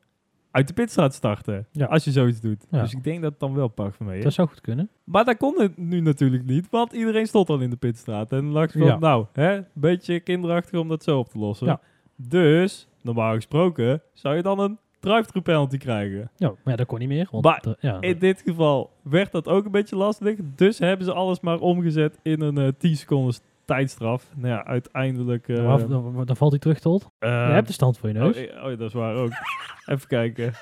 uit 0.51 0.67
de 0.67 0.73
pitstraat 0.73 1.13
starten. 1.13 1.67
Ja. 1.71 1.85
Als 1.85 2.03
je 2.03 2.11
zoiets 2.11 2.39
doet. 2.39 2.65
Ja. 2.71 2.81
Dus 2.81 2.93
ik 2.93 3.03
denk 3.03 3.21
dat 3.21 3.31
het 3.31 3.39
dan 3.39 3.53
wel 3.53 3.67
Park 3.67 3.93
Vermee 3.95 4.17
is. 4.17 4.23
Dat 4.23 4.33
zou 4.33 4.47
goed 4.47 4.61
kunnen. 4.61 4.89
Maar 5.03 5.25
dat 5.25 5.37
kon 5.37 5.61
het 5.61 5.77
nu 5.77 5.99
natuurlijk 5.99 6.45
niet, 6.45 6.69
want 6.69 6.93
iedereen 6.93 7.27
stond 7.27 7.49
al 7.49 7.59
in 7.59 7.69
de 7.69 7.75
pitstraat. 7.75 8.31
En 8.31 8.51
dacht 8.51 8.75
ik 8.75 8.81
van, 8.81 8.89
Ja. 8.89 8.97
nou, 8.97 9.25
hè, 9.33 9.55
een 9.55 9.65
beetje 9.73 10.19
kinderachtig 10.19 10.79
om 10.79 10.87
dat 10.87 11.03
zo 11.03 11.19
op 11.19 11.29
te 11.29 11.37
lossen. 11.39 11.67
Ja. 11.67 11.79
Dus, 12.15 12.87
normaal 13.01 13.33
gesproken, 13.33 14.01
zou 14.13 14.35
je 14.35 14.41
dan 14.41 14.59
een 14.59 14.77
drive-through 14.99 15.45
penalty 15.49 15.77
krijgen. 15.77 16.31
Ja, 16.35 16.47
maar 16.47 16.57
ja, 16.63 16.75
dat 16.75 16.87
kon 16.87 16.99
niet 16.99 17.07
meer. 17.07 17.27
Want 17.31 17.43
Maar 17.43 17.63
ja, 17.79 18.01
In 18.01 18.19
dit 18.19 18.41
geval 18.45 18.91
werd 19.01 19.31
dat 19.31 19.47
ook 19.47 19.65
een 19.65 19.71
beetje 19.71 19.95
lastig. 19.95 20.39
Dus 20.55 20.79
hebben 20.79 21.05
ze 21.05 21.13
alles 21.13 21.39
maar 21.39 21.59
omgezet 21.59 22.19
in 22.23 22.41
een 22.41 22.57
eh 22.57 22.67
10 22.77 22.95
seconden 22.95 23.33
tijdstraf. 23.67 24.31
Nou 24.35 24.47
ja, 24.53 24.65
uiteindelijk... 24.65 25.47
eh, 25.47 25.55
dan, 25.55 25.87
dan, 25.89 26.25
dan 26.25 26.35
valt 26.35 26.51
hij 26.51 26.59
terug 26.59 26.79
tot. 26.79 27.09
eh, 27.19 27.29
je 27.29 27.53
hebt 27.53 27.67
de 27.67 27.73
stand 27.73 27.97
voor 27.97 28.09
je 28.09 28.15
neus. 28.15 28.37
Oh, 28.37 28.43
eh, 28.43 28.55
oh, 28.63 28.69
dat 28.69 28.79
is 28.87 28.93
waar 28.93 29.15
ook. 29.15 29.31
Even 29.91 30.07
kijken. 30.07 30.53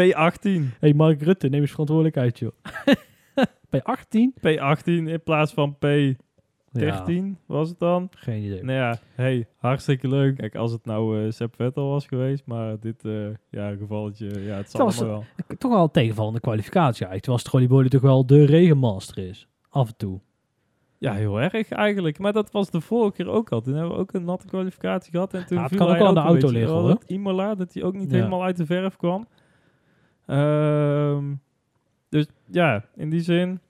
P18. 0.00 0.78
hey, 0.80 0.94
Mark 0.94 1.22
Rutte, 1.22 1.48
neem 1.48 1.60
eens 1.60 1.70
verantwoordelijkheid, 1.70 2.38
joh. 2.38 2.52
Bij 3.70 3.82
18? 3.82 4.34
P18 4.38 4.82
in 4.84 5.20
plaats 5.24 5.52
van 5.52 5.74
P13 5.74 6.16
Ja, 6.72 7.04
was 7.46 7.68
het 7.68 7.78
dan. 7.78 8.08
geen 8.10 8.42
idee. 8.42 8.62
Nou 8.62 8.78
ja, 8.78 8.98
hey, 9.14 9.46
hartstikke 9.56 10.08
leuk. 10.08 10.36
Kijk, 10.36 10.54
als 10.54 10.72
het 10.72 10.84
nou 10.84 11.24
eh 11.24 11.30
Sepp 11.32 11.54
Vettel 11.54 11.88
was 11.88 12.06
geweest, 12.06 12.46
maar 12.46 12.78
dit 12.80 13.04
eh, 13.04 13.26
ja, 13.50 13.74
gevalletje, 13.76 14.42
ja, 14.42 14.56
het 14.56 14.70
zal 14.70 14.84
was- 14.84 14.98
wel. 15.00 15.24
Toch 15.58 15.72
wel 15.72 15.82
een 15.82 15.90
tegenvallende 15.90 16.40
kwalificatie 16.40 17.06
eigenlijk. 17.06 17.20
Terwijl 17.22 17.38
Strollybolly 17.44 17.88
toch 17.88 18.00
wel 18.00 18.26
de 18.26 18.44
regenmaster 18.44 19.18
is. 19.28 19.48
Af 19.70 19.88
en 19.88 19.96
toe. 19.96 20.20
Ja, 20.98 21.12
heel 21.12 21.40
erg 21.40 21.68
eigenlijk. 21.70 22.18
Maar 22.18 22.32
dat 22.32 22.50
was 22.50 22.70
de 22.70 22.80
vorige 22.80 23.12
keer 23.12 23.28
ook 23.28 23.48
al. 23.50 23.60
Toen 23.60 23.74
hebben 23.74 23.92
we 23.92 23.98
ook 23.98 24.12
een 24.12 24.24
natte 24.24 24.46
kwalificatie 24.46 25.10
gehad. 25.12 25.34
En 25.34 25.46
toen 25.46 25.58
Ja, 25.58 25.68
viel 25.68 25.78
kan 25.78 25.88
ook 25.88 25.96
hij 25.96 26.06
aan 26.06 26.14
de 26.14 26.20
auto 26.20 26.50
liggen, 26.50 26.74
hoor. 26.76 26.88
het 26.90 27.04
Imola, 27.06 27.54
dat 27.54 27.74
hij 27.74 27.82
ook 27.82 27.94
niet 27.94 28.10
Ja. 28.10 28.16
helemaal 28.16 28.42
uit 28.44 28.56
de 28.56 28.66
verf 28.66 28.96
kwam. 28.96 29.26
Ehm, 30.26 31.24
dus 32.08 32.26
ja, 32.50 32.84
in 32.96 33.10
die 33.10 33.20
zin... 33.20 33.60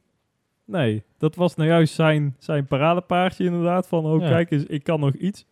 Nee, 0.64 1.02
dat 1.18 1.34
was 1.34 1.54
nou 1.56 1.68
juist 1.68 1.94
zijn, 1.94 2.34
zijn 2.38 2.66
paradepaardje 2.66 3.44
inderdaad. 3.44 3.88
Van, 3.88 4.04
oh 4.04 4.20
Ja. 4.20 4.28
kijk 4.28 4.50
eens, 4.50 4.64
ik 4.64 4.82
kan 4.84 5.00
nog 5.00 5.14
iets. 5.14 5.46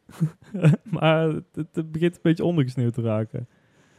maar 0.98 1.28
het, 1.28 1.68
het 1.72 1.92
begint 1.92 2.14
een 2.14 2.20
beetje 2.22 2.44
ondergesneeuwd 2.44 2.94
te 2.94 3.02
raken. 3.02 3.48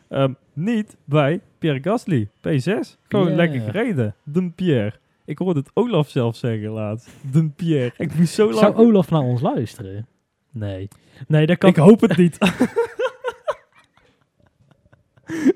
Ehm, 0.10 0.34
niet 0.54 0.98
bij 1.06 1.42
Pierre 1.58 1.80
Gasly, 1.84 2.30
P6. 2.42 2.98
Gewoon 3.08 3.36
lekker 3.36 3.62
gereden. 3.62 4.16
De 4.24 4.50
Pierre. 4.50 4.94
Ik 5.26 5.38
hoorde 5.38 5.60
het 5.60 5.72
Olaf 5.74 6.10
zelf 6.10 6.36
zeggen 6.36 6.70
laatst. 6.70 7.10
De 7.32 7.50
Pierre. 7.50 7.94
Ik 7.98 8.16
moest 8.16 8.34
zo 8.34 8.46
lang... 8.46 8.60
Zou 8.60 8.76
Olaf 8.76 9.10
naar 9.10 9.22
ons 9.22 9.42
luisteren? 9.42 10.08
Nee. 10.52 10.88
Nee, 11.28 11.46
dat 11.46 11.58
kan... 11.58 11.70
Ik 11.70 11.76
hoop 11.76 12.02
het 12.02 12.18
niet. 12.18 12.38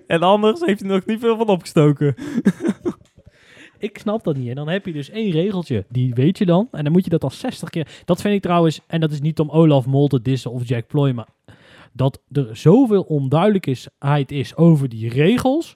en 0.08 0.22
anders 0.22 0.60
heeft 0.60 0.80
hij 0.80 0.90
nog 0.90 1.06
niet 1.06 1.20
veel 1.20 1.38
van 1.38 1.48
opgestoken. 1.48 2.16
Ik 3.78 3.98
snap 3.98 4.24
dat 4.24 4.38
niet. 4.38 4.50
En 4.50 4.56
dan 4.56 4.68
heb 4.68 4.86
je 4.86 4.94
dus 4.94 5.10
één 5.10 5.32
regeltje. 5.32 5.86
Die 5.90 6.14
weet 6.14 6.38
je 6.38 6.46
dan. 6.46 6.68
En 6.72 6.84
dan 6.84 6.92
moet 6.92 7.04
je 7.04 7.10
dat 7.10 7.24
al 7.24 7.32
60 7.32 7.70
keer... 7.70 8.02
Dat 8.06 8.22
vind 8.22 8.34
ik 8.34 8.42
trouwens... 8.42 8.82
En 8.88 9.00
dat 9.00 9.12
is 9.12 9.22
niet 9.22 9.40
om 9.40 9.50
Olaf 9.50 9.86
Mol 9.86 10.08
te 10.08 10.22
dissen 10.22 10.52
of 10.52 10.68
Jack 10.68 10.88
Ploy. 10.88 11.12
Maar 11.12 11.28
dat 11.94 12.22
er 12.32 12.58
zoveel 12.58 13.02
onduidelijkheid 13.02 14.32
is 14.32 14.56
over 14.56 14.90
die 14.90 15.10
regels. 15.10 15.76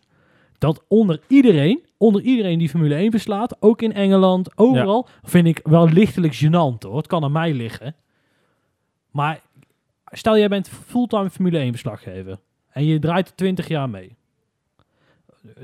Dat 0.57 0.83
onder 0.87 1.19
iedereen, 1.27 1.85
onder 2.03 2.21
iedereen 2.21 2.59
die 2.59 2.69
Formule 2.69 2.95
1 2.95 3.11
beslaat, 3.11 3.55
ook 3.59 3.81
in 3.81 3.93
Engeland, 3.93 4.57
overal, 4.57 5.07
vind 5.23 5.47
ik 5.47 5.59
wel 5.63 5.89
lichtelijk 5.89 6.35
gênant 6.35 6.79
hoor. 6.79 6.97
Het 6.97 7.07
kan 7.07 7.23
aan 7.23 7.31
mij 7.31 7.53
liggen. 7.53 7.95
Maar 9.11 9.41
stel 10.05 10.37
jij 10.37 10.47
bent 10.47 10.69
fulltime 10.69 11.29
Formule 11.29 11.57
1 11.57 11.71
beslaggever 11.71 12.39
en 12.69 12.85
je 12.85 12.99
draait 12.99 13.27
er 13.27 13.35
20 13.35 13.67
jaar 13.67 13.89
mee. 13.89 14.15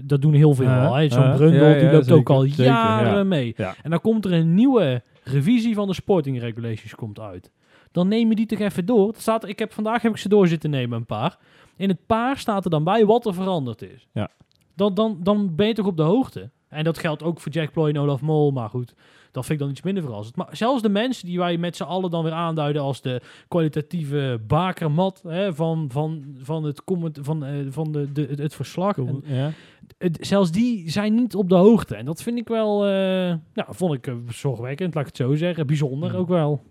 Dat 0.03 0.21
doen 0.21 0.33
heel 0.33 0.53
veel 0.53 0.65
Ja, 0.65 0.85
al. 0.85 1.09
Zo'n 1.09 1.23
ja, 1.23 1.35
Brundle, 1.35 1.65
ja, 1.65 1.79
die 1.79 1.91
loopt 1.91 2.11
ook 2.11 2.29
al 2.29 2.41
zeker, 2.41 2.63
jaren 2.63 3.17
ja. 3.17 3.23
mee. 3.23 3.55
En 3.55 3.89
dan 3.89 4.01
komt 4.01 4.25
er 4.25 4.33
een 4.33 4.53
nieuwe 4.53 5.03
revisie 5.23 5.75
van 5.75 5.87
de 5.87 5.93
sporting 5.93 6.39
regulations 6.39 6.95
komt 6.95 7.19
uit. 7.19 7.51
Dan 7.91 8.07
neem 8.07 8.29
je 8.29 8.35
die 8.35 8.45
toch 8.45 8.59
even 8.59 8.85
door. 8.85 9.07
Het 9.07 9.21
staat, 9.21 9.47
ik 9.47 9.59
heb, 9.59 9.73
vandaag 9.73 10.01
heb 10.01 10.11
ik 10.11 10.17
ze 10.17 10.29
door 10.29 10.47
zitten 10.47 10.69
nemen, 10.69 10.97
een 10.97 11.05
paar. 11.05 11.37
In 11.75 11.89
het 11.89 12.05
paar 12.05 12.37
staat 12.37 12.63
er 12.63 12.69
dan 12.69 12.83
bij 12.83 13.05
wat 13.05 13.25
er 13.25 13.33
veranderd 13.33 13.81
is. 13.81 14.07
Ja. 14.13 14.29
Dan, 14.79 14.93
dan, 14.93 15.17
dan 15.23 15.55
ben 15.55 15.67
je 15.67 15.73
toch 15.73 15.85
op 15.85 15.97
de 15.97 16.03
hoogte. 16.03 16.49
En 16.67 16.83
dat 16.83 16.97
geldt 16.97 17.23
ook 17.23 17.39
voor 17.39 17.51
Jack 17.51 17.71
Ploy 17.71 17.89
en 17.89 17.97
Olaf 17.99 18.21
Mol. 18.21 18.51
Maar 18.51 18.69
goed, 18.69 18.93
dat 19.31 19.45
vind 19.45 19.59
ik 19.59 19.65
dan 19.65 19.69
iets 19.69 19.81
minder 19.81 20.03
verrassend. 20.03 20.35
Maar 20.35 20.47
zelfs 20.51 20.81
de 20.81 20.89
mensen 20.89 21.25
die 21.25 21.37
wij 21.37 21.57
met 21.57 21.75
z'n 21.75 21.83
allen 21.83 22.11
dan 22.11 22.23
weer 22.23 22.31
aanduiden 22.33 22.81
als 22.81 23.01
de 23.01 23.21
kwalitatieve 23.47 24.41
bakermat 24.47 25.21
hè, 25.27 25.53
van, 25.55 25.87
van, 25.91 26.23
van, 26.41 26.63
het, 26.63 26.83
comment, 26.83 27.19
van, 27.21 27.45
eh, 27.45 27.53
van 27.69 27.91
de, 27.91 28.11
de, 28.11 28.25
het, 28.29 28.39
het 28.39 28.55
verslag. 28.55 28.97
En, 28.97 29.21
Ja. 29.25 29.51
het- 29.97 30.17
zelfs 30.21 30.51
die 30.51 30.89
zijn 30.89 31.15
niet 31.15 31.35
op 31.35 31.49
de 31.49 31.55
hoogte. 31.55 31.95
En 31.95 32.05
dat 32.05 32.21
vind 32.21 32.37
ik 32.37 32.47
wel, 32.47 32.79
nou, 32.83 33.37
vond 33.69 33.93
ik 33.93 34.07
eh, 34.07 34.13
zorgwekkend, 34.27 34.93
laat 34.93 35.03
ik 35.07 35.09
het 35.17 35.27
zo 35.27 35.35
zeggen. 35.35 35.67
Bijzonder 35.67 36.09
Mhm. 36.09 36.17
ook 36.17 36.27
wel. 36.27 36.61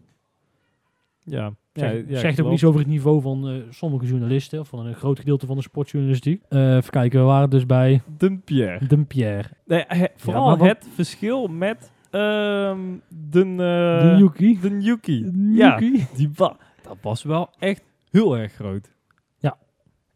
Ja. 1.24 1.52
Zeg, 1.78 1.92
ja, 1.92 2.02
ja, 2.08 2.18
zegt 2.18 2.40
ook 2.42 2.50
niets 2.50 2.64
over 2.64 2.80
het 2.80 2.88
niveau 2.88 3.20
van 3.20 3.48
eh, 3.48 3.54
sommige 3.70 4.06
journalisten, 4.06 4.60
of 4.60 4.68
van 4.68 4.86
een 4.86 4.94
groot 4.94 5.18
gedeelte 5.18 5.46
van 5.46 5.56
de 5.56 5.62
sportjournalistiek. 5.62 6.42
Eh 6.48 6.76
even 6.76 6.90
kijken, 6.90 7.20
we 7.20 7.26
waren 7.26 7.50
dus 7.50 7.66
bij 7.66 8.02
de 8.18 8.38
Pierre. 8.44 9.44
Nee, 9.66 9.84
he- 9.86 10.06
vooral 10.16 10.56
wat- 10.56 10.68
het 10.68 10.88
verschil 10.94 11.46
met 11.46 11.90
ehm, 12.10 12.78
de, 13.30 13.40
eh, 13.40 14.10
de 14.10 14.14
Yuki. 14.18 14.58
de 14.60 14.78
Yuki. 14.80 15.22
De 15.22 15.52
Ja, 15.56 15.78
Yuki. 15.78 16.06
die 16.16 16.30
wa 16.34 16.56
dat 16.82 16.96
was 17.00 17.22
wel 17.22 17.50
echt 17.58 17.82
heel 18.10 18.38
erg 18.38 18.52
groot. 18.52 18.90
Ja. 19.38 19.56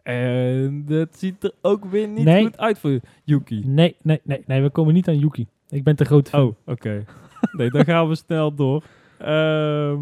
En 0.03 0.85
dat 0.87 1.09
ziet 1.19 1.45
er 1.45 1.53
ook 1.63 1.85
weer 1.85 2.09
niet 2.09 2.25
Nee. 2.25 2.43
goed 2.45 2.59
uit 2.59 2.79
voor 2.79 3.01
Yuki. 3.25 3.63
Nee, 3.67 3.97
nee, 4.03 4.21
nee, 4.25 4.43
nee, 4.47 4.63
we 4.63 4.71
komen 4.71 4.95
niet 4.95 5.09
aan 5.09 5.19
Yuki. 5.19 5.47
Ik 5.69 5.85
ben 5.85 5.97
te 5.97 6.05
groot 6.05 6.29
fan. 6.29 6.43
Oh, 6.43 6.55
oké. 6.67 7.05
nee, 7.57 7.71
dan 7.71 7.85
gaan 7.85 8.09
we 8.09 8.15
snel 8.15 8.55
door. 8.55 8.85
Ehm, 9.19 9.99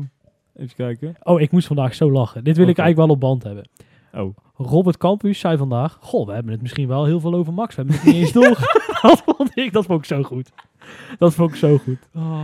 even 0.61 0.77
kijken. 0.77 1.17
Oh, 1.23 1.41
ik 1.41 1.51
moest 1.51 1.67
vandaag 1.67 1.95
zo 1.95 2.11
lachen. 2.11 2.45
Dit 2.45 2.57
wil 2.57 2.69
ik 2.69 2.79
eigenlijk 2.79 3.09
wel 3.09 3.17
op 3.17 3.21
band 3.21 3.43
hebben. 3.43 3.69
Oh, 4.13 4.37
Robert 4.57 4.97
Campus 4.97 5.39
zei 5.39 5.57
vandaag: 5.57 5.99
Goh, 6.01 6.27
we 6.27 6.33
hebben 6.33 6.53
het 6.53 6.63
misschien 6.63 6.89
wel 6.89 7.05
heel 7.05 7.21
veel 7.21 7.35
over 7.35 7.53
Max. 7.53 7.75
We 7.75 7.83
hebben 7.83 8.01
het 8.01 8.07
niet 8.07 8.23
eens 8.23 8.33
door. 8.33 8.59
dat 9.03 9.23
vond 9.25 9.59
ik, 9.59 9.73
dat 9.73 9.85
vond 9.85 9.99
ik 9.99 10.05
zo 10.05 10.23
goed. 10.23 10.51
Dat 11.19 11.35
vond 11.35 11.51
ik 11.51 11.57
zo 11.57 11.79
goed. 11.79 11.99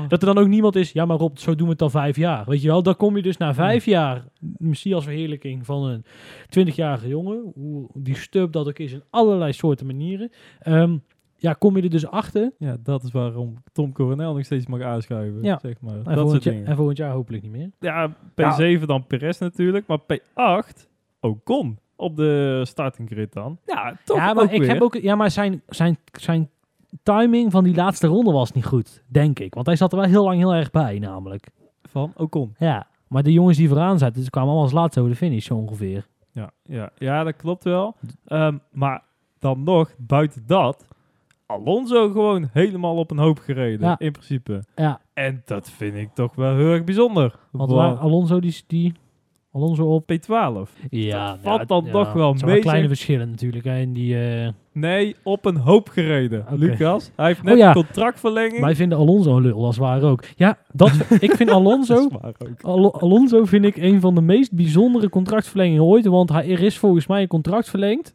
Dat 0.09 0.21
er 0.23 0.35
dan 0.35 0.39
ook 0.39 0.49
niemand 0.49 0.77
is, 0.77 0.93
ja 0.93 1.05
maar 1.05 1.17
Rob, 1.17 1.37
zo 1.37 1.55
doen 1.55 1.67
we 1.67 1.73
het 1.73 1.83
al 1.83 1.91
vijf 1.91 2.17
jaar. 2.17 2.45
Weet 2.47 2.63
je 2.63 2.69
wel, 2.69 2.83
dan 2.83 2.97
kom 2.97 3.17
je 3.17 3.23
dus 3.23 3.37
na 3.37 3.55
vijf 3.55 3.85
jaar, 3.85 4.25
misschien 4.57 4.95
als 4.95 5.05
verheerlijking 5.05 5.67
van 5.67 5.85
een 5.85 6.05
20-jarige 6.69 7.09
jongen, 7.09 7.53
hoe 7.55 7.89
die 7.95 8.17
stub 8.17 8.53
dat 8.53 8.69
ook 8.69 8.79
is 8.79 8.93
in 8.93 9.03
allerlei 9.11 9.53
soorten 9.53 9.87
manieren. 9.87 10.31
Ehm, 10.59 10.97
ja, 11.47 11.53
kom 11.53 11.77
je 11.77 11.83
er 11.83 11.91
dus 11.91 12.07
achter. 12.07 12.53
ja, 12.59 12.77
dat 12.83 13.03
is 13.03 13.11
waarom 13.11 13.55
Tom 13.73 13.93
Coronel 13.93 14.35
nog 14.35 14.45
steeds 14.45 14.67
mag 14.67 14.81
aanschuiven. 14.81 15.43
Ja. 15.43 15.59
Zeg 15.63 15.81
maar. 15.81 15.95
En 15.95 16.03
Dat 16.05 16.13
volgend, 16.15 16.31
soort 16.31 16.43
jaar, 16.43 16.55
dingen. 16.55 16.69
en 16.69 16.77
volgend 16.77 16.97
jaar 16.99 17.13
hopelijk 17.13 17.43
niet 17.43 17.53
meer. 17.53 17.71
Ja, 17.81 18.11
P7 18.81 18.83
dan 18.87 19.07
Perez 19.07 19.39
natuurlijk, 19.39 19.87
maar 19.87 19.99
P8 20.01 20.87
Ocon 21.21 21.79
op 21.97 22.17
de 22.17 22.63
starting 22.67 23.09
grid 23.09 23.33
dan. 23.33 23.59
Ja, 23.67 23.97
toch 24.05 24.17
ja, 24.17 24.33
maar 24.35 24.45
ook 24.45 24.51
ik 24.51 24.61
weer. 24.61 24.69
heb 24.69 24.83
ook, 24.83 24.95
ja, 24.95 25.15
maar 25.15 25.31
zijn, 25.31 25.63
zijn, 25.69 25.99
zijn 26.13 26.51
timing 27.03 27.51
van 27.53 27.65
die 27.65 27.75
laatste 27.75 28.07
ronde 28.07 28.33
was 28.33 28.53
niet 28.53 28.65
goed, 28.67 29.03
denk 29.07 29.39
ik. 29.39 29.55
Want 29.55 29.67
hij 29.67 29.77
zat 29.77 29.93
er 29.93 29.99
wel 29.99 30.09
heel 30.09 30.25
lang 30.25 30.37
heel 30.39 30.55
erg 30.55 30.71
bij, 30.71 30.99
namelijk. 30.99 31.47
van 31.83 32.13
Ocon. 32.17 32.55
Ja, 32.59 32.87
maar 33.09 33.23
de 33.23 33.33
jongens 33.33 33.57
die 33.57 33.69
vooraan 33.69 33.99
zaten, 33.99 34.23
ze 34.23 34.31
kwamen 34.31 34.49
allemaal 34.49 34.67
als 34.67 34.77
laatste 34.77 35.01
over 35.01 35.13
de 35.13 35.19
finish, 35.19 35.47
zo 35.47 35.55
ongeveer. 35.55 36.07
Ja, 36.33 36.51
ja, 36.65 36.91
ja, 36.99 37.25
dat 37.25 37.37
klopt 37.37 37.65
wel. 37.65 37.97
Ehm, 38.25 38.57
maar 38.73 39.03
dan 39.39 39.63
nog, 39.63 39.95
buiten 39.99 40.43
dat, 40.47 40.87
Alonso 41.47 42.11
gewoon 42.11 42.49
helemaal 42.53 42.97
op 42.97 43.11
een 43.11 43.19
hoop 43.19 43.39
gereden, 43.39 43.89
Ja. 43.89 43.99
in 43.99 44.13
principe. 44.13 44.65
Ja, 44.75 45.01
En 45.15 45.43
dat 45.45 45.71
vind 45.71 45.95
ik 45.95 46.09
toch 46.15 46.35
wel 46.35 46.57
heel 46.57 46.71
erg 46.73 46.85
bijzonder. 46.85 47.35
want 47.51 47.71
Wow. 47.71 47.79
waar 47.81 47.97
Alonso 47.97 48.41
die, 48.41 48.57
die 48.67 48.93
Alonso 49.53 49.95
op. 49.95 50.13
P12. 50.13 50.71
Ja, 50.91 51.31
Dat 51.31 51.39
valt 51.43 51.69
dan 51.69 51.91
toch 51.91 52.13
wel 52.13 52.39
zijn 52.39 52.51
mee, 52.51 52.61
kleine 52.61 52.89
verschillen 52.89 53.31
natuurlijk. 53.31 53.65
Hè, 53.65 53.79
in 53.79 53.93
die, 53.93 54.29
eh, 54.29 54.49
Nee, 54.73 55.17
op 55.23 55.45
een 55.45 55.57
hoop 55.57 55.89
gereden. 55.89 56.45
Lucas. 56.51 57.11
Hij 57.17 57.27
heeft 57.27 57.43
net 57.43 57.53
Oh 57.53 57.59
ja. 57.59 57.69
een 57.69 57.75
contractverlenging. 57.75 58.61
wij 58.61 58.75
vinden 58.75 58.99
Alonso 58.99 59.37
een 59.37 59.43
lul, 59.43 59.65
als 59.65 59.77
ware 59.77 60.07
ook. 60.07 60.25
Ja, 60.37 60.59
dat, 60.73 60.93
ik 61.21 61.33
vind 61.35 61.51
Alonso, 61.61 62.09
waar. 62.21 62.33
Al- 62.61 63.01
Alonso 63.01 63.45
vind 63.45 63.65
ik 63.65 63.77
een 63.77 64.01
van 64.01 64.15
de 64.15 64.21
meest 64.21 64.53
bijzondere 64.53 65.09
contractverlengingen 65.09 65.83
ooit. 65.85 66.07
Want 66.07 66.29
hij, 66.31 66.51
er 66.51 66.61
is 66.63 66.79
volgens 66.79 67.07
mij 67.07 67.23
een 67.23 67.29
contract 67.29 67.69
verlengd, 67.71 68.15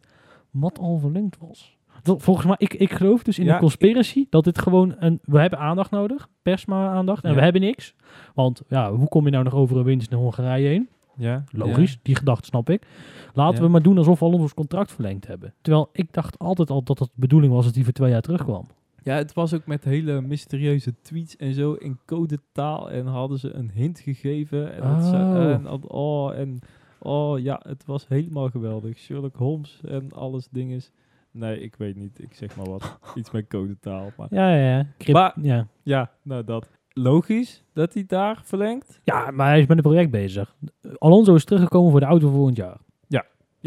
wat 0.50 0.78
al 0.78 0.98
verlengd 0.98 1.36
was. 1.48 1.76
Dat, 2.02 2.22
volgens 2.22 2.46
mij, 2.46 2.54
ik, 2.58 2.74
ik 2.74 2.92
geloof 2.92 3.22
dus 3.22 3.38
in 3.38 3.44
Ja, 3.44 3.52
de 3.52 3.58
conspiracy 3.60 4.26
dat 4.30 4.44
dit 4.44 4.58
gewoon 4.58 4.94
een... 4.98 5.20
We 5.22 5.38
hebben 5.40 5.58
aandacht 5.58 5.90
nodig, 5.90 6.28
persma-aandacht, 6.42 7.24
en 7.24 7.30
Ja. 7.30 7.36
we 7.36 7.42
hebben 7.42 7.60
niks. 7.60 7.94
Want 8.34 8.62
ja, 8.68 8.92
hoe 8.92 9.08
kom 9.08 9.24
je 9.24 9.30
nou 9.30 9.44
nog 9.44 9.54
over 9.54 9.76
een 9.76 9.84
winst 9.84 10.10
naar 10.10 10.18
Hongarije 10.20 10.68
heen? 10.68 10.88
Ja, 11.16 11.44
Logisch, 11.50 11.98
die 12.02 12.16
gedachte 12.16 12.46
snap 12.46 12.70
ik. 12.70 12.86
Laten 13.34 13.56
Ja. 13.56 13.62
we 13.62 13.68
maar 13.68 13.82
doen 13.82 13.98
alsof 13.98 14.18
we 14.18 14.24
al 14.24 14.32
ons 14.32 14.54
contract 14.54 14.92
verlengd 14.92 15.26
hebben. 15.26 15.54
Terwijl 15.60 15.88
ik 15.92 16.12
dacht 16.12 16.38
altijd 16.38 16.70
al 16.70 16.82
dat 16.82 16.98
het 16.98 17.08
de 17.08 17.20
bedoeling 17.20 17.52
was 17.52 17.64
dat 17.64 17.74
hij 17.74 17.84
voor 17.84 17.92
twee 17.92 18.10
jaar 18.10 18.20
terugkwam. 18.20 18.66
Ja, 19.02 19.14
het 19.16 19.32
was 19.32 19.54
ook 19.54 19.66
met 19.66 19.84
hele 19.84 20.20
mysterieuze 20.20 20.94
tweets 21.02 21.36
en 21.36 21.54
zo 21.54 21.72
in 21.72 21.98
codetaal. 22.06 22.90
En 22.90 23.06
hadden 23.06 23.38
ze 23.38 23.52
een 23.54 23.70
hint 23.74 24.00
gegeven. 24.00 24.74
En, 24.74 24.82
dat 24.94 25.04
ze- 25.04 25.16
Oh. 25.16 25.50
en, 25.50 25.90
oh, 25.90 26.38
en 26.38 26.58
oh 26.98 27.38
ja, 27.38 27.60
het 27.68 27.84
was 27.86 28.08
helemaal 28.08 28.48
geweldig. 28.50 28.98
Sherlock 28.98 29.36
Holmes 29.36 29.80
en 29.88 30.12
alles 30.12 30.48
dinges. 30.50 30.90
Nee, 31.32 31.60
ik 31.60 31.74
weet 31.76 31.96
niet. 31.96 32.22
Ik 32.22 32.34
zeg 32.34 32.56
maar 32.56 32.66
wat. 32.70 32.98
Iets 33.14 33.30
met 33.30 33.46
codetaal. 33.48 34.10
Maar 34.16 34.26
Ja, 34.30 34.54
ja, 34.54 34.86
ja. 34.98 35.12
Maar- 35.12 35.34
ja. 35.42 35.66
ja, 35.82 36.10
nou 36.22 36.44
dat. 36.44 36.68
Logisch 36.94 37.64
dat 37.72 37.94
hij 37.94 38.04
daar 38.06 38.40
verlengt. 38.44 39.00
ja, 39.04 39.30
maar 39.30 39.48
hij 39.48 39.60
is 39.60 39.66
met 39.66 39.76
een 39.76 39.82
project 39.82 40.10
bezig. 40.10 40.54
Alonso 40.98 41.34
is 41.34 41.44
teruggekomen 41.44 41.90
voor 41.90 42.00
de 42.00 42.06
auto 42.06 42.26
voor 42.26 42.36
volgend 42.36 42.56
jaar. 42.56 42.76
Ja, 43.08 43.24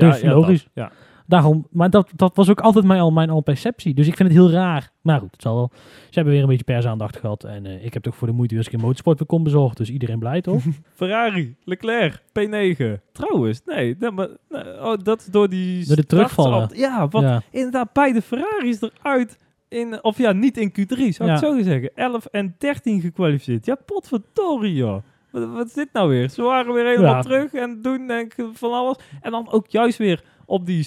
Dus 0.10 0.22
ja, 0.22 0.30
logisch. 0.34 0.64
dat, 0.64 0.72
ja. 0.74 0.92
Daarom, 1.28 1.68
maar 1.72 1.90
dat, 1.90 2.10
dat 2.16 2.36
was 2.36 2.50
ook 2.50 2.60
altijd 2.60 2.86
mijn 2.86 3.00
al, 3.00 3.12
mijn 3.12 3.30
al 3.30 3.42
perceptie. 3.42 3.94
Dus 3.94 4.08
ik 4.08 4.16
vind 4.16 4.30
het 4.30 4.38
heel 4.38 4.52
raar. 4.52 4.92
Maar 5.02 5.20
goed, 5.20 5.32
het 5.32 5.42
zal 5.42 5.56
wel. 5.56 5.70
Ze 5.74 6.10
hebben 6.12 6.34
weer 6.34 6.42
een 6.42 6.48
beetje 6.50 6.64
persaandacht 6.64 7.18
gehad. 7.18 7.44
En 7.44 7.66
eh, 7.66 7.86
ik 7.86 7.94
heb 7.94 8.04
toch 8.04 8.16
voor 8.16 8.28
de 8.28 8.34
moeite 8.34 8.56
weer 8.56 8.64
eens 8.64 8.74
een 8.74 8.80
keer 8.80 8.88
motorsport.com 8.88 9.44
bezorgd. 9.44 9.78
Dus 9.78 9.90
iedereen 9.90 10.20
blij, 10.20 10.42
toch? 10.42 10.64
Ferrari, 10.96 11.56
Leclerc, 11.64 12.22
P9. 12.40 13.02
Trouwens, 13.12 13.62
nee, 13.66 13.98
dat, 13.98 14.14
maar, 14.14 14.28
oh, 14.82 14.94
dat 15.04 15.20
is 15.20 15.26
door 15.26 15.50
die... 15.50 15.88
Door 15.88 15.96
de 15.96 16.06
terugvallen. 16.06 16.70
Ja, 16.74 17.08
want 17.08 17.26
ja. 17.26 17.42
inderdaad 17.52 17.94
beide 17.94 18.22
Ferraris 18.22 18.82
eruit. 18.82 19.38
In, 19.70 20.04
of 20.04 20.18
ja, 20.18 20.32
niet 20.32 20.58
in 20.58 20.70
Q3, 20.70 20.76
zou 20.98 21.06
ik 21.08 21.16
Ja. 21.18 21.28
het 21.32 21.40
zo 21.40 21.62
zeggen. 21.62 21.92
11 21.96 22.26
en 22.26 22.56
13 22.58 23.02
gekwalificeerd. 23.02 23.66
Ja, 23.66 23.76
potverdorie, 23.86 24.74
joh. 24.76 25.02
Wat, 25.32 25.50
wat 25.50 25.66
is 25.68 25.74
dit 25.74 25.90
nou 25.94 26.10
weer? 26.10 26.30
Ze 26.30 26.42
waren 26.42 26.74
weer 26.74 26.86
helemaal 26.86 27.14
Ja. 27.16 27.22
terug 27.22 27.54
en 27.54 27.82
doen 27.82 28.08
denk 28.08 28.34
ik 28.34 28.46
van 28.54 28.72
alles. 28.72 28.98
En 29.22 29.32
dan 29.32 29.52
ook 29.52 29.68
juist 29.68 29.98
weer 29.98 30.24
op 30.46 30.66
die 30.66 30.84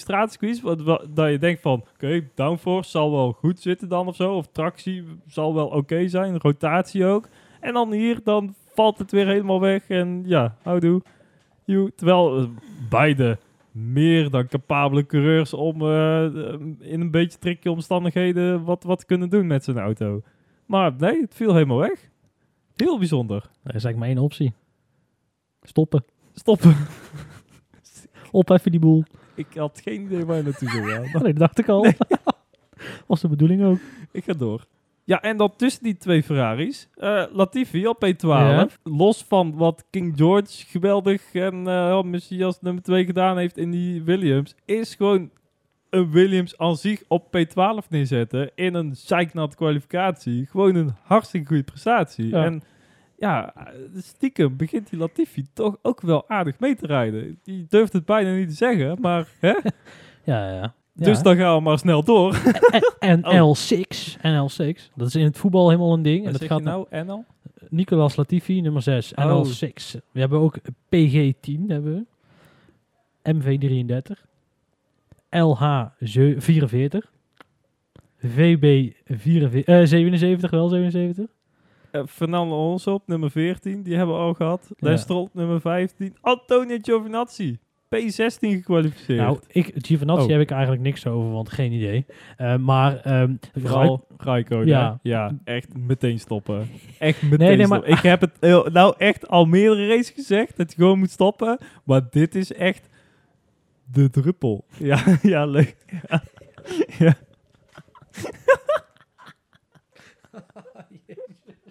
wat- 0.83 1.07
dat 1.11 1.31
je 1.31 1.39
denkt 1.39 1.61
van, 1.61 1.85
oké, 1.95 2.29
downforce 2.35 2.91
zal 2.91 3.11
wel 3.11 3.33
goed 3.33 3.61
zitten 3.61 3.89
dan 3.89 4.07
of 4.07 4.17
zo. 4.17 4.35
Of 4.35 4.47
tractie 4.53 5.05
zal 5.27 5.55
wel 5.55 5.67
oké 5.67 6.09
zijn, 6.09 6.39
rotatie 6.39 7.05
ook. 7.05 7.29
En 7.61 7.73
dan 7.73 7.93
hier, 7.93 8.21
dan 8.25 8.55
valt 8.75 8.99
het 8.99 9.11
weer 9.11 9.27
helemaal 9.27 9.61
weg. 9.61 9.89
En 9.89 10.23
ja, 10.27 10.57
houdoe. 10.63 11.03
Joe. 11.65 11.93
Terwijl 11.95 12.39
eh, 12.39 12.45
beide 12.91 13.39
meer 13.73 14.31
dan 14.31 14.47
capabele 14.49 15.07
coureurs 15.07 15.55
om 15.55 15.83
eh, 15.83 16.23
in 16.81 17.01
een 17.01 17.11
beetje 17.11 17.39
tricky 17.39 17.69
omstandigheden 17.69 18.65
wat, 18.65 18.83
wat 18.85 19.05
kunnen 19.05 19.29
doen 19.31 19.47
met 19.47 19.65
zijn 19.65 19.79
auto. 19.79 20.23
Maar 20.67 20.93
nee, 20.99 21.21
het 21.21 21.35
viel 21.35 21.53
helemaal 21.55 21.79
weg. 21.79 22.09
Heel 22.77 22.99
bijzonder. 22.99 23.37
Er 23.37 23.75
is 23.75 23.85
eigenlijk 23.85 23.97
maar 23.99 24.09
één 24.09 24.19
optie. 24.19 24.53
Stoppen. 25.63 26.05
Stoppen. 26.33 26.77
Opheffen 28.31 28.71
die 28.71 28.81
boel. 28.81 29.05
Ik 29.39 29.47
had 29.55 29.81
geen 29.85 30.03
idee 30.03 30.25
waar 30.25 30.37
je 30.37 30.43
naartoe 30.43 30.71
zou 30.71 30.91
gaan. 30.91 31.05
Oh, 31.15 31.23
nee, 31.23 31.33
dat 31.33 31.39
dacht 31.39 31.59
ik 31.59 31.69
al. 31.69 31.87
Was 33.07 33.21
de 33.21 33.29
bedoeling 33.29 33.65
ook. 33.65 33.79
Ik 34.13 34.25
ga 34.25 34.33
door. 34.33 34.67
Ja, 35.05 35.23
en 35.23 35.37
dan 35.37 35.57
tussen 35.57 35.83
die 35.83 35.97
twee 35.97 36.23
Ferraris, 36.23 36.89
eh, 36.95 37.25
Latifi 37.33 37.87
op 37.87 38.07
P12. 38.07 38.21
Ja. 38.21 38.69
Los 38.83 39.25
van 39.29 39.57
wat 39.57 39.85
King 39.91 40.17
George 40.17 40.67
geweldig 40.67 41.35
en 41.35 41.67
eh 41.67 42.03
Messias 42.03 42.61
nummer 42.61 42.83
2 42.83 43.05
gedaan 43.05 43.39
heeft 43.39 43.57
in 43.57 43.71
die 43.71 44.03
Williams, 44.03 44.55
is 44.65 44.95
gewoon 44.95 45.31
een 45.91 46.11
Williams 46.11 46.59
aan 46.59 46.77
zich 46.77 47.03
op 47.09 47.37
P12 47.37 47.89
neerzetten 47.89 48.51
in 48.55 48.75
een 48.75 48.97
zeiknat 48.97 49.55
kwalificatie. 49.55 50.47
Gewoon 50.47 50.75
een 50.75 50.95
hartstikke 51.03 51.47
goede 51.47 51.63
prestatie. 51.63 52.29
Ja. 52.29 52.45
En 52.45 52.63
ja, 53.19 53.55
stiekem 53.97 54.57
begint 54.57 54.91
die 54.91 54.99
Latifi 54.99 55.47
toch 55.53 55.77
ook 55.83 56.01
wel 56.01 56.29
aardig 56.29 56.59
mee 56.59 56.77
te 56.77 56.87
rijden. 56.87 57.39
Die 57.43 57.67
durft 57.69 57.93
het 57.93 58.05
bijna 58.05 58.33
niet 58.35 58.49
te 58.49 58.55
zeggen, 58.55 58.97
maar 59.01 59.29
hè? 59.39 59.55
Ja, 60.25 60.53
ja. 60.53 60.75
Dus 60.95 61.23
dan 61.23 61.37
gaan 61.37 61.57
we 61.57 61.63
maar 61.63 61.79
snel 61.79 62.03
door. 62.05 62.37
En 62.99 63.27
Oh. 63.27 63.55
NL6, 63.57 64.17
NL6, 64.19 64.93
dat 64.95 65.07
is 65.07 65.15
in 65.15 65.25
het 65.25 65.39
voetbal 65.39 65.69
helemaal 65.69 65.93
een 65.93 66.03
ding. 66.03 66.21
En 66.21 66.27
En 66.27 66.33
dat 66.33 66.45
gaat 66.45 66.59
je 66.59 66.65
nou 66.65 66.87
NL? 66.91 67.25
Nicolas 67.69 68.17
Latifi, 68.17 68.61
nummer 68.61 68.83
6, 68.83 69.15
Oh. 69.15 69.25
NL6. 69.47 69.97
We 70.13 70.21
hebben 70.21 70.39
ook 70.39 70.59
PG10, 70.69 71.67
hebben 71.69 71.95
we. 71.95 72.05
MV33. 73.35 74.27
LH44. 75.31 77.11
VB 78.19 78.93
44, 79.07 79.65
eh, 79.65 79.87
77, 79.87 80.51
wel 80.51 80.69
77. 80.69 81.27
Eh, 81.91 82.03
Fernando 82.07 82.55
Alonso 82.55 82.93
op 82.95 83.03
nummer 83.07 83.31
14, 83.31 83.83
die 83.83 83.97
hebben 83.97 84.15
we 84.15 84.21
al 84.21 84.35
gehad. 84.35 84.71
Ja. 84.77 84.97
Stroll 84.97 85.23
op 85.23 85.35
nummer 85.35 85.61
15. 85.61 86.17
Antonio 86.21 86.77
Giovinazzi, 86.83 87.59
P16 87.97 88.39
gekwalificeerd. 88.39 89.19
Nou, 89.21 89.39
ik, 89.49 89.73
Giovinazzi 89.77 90.25
Oh. 90.25 90.31
heb 90.31 90.41
ik 90.41 90.51
eigenlijk 90.51 90.83
niks 90.83 91.07
over, 91.07 91.31
want 91.33 91.49
geen 91.51 91.73
idee. 91.73 92.07
Eh, 92.37 92.57
maar 92.57 92.97
ehm, 93.01 93.35
Vooral 93.55 94.07
Raikkonen. 94.17 94.67
Ja. 94.67 94.99
Ja. 95.03 95.39
echt 95.45 95.77
meteen 95.77 96.19
stoppen. 96.21 96.69
Echt 96.99 97.23
meteen 97.23 97.39
Nee, 97.39 97.57
nee, 97.57 97.67
maar-. 97.67 97.85
Ik 97.87 97.99
heb 97.99 98.21
het 98.21 98.41
nou 98.73 98.95
echt 98.99 99.29
al 99.29 99.45
meerdere 99.45 99.87
races 99.89 100.11
gezegd 100.11 100.57
dat 100.57 100.71
je 100.71 100.77
gewoon 100.77 100.99
moet 100.99 101.11
stoppen. 101.11 101.59
Maar 101.85 102.03
dit 102.11 102.35
is 102.35 102.53
echt 102.53 102.89
de 103.93 104.11
druppel. 104.11 104.65
Ja, 104.79 105.05
ja 105.23 105.45
leuk. 105.45 105.77
Ja. 106.09 106.23
ja. 106.99 107.15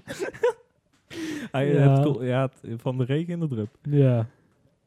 Hij, 1.52 1.74
Ja. 1.74 2.04
ja, 2.22 2.50
van 2.78 2.98
de 2.98 3.04
regen 3.04 3.34
in 3.34 3.40
de 3.40 3.48
drup. 3.48 3.70
ja. 3.82 4.28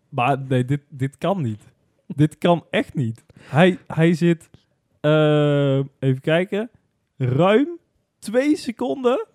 Maar 0.09 0.39
nee, 0.49 0.64
dit, 0.64 0.81
dit 0.89 1.18
kan 1.18 1.43
niet. 1.43 1.62
dit 2.07 2.39
kan 2.39 2.64
echt 2.71 2.95
niet. 2.95 3.25
Hij, 3.41 3.79
hij 3.87 4.14
zit, 4.14 4.51
eh, 5.01 5.77
even 5.99 6.21
kijken, 6.21 6.71
ruim 7.16 7.79
twee 8.18 8.57
seconden 8.57 9.27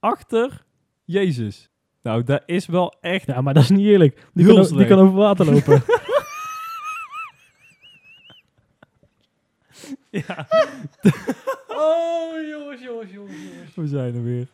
achter 0.00 0.64
Jezus. 1.04 1.70
Nou, 2.02 2.22
dat 2.22 2.42
is 2.46 2.66
wel 2.66 2.94
echt... 3.00 3.26
ja, 3.26 3.40
maar 3.40 3.54
dat 3.54 3.62
is 3.62 3.70
niet 3.70 3.86
eerlijk. 3.86 4.26
Die, 4.34 4.46
kan, 4.46 4.76
die 4.76 4.86
kan 4.86 4.98
over 4.98 5.14
water 5.14 5.52
lopen. 5.52 5.82
Ja, 10.10 10.46
oh, 11.68 12.48
jongens, 12.48 12.82
jongens, 12.82 13.10
jongens, 13.12 13.34
jongens. 13.52 13.74
we 13.74 13.86
zijn 13.86 14.14
er 14.14 14.24
weer. 14.24 14.46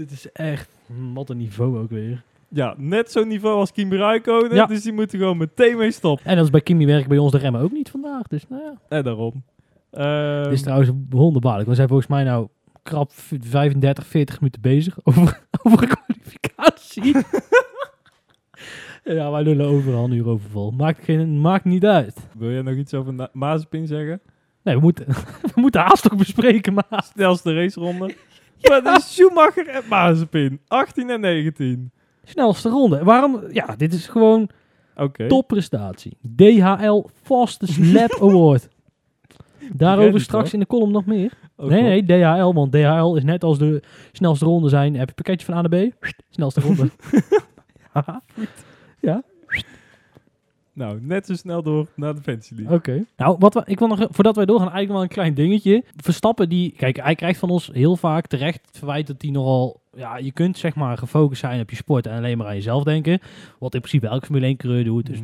Dit 0.00 0.10
is 0.10 0.32
echt... 0.32 0.68
Wat 1.14 1.30
een 1.30 1.36
niveau 1.36 1.78
ook 1.78 1.90
weer. 1.90 2.22
Ja, 2.48 2.74
net 2.78 3.10
zo'n 3.12 3.28
niveau 3.28 3.56
als 3.56 3.72
Kimi 3.72 3.96
Räikkönen. 3.96 4.54
Ja. 4.54 4.66
Dus 4.66 4.82
die 4.82 4.92
moeten 4.92 5.18
gewoon 5.18 5.36
meteen 5.36 5.76
mee 5.76 5.90
stoppen. 5.90 6.26
En 6.26 6.36
dat 6.36 6.44
is 6.44 6.50
bij 6.50 6.60
Kimi 6.60 6.86
werken 6.86 7.08
bij 7.08 7.18
ons 7.18 7.32
de 7.32 7.38
remmen 7.38 7.60
ook 7.60 7.72
niet 7.72 7.90
vandaag. 7.90 8.22
Dus 8.26 8.48
nou 8.48 8.62
ja. 8.62 8.74
En 8.88 9.02
daarom. 9.04 9.42
Ehm, 9.90 10.42
Dit 10.42 10.52
is 10.52 10.62
trouwens 10.62 10.90
wonderbaarlijk. 11.10 11.68
We 11.68 11.74
zijn 11.74 11.88
volgens 11.88 12.08
mij 12.08 12.24
nou 12.24 12.48
krap 12.82 13.12
v- 13.12 13.32
35, 13.40 14.06
40 14.06 14.40
minuten 14.40 14.60
bezig 14.60 14.98
over, 15.04 15.40
over 15.62 15.82
een 15.82 15.88
kwalificatie. 15.88 17.16
ja, 19.16 19.30
wij 19.30 19.42
lullen 19.42 19.66
overal 19.66 20.08
nu 20.08 20.24
overval. 20.24 20.70
Maakt, 20.70 21.04
geen, 21.04 21.40
maakt 21.40 21.64
niet 21.64 21.84
uit. 21.84 22.16
wil 22.38 22.50
jij 22.50 22.62
nog 22.62 22.74
iets 22.74 22.94
over 22.94 23.28
Mazepin 23.32 23.86
zeggen? 23.86 24.20
Nee, 24.62 24.74
we 24.74 24.80
moeten, 24.80 25.06
we 25.54 25.60
moeten 25.60 25.80
haast 25.80 26.02
toch 26.02 26.16
bespreken, 26.16 26.72
maar... 26.74 27.04
Snelste 27.14 27.54
raceronde. 27.54 28.14
Maar 28.68 28.82
de 28.82 29.00
Schumacher 29.00 29.68
en 29.68 29.82
Mazepin. 29.88 30.60
18 30.68 31.10
en 31.10 31.20
19. 31.20 31.92
Snelste 32.24 32.68
ronde. 32.68 33.04
Waarom? 33.04 33.42
Ja, 33.52 33.76
dit 33.76 33.92
is 33.92 34.06
gewoon 34.06 34.50
topprestatie. 35.28 36.18
DHL 36.36 37.06
Fastest 37.22 37.78
Lap 37.94 38.18
Award. 38.20 38.68
Daarover 39.72 40.20
straks 40.20 40.44
hoor. 40.44 40.52
in 40.52 40.60
de 40.60 40.66
column 40.66 40.92
nog 40.92 41.06
meer. 41.06 41.32
Ook 41.56 41.70
nee, 41.70 41.82
nee, 41.82 42.04
DHL, 42.04 42.52
want 42.52 42.72
DHL 42.72 43.14
is 43.14 43.24
net 43.24 43.44
als 43.44 43.58
de 43.58 43.82
snelste 44.12 44.44
ronde 44.44 44.68
zijn. 44.68 44.94
Heb 44.94 45.08
je 45.08 45.08
een 45.08 45.14
pakketje 45.14 45.46
van 45.46 45.54
A 45.54 45.62
naar 45.62 45.88
B? 45.88 45.94
Snelste 46.30 46.60
ronde. 46.60 46.90
ja, 49.00 49.22
Nou, 50.72 50.98
net 51.02 51.26
zo 51.26 51.34
snel 51.34 51.62
door 51.62 51.86
naar 51.96 52.14
de 52.14 52.22
Fantasy 52.22 52.54
League. 52.54 52.76
oké. 52.76 53.04
Nou, 53.16 53.36
wat 53.38 53.54
we, 53.54 53.62
ik 53.64 53.78
wil 53.78 53.88
nog, 53.88 54.06
voordat 54.10 54.36
wij 54.36 54.44
doorgaan, 54.44 54.72
eigenlijk 54.72 54.92
wel 54.92 55.02
een 55.02 55.14
klein 55.14 55.34
dingetje. 55.34 55.84
Verstappen, 55.96 56.48
die, 56.48 56.74
kijk, 56.76 56.96
hij 56.96 57.14
krijgt 57.14 57.38
van 57.38 57.50
ons 57.50 57.70
heel 57.72 57.96
vaak 57.96 58.26
terecht 58.26 58.66
het 58.66 58.78
verwijt 58.78 59.06
dat 59.06 59.22
hij 59.22 59.30
nogal, 59.30 59.80
ja, 59.96 60.16
je 60.16 60.32
kunt 60.32 60.58
zeg 60.58 60.74
maar 60.74 60.98
gefocust 60.98 61.40
zijn 61.40 61.60
op 61.60 61.70
je 61.70 61.76
sport 61.76 62.06
en 62.06 62.16
alleen 62.16 62.38
maar 62.38 62.46
aan 62.46 62.54
jezelf 62.54 62.82
denken. 62.82 63.20
Wat 63.58 63.74
in 63.74 63.80
principe 63.80 64.06
elke 64.06 64.24
Formule 64.24 64.46
1 64.46 64.56
coureur 64.56 64.84
doet. 64.84 65.06
Dus 65.06 65.20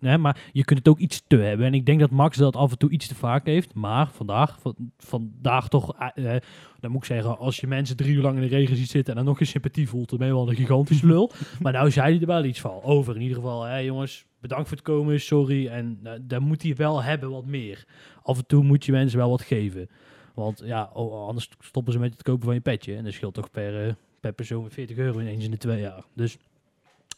hè, 0.00 0.18
maar 0.18 0.40
je 0.52 0.64
kunt 0.64 0.78
het 0.78 0.88
ook 0.88 0.98
iets 0.98 1.22
te 1.26 1.36
hebben. 1.36 1.66
En 1.66 1.74
ik 1.74 1.86
denk 1.86 2.00
dat 2.00 2.10
Max 2.10 2.36
dat 2.36 2.56
af 2.56 2.70
en 2.70 2.78
toe 2.78 2.90
iets 2.90 3.06
te 3.06 3.14
vaak 3.14 3.46
heeft. 3.46 3.74
Maar 3.74 4.10
vandaag, 4.10 4.58
van, 4.60 4.74
vandaag 4.98 5.68
toch, 5.68 5.94
eh, 5.98 6.34
eh, 6.34 6.42
dan 6.80 6.90
moet 6.90 7.00
ik 7.00 7.06
zeggen, 7.06 7.38
als 7.38 7.56
je 7.56 7.66
mensen 7.66 7.96
drie 7.96 8.14
uur 8.14 8.22
lang 8.22 8.36
in 8.36 8.42
de 8.42 8.56
regen 8.56 8.76
ziet 8.76 8.90
zitten 8.90 9.12
en 9.12 9.18
dan 9.18 9.28
nog 9.28 9.38
geen 9.38 9.46
sympathie 9.46 9.88
voelt, 9.88 10.08
dan 10.08 10.18
ben 10.18 10.26
je 10.26 10.34
wel 10.34 10.48
een 10.48 10.56
gigantische 10.56 11.06
lul. 11.06 11.32
maar 11.62 11.72
nou 11.72 11.90
zei 11.90 12.12
hij 12.12 12.20
er 12.20 12.26
wel 12.26 12.44
iets 12.44 12.60
van. 12.60 12.82
Over 12.82 13.14
in 13.14 13.22
ieder 13.22 13.36
geval, 13.36 13.80
jongens, 13.80 14.26
bedankt 14.40 14.68
voor 14.68 14.76
het 14.76 14.86
komen, 14.86 15.20
sorry. 15.20 15.66
En 15.66 16.00
uh, 16.04 16.12
dan 16.22 16.42
moet 16.42 16.62
hij 16.62 16.74
wel 16.74 17.02
hebben 17.02 17.30
wat 17.30 17.46
meer. 17.46 17.84
Af 18.22 18.38
en 18.38 18.46
toe 18.46 18.64
moet 18.64 18.84
je 18.84 18.92
mensen 18.92 19.18
wel 19.18 19.30
wat 19.30 19.42
geven. 19.42 19.88
Want 20.34 20.62
ja, 20.64 20.90
oh, 20.92 21.26
anders 21.26 21.50
stoppen 21.58 21.92
ze 21.92 21.98
met 21.98 22.12
het 22.12 22.22
kopen 22.22 22.44
van 22.44 22.54
je 22.54 22.60
petje. 22.60 22.96
En 22.96 23.04
dat 23.04 23.12
scheelt 23.12 23.34
toch 23.34 23.50
per, 23.50 23.86
eh, 23.86 23.94
per 24.20 24.32
persoon 24.32 24.60
weer 24.60 24.70
40 24.70 24.96
euro 24.96 25.20
ineens 25.20 25.44
in 25.44 25.50
de 25.50 25.56
twee 25.56 25.80
jaar. 25.80 26.04
Dus, 26.14 26.38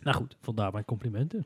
nou 0.00 0.16
goed, 0.16 0.36
vandaar 0.40 0.72
mijn 0.72 0.84
complimenten. 0.84 1.44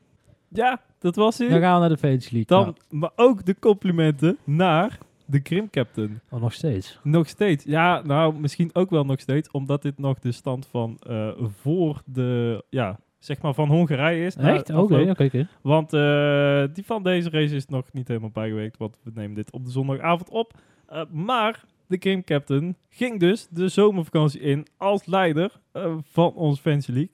Ja, 0.49 0.81
dat 0.99 1.15
was 1.15 1.37
hij. 1.37 1.49
Dan 1.49 1.59
gaan 1.59 1.73
we 1.73 1.79
naar 1.79 1.89
de 1.89 1.97
Fantasy 1.97 2.33
League. 2.33 2.57
Dan, 2.57 2.63
Nou, 2.63 2.75
maar 2.89 3.11
ook 3.15 3.45
de 3.45 3.59
complimenten 3.59 4.37
naar 4.43 4.97
de 5.25 5.39
Grim 5.43 5.69
Captain. 5.69 6.21
oh, 6.29 6.41
nog 6.41 6.53
steeds. 6.53 6.99
Nog 7.03 7.27
steeds. 7.27 7.63
Ja, 7.63 8.01
nou, 8.01 8.39
misschien 8.39 8.69
ook 8.73 8.89
wel 8.89 9.05
nog 9.05 9.19
steeds. 9.19 9.51
Omdat 9.51 9.81
dit 9.81 9.97
nog 9.97 10.19
de 10.19 10.31
stand 10.31 10.67
van 10.67 10.97
eh, 11.07 11.29
voor 11.61 12.01
de, 12.05 12.63
ja, 12.69 12.99
zeg 13.19 13.41
maar 13.41 13.53
van 13.53 13.67
Hongarije 13.67 14.25
is. 14.25 14.35
Echt? 14.35 14.67
het 14.67 14.77
Oké, 14.77 15.09
oké, 15.09 15.23
oké. 15.23 15.47
Want 15.61 15.93
eh, 15.93 16.63
die 16.73 16.85
van 16.85 17.03
deze 17.03 17.29
race 17.29 17.55
is 17.55 17.65
nog 17.65 17.93
niet 17.93 18.07
helemaal 18.07 18.29
bijgewerkt. 18.29 18.77
Want 18.77 18.99
we 19.03 19.11
nemen 19.13 19.35
dit 19.35 19.51
op 19.51 19.65
de 19.65 19.71
zondagavond 19.71 20.29
op. 20.29 20.53
Eh, 20.87 21.01
maar 21.11 21.65
de 21.87 21.97
Grim 21.99 22.23
Captain 22.23 22.75
ging 22.89 23.19
dus 23.19 23.47
de 23.49 23.67
zomervakantie 23.67 24.39
in 24.39 24.67
als 24.77 25.05
leider 25.05 25.51
eh, 25.71 25.95
van 26.03 26.33
ons 26.33 26.59
Fantasy 26.59 26.91
League. 26.91 27.11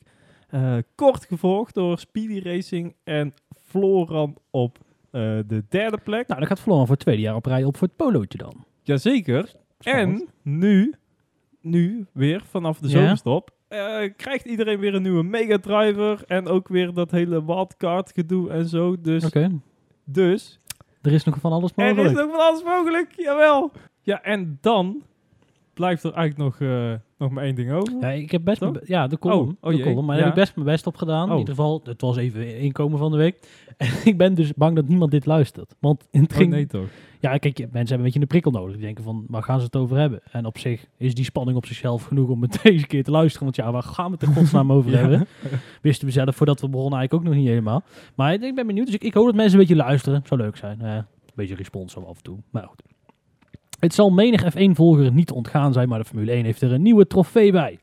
Eh, 0.49 0.77
kort 0.95 1.25
gevolgd 1.25 1.73
door 1.73 1.99
Speedy 1.99 2.39
Racing 2.49 2.95
en 3.03 3.33
Floran 3.65 4.37
op 4.49 4.77
eh, 5.11 5.21
de 5.47 5.63
derde 5.69 5.97
plek. 6.03 6.27
Nou, 6.27 6.39
dan 6.39 6.49
gaat 6.49 6.59
Floran 6.59 6.85
voor 6.85 6.95
het 6.95 7.03
tweede 7.03 7.21
jaar 7.21 7.35
op 7.35 7.45
rij 7.45 7.63
op 7.63 7.77
voor 7.77 7.87
het 7.87 7.95
polootje 7.97 8.37
dan. 8.37 8.65
Jazeker. 8.81 9.51
Spannend. 9.79 10.19
En 10.21 10.27
nu, 10.43 10.93
nu 11.61 12.05
weer 12.13 12.43
vanaf 12.49 12.79
de 12.79 12.87
Ja. 12.87 12.93
zomerstop, 12.99 13.51
krijgt 14.15 14.45
iedereen 14.45 14.79
weer 14.79 14.93
een 14.95 15.01
nieuwe 15.01 15.23
Mega 15.23 15.57
Driver. 15.59 16.23
En 16.27 16.47
ook 16.47 16.67
weer 16.67 16.93
dat 16.93 17.11
hele 17.11 17.45
wildcard 17.45 18.11
gedoe 18.13 18.49
en 18.49 18.67
zo. 18.67 19.01
Dus, 19.01 19.31
dus 20.05 20.59
Er 21.01 21.11
is 21.13 21.23
nog 21.23 21.37
van 21.39 21.51
alles 21.51 21.71
er 21.75 21.85
is 21.89 21.95
mogelijk. 21.95 22.15
nog 22.17 22.31
van 22.35 22.39
alles 22.47 22.63
mogelijk. 22.63 23.13
Jawel. 23.15 23.71
Ja, 24.01 24.21
en 24.23 24.57
dan 24.61 25.01
blijft 25.73 26.03
er 26.03 26.13
eigenlijk 26.13 26.59
nog, 26.59 26.69
eh, 26.69 26.93
nog 27.17 27.31
maar 27.31 27.43
één 27.43 27.55
ding 27.55 27.71
over. 27.71 27.93
Ja, 27.99 28.07
ik 28.09 28.31
heb 28.31 28.43
best 28.43 28.59
Toch? 28.59 28.71
mijn 28.71 28.83
be- 28.85 28.91
ja, 28.93 29.07
de 29.07 29.19
column. 29.19 29.57
Oh, 29.61 29.71
oh 29.71 29.77
de 29.77 29.83
column 29.83 30.05
maar 30.05 30.15
ja. 30.15 30.21
heb 30.21 30.31
ik 30.31 30.37
best 30.39 30.55
mijn 30.55 30.67
best 30.67 30.87
op 30.87 30.95
gedaan. 30.97 31.25
Oh. 31.25 31.31
In 31.33 31.39
ieder 31.39 31.55
geval, 31.55 31.81
het 31.83 32.01
was 32.01 32.17
even 32.17 32.57
inkomen 32.59 32.97
van 32.97 33.11
de 33.11 33.17
week. 33.17 33.37
En 33.77 33.89
ik 34.03 34.17
ben 34.17 34.33
dus 34.33 34.53
bang 34.53 34.75
dat 34.75 34.87
niemand 34.87 35.11
dit 35.11 35.25
luistert. 35.25 35.75
Want 35.79 36.07
in 36.11 36.21
het 36.21 36.31
Oh, 36.31 36.37
ging, 36.37 36.49
nee 36.49 36.65
toch. 36.67 36.87
Ja, 37.19 37.37
kijk, 37.37 37.57
mensen 37.57 37.71
hebben 37.73 37.97
een 37.97 38.03
beetje 38.03 38.19
een 38.19 38.27
prikkel 38.27 38.51
nodig. 38.51 38.75
Die 38.75 38.85
denken 38.85 39.03
van, 39.03 39.25
waar 39.27 39.43
gaan 39.43 39.59
ze 39.59 39.65
het 39.65 39.75
over 39.75 39.97
hebben? 39.97 40.19
En 40.31 40.45
op 40.45 40.57
zich 40.57 40.85
is 40.97 41.13
die 41.15 41.23
spanning 41.25 41.57
op 41.57 41.65
zichzelf 41.65 42.03
genoeg 42.03 42.29
om 42.29 42.41
het 42.41 42.59
deze 42.63 42.87
keer 42.87 43.03
te 43.03 43.11
luisteren. 43.11 43.43
Want 43.43 43.55
ja, 43.55 43.71
waar 43.71 43.83
gaan 43.83 44.05
we 44.05 44.11
het 44.11 44.23
in 44.23 44.33
godsnaam 44.33 44.71
over 44.77 44.91
Ja. 44.91 44.97
hebben? 44.97 45.27
Wisten 45.81 46.05
we 46.07 46.13
zelf 46.13 46.35
voordat 46.35 46.61
we 46.61 46.69
begonnen 46.69 46.99
eigenlijk 46.99 47.27
ook 47.27 47.33
nog 47.33 47.39
niet 47.41 47.49
helemaal. 47.51 47.83
Maar 48.15 48.33
ik 48.33 48.55
ben 48.55 48.67
benieuwd. 48.67 48.85
Dus 48.85 48.95
ik, 48.95 49.03
ik 49.03 49.13
hoop 49.13 49.25
dat 49.25 49.35
mensen 49.35 49.53
een 49.53 49.59
beetje 49.67 49.83
luisteren. 49.83 50.21
Zou 50.25 50.41
leuk 50.41 50.57
zijn. 50.57 50.81
Eh, 50.81 50.95
een 50.95 51.03
beetje 51.35 51.55
respons 51.55 51.93
zo 51.93 51.99
af 51.99 52.17
en 52.17 52.23
toe. 52.23 52.37
Maar 52.49 52.63
goed. 52.67 52.81
Het 53.81 53.93
zal 53.93 54.09
menig 54.09 54.43
F1-volger 54.43 55.11
niet 55.11 55.31
ontgaan 55.31 55.73
zijn, 55.73 55.89
maar 55.89 55.99
de 55.99 56.05
Formule 56.05 56.31
1 56.31 56.45
heeft 56.45 56.61
er 56.61 56.71
een 56.71 56.81
nieuwe 56.81 57.07
trofee 57.07 57.51
bij. 57.51 57.79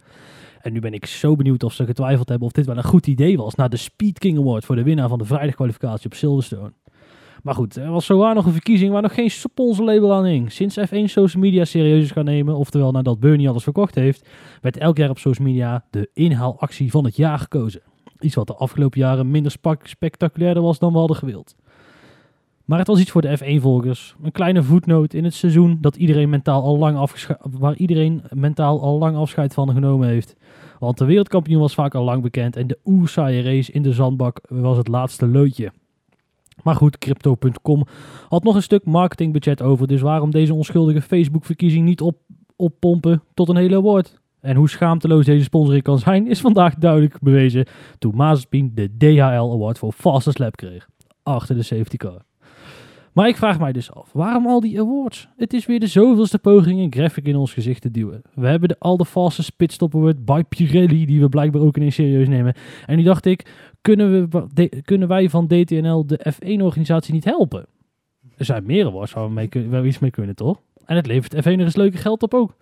En 0.60 0.72
nu 0.72 0.80
ben 0.80 0.92
ik 0.92 1.06
zo 1.06 1.36
benieuwd 1.36 1.62
of 1.62 1.72
ze 1.72 1.84
getwijfeld 1.84 2.28
hebben 2.28 2.46
of 2.46 2.52
dit 2.52 2.66
wel 2.66 2.76
een 2.76 2.84
goed 2.84 3.06
idee 3.06 3.36
was 3.36 3.54
na 3.54 3.68
de 3.68 3.76
Speed 3.76 4.18
King 4.18 4.38
Award 4.38 4.64
voor 4.64 4.76
de 4.76 4.82
winnaar 4.82 5.08
van 5.08 5.18
de 5.18 5.24
vrijdagkwalificatie 5.24 6.06
op 6.06 6.14
Silverstone. 6.14 6.72
Maar 7.42 7.54
goed, 7.54 7.76
er 7.76 7.90
was 7.90 8.06
zowaar 8.06 8.34
nog 8.34 8.46
een 8.46 8.52
verkiezing 8.52 8.92
waar 8.92 9.02
nog 9.02 9.14
geen 9.14 9.30
sponsorlabel 9.30 10.14
aan 10.14 10.24
hing. 10.24 10.52
Sinds 10.52 10.78
F1 10.78 11.04
social 11.04 11.42
media 11.42 11.64
serieus 11.64 12.02
is 12.02 12.10
gaan 12.10 12.24
nemen, 12.24 12.56
oftewel 12.56 12.90
nadat 12.90 13.20
Bernie 13.20 13.48
alles 13.48 13.62
verkocht 13.62 13.94
heeft, 13.94 14.28
werd 14.60 14.76
elk 14.76 14.96
jaar 14.96 15.10
op 15.10 15.18
social 15.18 15.46
media 15.46 15.84
de 15.90 16.10
inhaalactie 16.12 16.90
van 16.90 17.04
het 17.04 17.16
jaar 17.16 17.38
gekozen. 17.38 17.82
Iets 18.20 18.34
wat 18.34 18.46
de 18.46 18.54
afgelopen 18.54 19.00
jaren 19.00 19.30
minder 19.30 19.52
spectaculairder 19.82 20.62
was 20.62 20.78
dan 20.78 20.92
we 20.92 20.98
hadden 20.98 21.16
gewild. 21.16 21.56
Maar 22.68 22.78
het 22.78 22.86
was 22.86 23.00
iets 23.00 23.10
voor 23.10 23.22
de 23.22 23.38
F1-volgers. 23.38 24.14
Een 24.22 24.32
kleine 24.32 24.62
voetnoot 24.62 25.14
in 25.14 25.24
het 25.24 25.34
seizoen 25.34 25.78
dat 25.80 25.96
iedereen 25.96 26.28
mentaal 26.28 26.62
al 26.62 26.78
lang 26.78 27.10
waar 27.40 27.76
iedereen 27.76 28.22
mentaal 28.30 28.80
al 28.80 28.98
lang 28.98 29.16
afscheid 29.16 29.54
van 29.54 29.72
genomen 29.72 30.08
heeft. 30.08 30.36
Want 30.78 30.98
de 30.98 31.04
wereldkampioen 31.04 31.60
was 31.60 31.74
vaak 31.74 31.94
al 31.94 32.04
lang 32.04 32.22
bekend 32.22 32.56
en 32.56 32.66
de 32.66 32.78
oersaaie 32.84 33.42
race 33.42 33.72
in 33.72 33.82
de 33.82 33.92
zandbak 33.92 34.40
was 34.48 34.76
het 34.76 34.88
laatste 34.88 35.26
loodje. 35.28 35.72
Maar 36.62 36.74
goed, 36.74 36.98
Crypto.com 36.98 37.86
had 38.28 38.42
nog 38.42 38.54
een 38.54 38.62
stuk 38.62 38.84
marketingbudget 38.84 39.62
over. 39.62 39.86
Dus 39.86 40.00
waarom 40.00 40.30
deze 40.30 40.54
onschuldige 40.54 41.02
Facebook-verkiezing 41.02 41.84
niet 41.84 42.00
op, 42.00 42.16
oppompen 42.56 43.22
tot 43.34 43.48
een 43.48 43.56
hele 43.56 43.76
award? 43.76 44.20
En 44.40 44.56
hoe 44.56 44.68
schaamteloos 44.68 45.24
deze 45.24 45.44
sponsoring 45.44 45.82
kan 45.82 45.98
zijn, 45.98 46.26
is 46.26 46.40
vandaag 46.40 46.74
duidelijk 46.74 47.20
bewezen 47.20 47.66
toen 47.98 48.16
Mazepin 48.16 48.72
de 48.74 48.96
DHL 48.96 49.52
Award 49.52 49.78
voor 49.78 49.92
Fastest 49.92 50.38
Lap 50.38 50.56
kreeg. 50.56 50.88
Achter 51.22 51.54
de 51.54 51.62
safety 51.62 51.96
car. 51.96 52.27
Maar 53.12 53.28
ik 53.28 53.36
vraag 53.36 53.58
mij 53.58 53.72
dus 53.72 53.92
af, 53.92 54.12
waarom 54.12 54.46
al 54.46 54.60
die 54.60 54.80
awards? 54.80 55.28
Het 55.36 55.52
is 55.52 55.66
weer 55.66 55.80
de 55.80 55.86
zoveelste 55.86 56.38
poging 56.38 56.80
een 56.80 56.92
graphic 56.92 57.26
in 57.26 57.36
ons 57.36 57.52
gezicht 57.52 57.82
te 57.82 57.90
duwen. 57.90 58.22
We 58.34 58.46
hebben 58.46 58.68
de, 58.68 58.76
al 58.78 58.96
de 58.96 59.04
fastest 59.04 59.56
pitstop 59.56 59.94
award 59.94 60.24
by 60.24 60.42
Pirelli, 60.48 61.06
die 61.06 61.20
we 61.20 61.28
blijkbaar 61.28 61.62
ook 61.62 61.76
ineens 61.76 61.94
serieus 61.94 62.28
nemen. 62.28 62.54
En 62.86 62.96
nu 62.96 63.02
dacht 63.02 63.24
ik, 63.24 63.52
kunnen, 63.80 64.30
we, 64.30 64.82
kunnen 64.84 65.08
wij 65.08 65.30
van 65.30 65.46
DTNL 65.46 66.06
de 66.06 66.32
F1-organisatie 66.34 67.14
niet 67.14 67.24
helpen? 67.24 67.66
Er 68.36 68.44
zijn 68.44 68.66
meer 68.66 68.86
awards 68.86 69.12
waar 69.12 69.34
we, 69.34 69.48
mee 69.50 69.86
iets 69.86 69.98
mee 69.98 70.10
kunnen, 70.10 70.34
toch? 70.34 70.60
En 70.84 70.96
het 70.96 71.06
levert 71.06 71.34
F1 71.34 71.44
er 71.44 71.60
eens 71.60 71.76
leuke 71.76 71.96
geld 71.96 72.22
op 72.22 72.34
ook. 72.34 72.56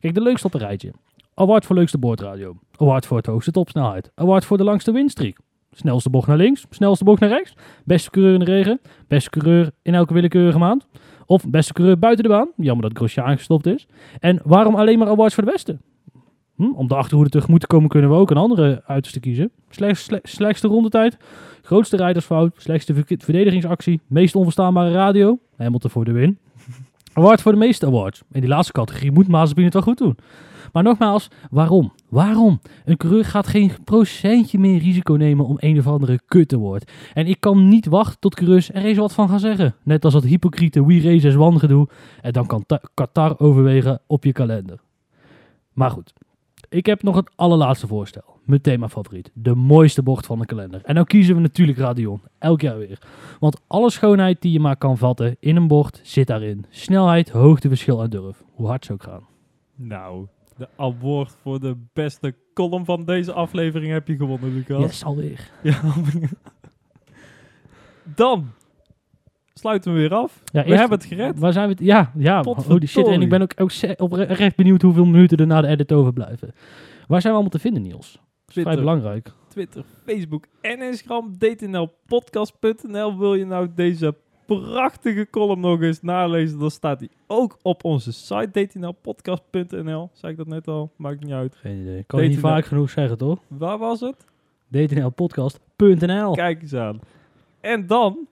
Kijk, 0.00 0.14
de 0.14 0.22
leukste 0.22 0.46
op 0.46 0.54
rijtje. 0.54 0.92
Award 1.34 1.66
voor 1.66 1.76
leukste 1.76 1.98
boordradio. 1.98 2.56
Award 2.76 3.06
voor 3.06 3.16
het 3.16 3.26
hoogste 3.26 3.50
topsnelheid. 3.50 4.10
Award 4.14 4.44
voor 4.44 4.56
de 4.56 4.64
langste 4.64 4.92
winstreek. 4.92 5.38
Snelste 5.74 6.10
bocht 6.10 6.26
naar 6.28 6.36
links. 6.36 6.66
Snelste 6.70 7.04
bocht 7.04 7.20
naar 7.20 7.28
rechts. 7.30 7.54
Beste 7.84 8.10
coureur 8.10 8.32
in 8.34 8.38
de 8.38 8.44
regen. 8.44 8.80
Beste 9.08 9.30
coureur 9.30 9.70
in 9.82 9.94
elke 9.94 10.14
willekeurige 10.14 10.58
maand. 10.58 10.86
Of 11.26 11.48
beste 11.48 11.72
coureur 11.72 11.98
buiten 11.98 12.22
de 12.24 12.30
baan. 12.30 12.48
Jammer 12.56 12.88
dat 12.88 12.96
Grosjean 12.96 13.36
gestopt 13.36 13.66
is. 13.66 13.86
En 14.20 14.40
waarom 14.44 14.74
alleen 14.74 14.98
maar 14.98 15.08
awards 15.08 15.34
voor 15.34 15.44
de 15.44 15.50
beste? 15.52 15.78
Hm, 16.56 16.72
om 16.74 16.88
de 16.88 16.94
achterhoede 16.94 17.30
tegemoet 17.30 17.60
te 17.60 17.66
komen 17.66 17.88
kunnen 17.88 18.10
we 18.10 18.16
ook 18.16 18.30
een 18.30 18.36
andere 18.36 18.82
uiterste 18.86 19.20
kiezen. 19.20 19.50
Slechts, 19.70 20.02
sle- 20.04 20.20
slechtste 20.22 20.68
rondetijd. 20.68 21.16
Grootste 21.62 21.96
rijdersfout. 21.96 22.54
Slechtste 22.56 22.94
ver- 22.94 23.04
verdedigingsactie. 23.18 24.00
Meest 24.06 24.34
onverstaanbare 24.34 24.92
radio. 24.92 25.38
Hamilton 25.56 25.90
voor 25.90 26.04
de 26.04 26.12
win. 26.12 26.38
Award 27.12 27.40
voor 27.42 27.52
de 27.52 27.58
meeste 27.58 27.86
awards. 27.86 28.22
In 28.32 28.40
die 28.40 28.48
laatste 28.50 28.72
categorie 28.72 29.12
moet 29.12 29.28
Mazepin 29.28 29.64
het 29.64 29.72
wel 29.72 29.82
goed 29.82 29.98
doen. 29.98 30.16
Maar 30.72 30.82
nogmaals, 30.82 31.28
waarom? 31.50 31.92
Waarom? 32.12 32.60
Een 32.84 32.96
coureur 32.96 33.24
gaat 33.24 33.46
geen 33.46 33.70
procentje 33.84 34.58
meer 34.58 34.78
risico 34.78 35.14
nemen 35.14 35.46
om 35.46 35.56
een 35.58 35.78
of 35.78 35.86
andere 35.86 36.20
kut 36.26 36.52
award. 36.54 36.90
En 37.14 37.26
ik 37.26 37.40
kan 37.40 37.68
niet 37.68 37.86
wachten 37.86 38.20
tot 38.20 38.34
coureurs 38.34 38.70
er 38.72 38.84
eens 38.84 38.98
wat 38.98 39.12
van 39.12 39.28
gaan 39.28 39.40
zeggen. 39.40 39.74
Net 39.82 40.04
als 40.04 40.12
dat 40.12 40.24
hypocriete 40.24 40.86
We 40.86 41.00
Race 41.00 41.28
as 41.28 41.34
One 41.36 41.58
gedoe. 41.58 41.88
En 42.20 42.32
dan 42.32 42.46
kan 42.46 42.64
Ta- 42.66 42.80
Qatar 42.94 43.38
overwegen 43.38 44.00
op 44.06 44.24
je 44.24 44.32
kalender. 44.32 44.80
Maar 45.72 45.90
goed, 45.90 46.12
ik 46.68 46.86
heb 46.86 47.02
nog 47.02 47.16
het 47.16 47.30
allerlaatste 47.36 47.86
voorstel. 47.86 48.24
Mijn 48.44 48.60
themafavoriet. 48.60 49.30
De 49.34 49.54
mooiste 49.54 50.02
bocht 50.02 50.26
van 50.26 50.38
de 50.38 50.46
kalender. 50.46 50.80
En 50.84 50.94
nou 50.94 51.06
kiezen 51.06 51.34
we 51.34 51.40
natuurlijk 51.40 51.78
Radion. 51.78 52.20
Elk 52.38 52.60
jaar 52.60 52.78
weer. 52.78 52.98
Want 53.40 53.60
alle 53.66 53.90
schoonheid 53.90 54.40
die 54.42 54.52
je 54.52 54.60
maar 54.60 54.76
kan 54.76 54.98
vatten 54.98 55.36
in 55.40 55.56
een 55.56 55.68
bocht 55.68 56.00
zit 56.02 56.26
daarin. 56.26 56.64
Snelheid, 56.68 57.30
hoogteverschil 57.30 58.02
en 58.02 58.10
durf. 58.10 58.42
Hoe 58.52 58.66
hard 58.66 58.84
ze 58.84 58.92
ook 58.92 59.02
gaan. 59.02 59.22
Nou, 59.76 60.26
de 60.62 60.68
award 60.82 61.36
voor 61.42 61.60
de 61.60 61.76
beste 61.92 62.34
column 62.54 62.84
van 62.84 63.04
deze 63.04 63.32
aflevering 63.32 63.92
heb 63.92 64.08
je 64.08 64.16
gewonnen, 64.16 64.52
Lucas. 64.54 64.80
Yes, 64.82 65.04
alweer. 65.04 65.50
Ja. 65.62 65.80
Dan 68.04 68.50
sluiten 69.54 69.92
we 69.92 69.98
weer 69.98 70.14
af. 70.14 70.42
Ja, 70.44 70.64
we 70.64 70.74
hebben 70.76 70.98
het 70.98 71.06
gered. 71.06 71.38
Waar 71.38 71.52
zijn 71.52 71.66
we? 71.68 71.72
het- 71.72 71.82
Ja, 71.84 72.12
ja. 72.16 72.40
Potverdorie. 72.40 72.88
Holy 72.92 73.04
shit. 73.06 73.06
En 73.14 73.22
ik 73.22 73.28
ben 73.28 73.42
ook, 73.42 73.52
ook 73.56 73.70
oprecht 74.00 74.56
benieuwd 74.56 74.82
hoeveel 74.82 75.04
minuten 75.04 75.38
er 75.38 75.46
na 75.46 75.60
de 75.60 75.66
edit 75.66 75.92
overblijven. 75.92 76.52
Waar 77.06 77.20
zijn 77.20 77.32
we 77.32 77.38
allemaal 77.38 77.48
te 77.48 77.58
vinden, 77.58 77.82
Niels? 77.82 78.06
Is 78.12 78.18
vrij 78.46 78.64
Twitter. 78.64 78.84
belangrijk. 78.84 79.32
Twitter, 79.48 79.84
Facebook 80.06 80.44
en 80.60 80.82
Instagram. 80.82 81.38
dtnlpodcast.nl. 81.38 83.18
Wil 83.18 83.34
je 83.34 83.44
nou 83.46 83.68
deze 83.74 84.14
prachtige 84.60 85.26
column 85.30 85.60
nog 85.60 85.80
eens 85.80 86.02
nalezen? 86.02 86.58
Dan 86.58 86.70
staat 86.70 86.98
die 86.98 87.10
ook 87.26 87.58
op 87.62 87.84
onze 87.84 88.12
site 88.12 88.66
dtnlpodcast.nl. 88.66 90.10
Zei 90.12 90.32
ik 90.32 90.38
dat 90.38 90.46
net 90.46 90.68
al? 90.68 90.90
Maakt 90.96 91.20
niet 91.24 91.32
uit. 91.32 91.56
Geen 91.56 91.80
idee. 91.80 92.04
Kan 92.06 92.22
je 92.22 92.28
niet 92.28 92.38
vaak 92.38 92.64
genoeg 92.64 92.90
zeggen, 92.90 93.18
toch? 93.18 93.38
Waar 93.48 93.78
was 93.78 94.00
het? 94.00 94.26
dtnlpodcast.nl 94.70 96.32
Kijk 96.32 96.62
eens 96.62 96.74
aan. 96.74 97.00
En 97.60 97.86
dan, 97.86 98.26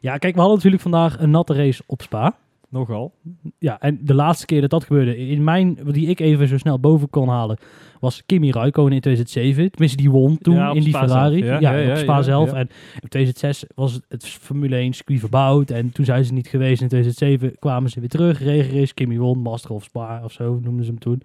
Ja, 0.00 0.16
kijk, 0.16 0.32
we 0.34 0.38
hadden 0.40 0.56
natuurlijk 0.56 0.82
vandaag 0.82 1.18
een 1.20 1.30
natte 1.30 1.54
race 1.54 1.82
op 1.86 2.02
Spa. 2.02 2.36
Nogal, 2.70 3.14
Ja, 3.58 3.80
en 3.80 3.98
de 4.02 4.14
laatste 4.14 4.46
keer 4.46 4.60
dat 4.60 4.70
dat 4.70 4.84
gebeurde, 4.84 5.16
in 5.16 5.44
mijn, 5.44 5.78
die 5.84 6.06
ik 6.08 6.20
even 6.20 6.48
zo 6.48 6.58
snel 6.58 6.78
boven 6.80 7.10
kon 7.10 7.28
halen, 7.28 7.58
was 8.00 8.22
Kimi 8.26 8.50
Räikkönen 8.50 8.92
in 8.92 9.00
2007. 9.00 9.70
Tenminste, 9.70 9.96
die 9.96 10.10
won 10.10 10.38
toen 10.38 10.54
Ja, 10.54 10.68
in 10.72 10.80
die 10.80 10.88
Spa 10.88 10.98
Ferrari. 11.06 11.42
zelf. 11.42 11.60
Ja, 11.60 11.70
Ja, 11.72 11.78
ja, 11.78 11.90
op 11.90 11.96
Spa 11.96 12.22
zelf. 12.22 12.52
En 12.52 12.68
in 13.00 13.08
2006 13.08 13.64
was 13.74 13.92
het, 13.92 14.04
het 14.08 14.24
Formule 14.26 14.76
1 14.76 14.92
circuit 14.92 15.20
verbouwd. 15.20 15.70
En 15.70 15.92
toen 15.92 16.04
zijn 16.04 16.24
ze 16.24 16.32
niet 16.32 16.48
geweest. 16.48 16.80
In 16.82 16.88
2007 16.88 17.58
kwamen 17.58 17.90
ze 17.90 18.00
weer 18.00 18.08
terug. 18.08 18.38
Regenrace, 18.42 18.94
Kimi 18.94 19.18
won, 19.18 19.38
Master 19.38 19.70
of 19.72 19.84
Spa 19.84 20.20
of 20.24 20.32
zo 20.32 20.58
noemden 20.62 20.84
ze 20.84 20.90
hem 20.90 21.00
toen. 21.00 21.22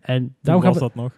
En 0.00 0.34
daarom 0.42 0.64
was 0.64 0.74
we... 0.74 0.80
dat 0.80 0.94
nog? 0.94 1.12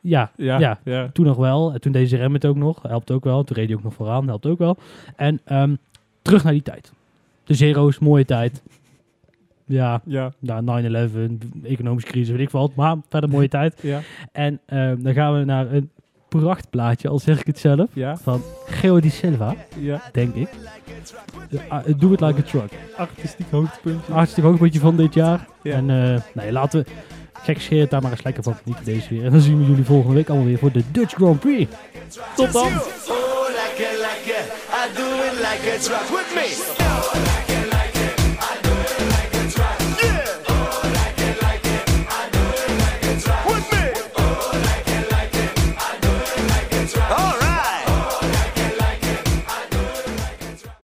Ja, 0.00 0.30
Ja, 0.36 0.58
Ja. 0.58 0.80
ja. 0.84 1.08
toen 1.12 1.26
nog 1.26 1.36
wel. 1.36 1.72
En 1.72 1.80
toen 1.80 1.92
deze 1.92 2.16
rem 2.16 2.32
het 2.32 2.46
ook 2.46 2.56
nog. 2.56 2.82
Helpt 2.82 3.10
ook 3.10 3.24
wel. 3.24 3.44
Toen 3.44 3.56
reed 3.56 3.66
hij 3.68 3.76
ook 3.76 3.82
nog 3.82 3.94
vooraan. 3.94 4.26
Helpt 4.28 4.46
ook 4.46 4.58
wel. 4.58 4.76
En 5.16 5.40
ehm, 5.44 5.74
terug 6.22 6.44
naar 6.44 6.52
die 6.52 6.62
tijd. 6.62 6.92
De 7.44 7.54
zero's, 7.54 7.98
mooie 7.98 8.24
tijd. 8.24 8.62
Ja, 9.66 10.00
Ja, 10.04 10.32
na 10.38 10.82
9-11, 10.82 11.10
economische 11.64 12.10
crisis, 12.10 12.30
weet 12.30 12.40
ik 12.40 12.50
wat. 12.50 12.74
Maar 12.74 12.96
verder 13.08 13.30
mooie 13.30 13.48
tijd. 13.58 13.74
ja, 13.82 14.00
En 14.32 14.60
ehm, 14.66 15.02
dan 15.02 15.12
gaan 15.14 15.38
we 15.38 15.44
naar 15.44 15.72
een 15.72 15.90
prachtplaatje, 16.28 17.08
al 17.08 17.18
zeg 17.18 17.40
ik 17.40 17.46
het 17.46 17.58
zelf. 17.58 17.86
ja, 17.92 18.16
Van 18.16 18.42
Geo 18.66 19.00
di 19.00 19.10
Silva, 19.10 19.54
ja. 19.78 20.02
denk 20.12 20.34
ik. 20.34 20.48
Uh, 21.50 21.78
Do 21.96 22.12
It 22.12 22.20
Like 22.20 22.38
a 22.40 22.42
Truck. 22.42 22.72
Artistiek 22.96 23.46
hoogtepuntje. 23.50 24.12
Hartstikke 24.12 24.48
hoogpuntje 24.48 24.80
van 24.80 24.96
dit 24.96 25.14
jaar. 25.14 25.46
Ja. 25.62 25.74
En 25.74 25.90
eh, 25.90 26.20
nee, 26.34 26.52
laten 26.52 26.82
we 26.84 26.90
gek 27.32 27.60
scheert 27.60 27.90
daar 27.90 28.02
maar 28.02 28.10
eens 28.10 28.22
lekker 28.22 28.42
van 28.42 28.54
genieten 28.54 28.84
deze 28.84 29.08
weer. 29.08 29.24
En 29.24 29.30
dan 29.30 29.40
zien 29.40 29.58
we 29.58 29.64
jullie 29.66 29.84
volgende 29.84 30.14
week 30.14 30.28
allemaal 30.28 30.46
weer 30.46 30.58
voor 30.58 30.72
de 30.72 30.82
Dutch 30.92 31.14
Grand 31.14 31.40
Prix. 31.40 31.70
Tot 32.36 32.52
dan! 32.52 32.70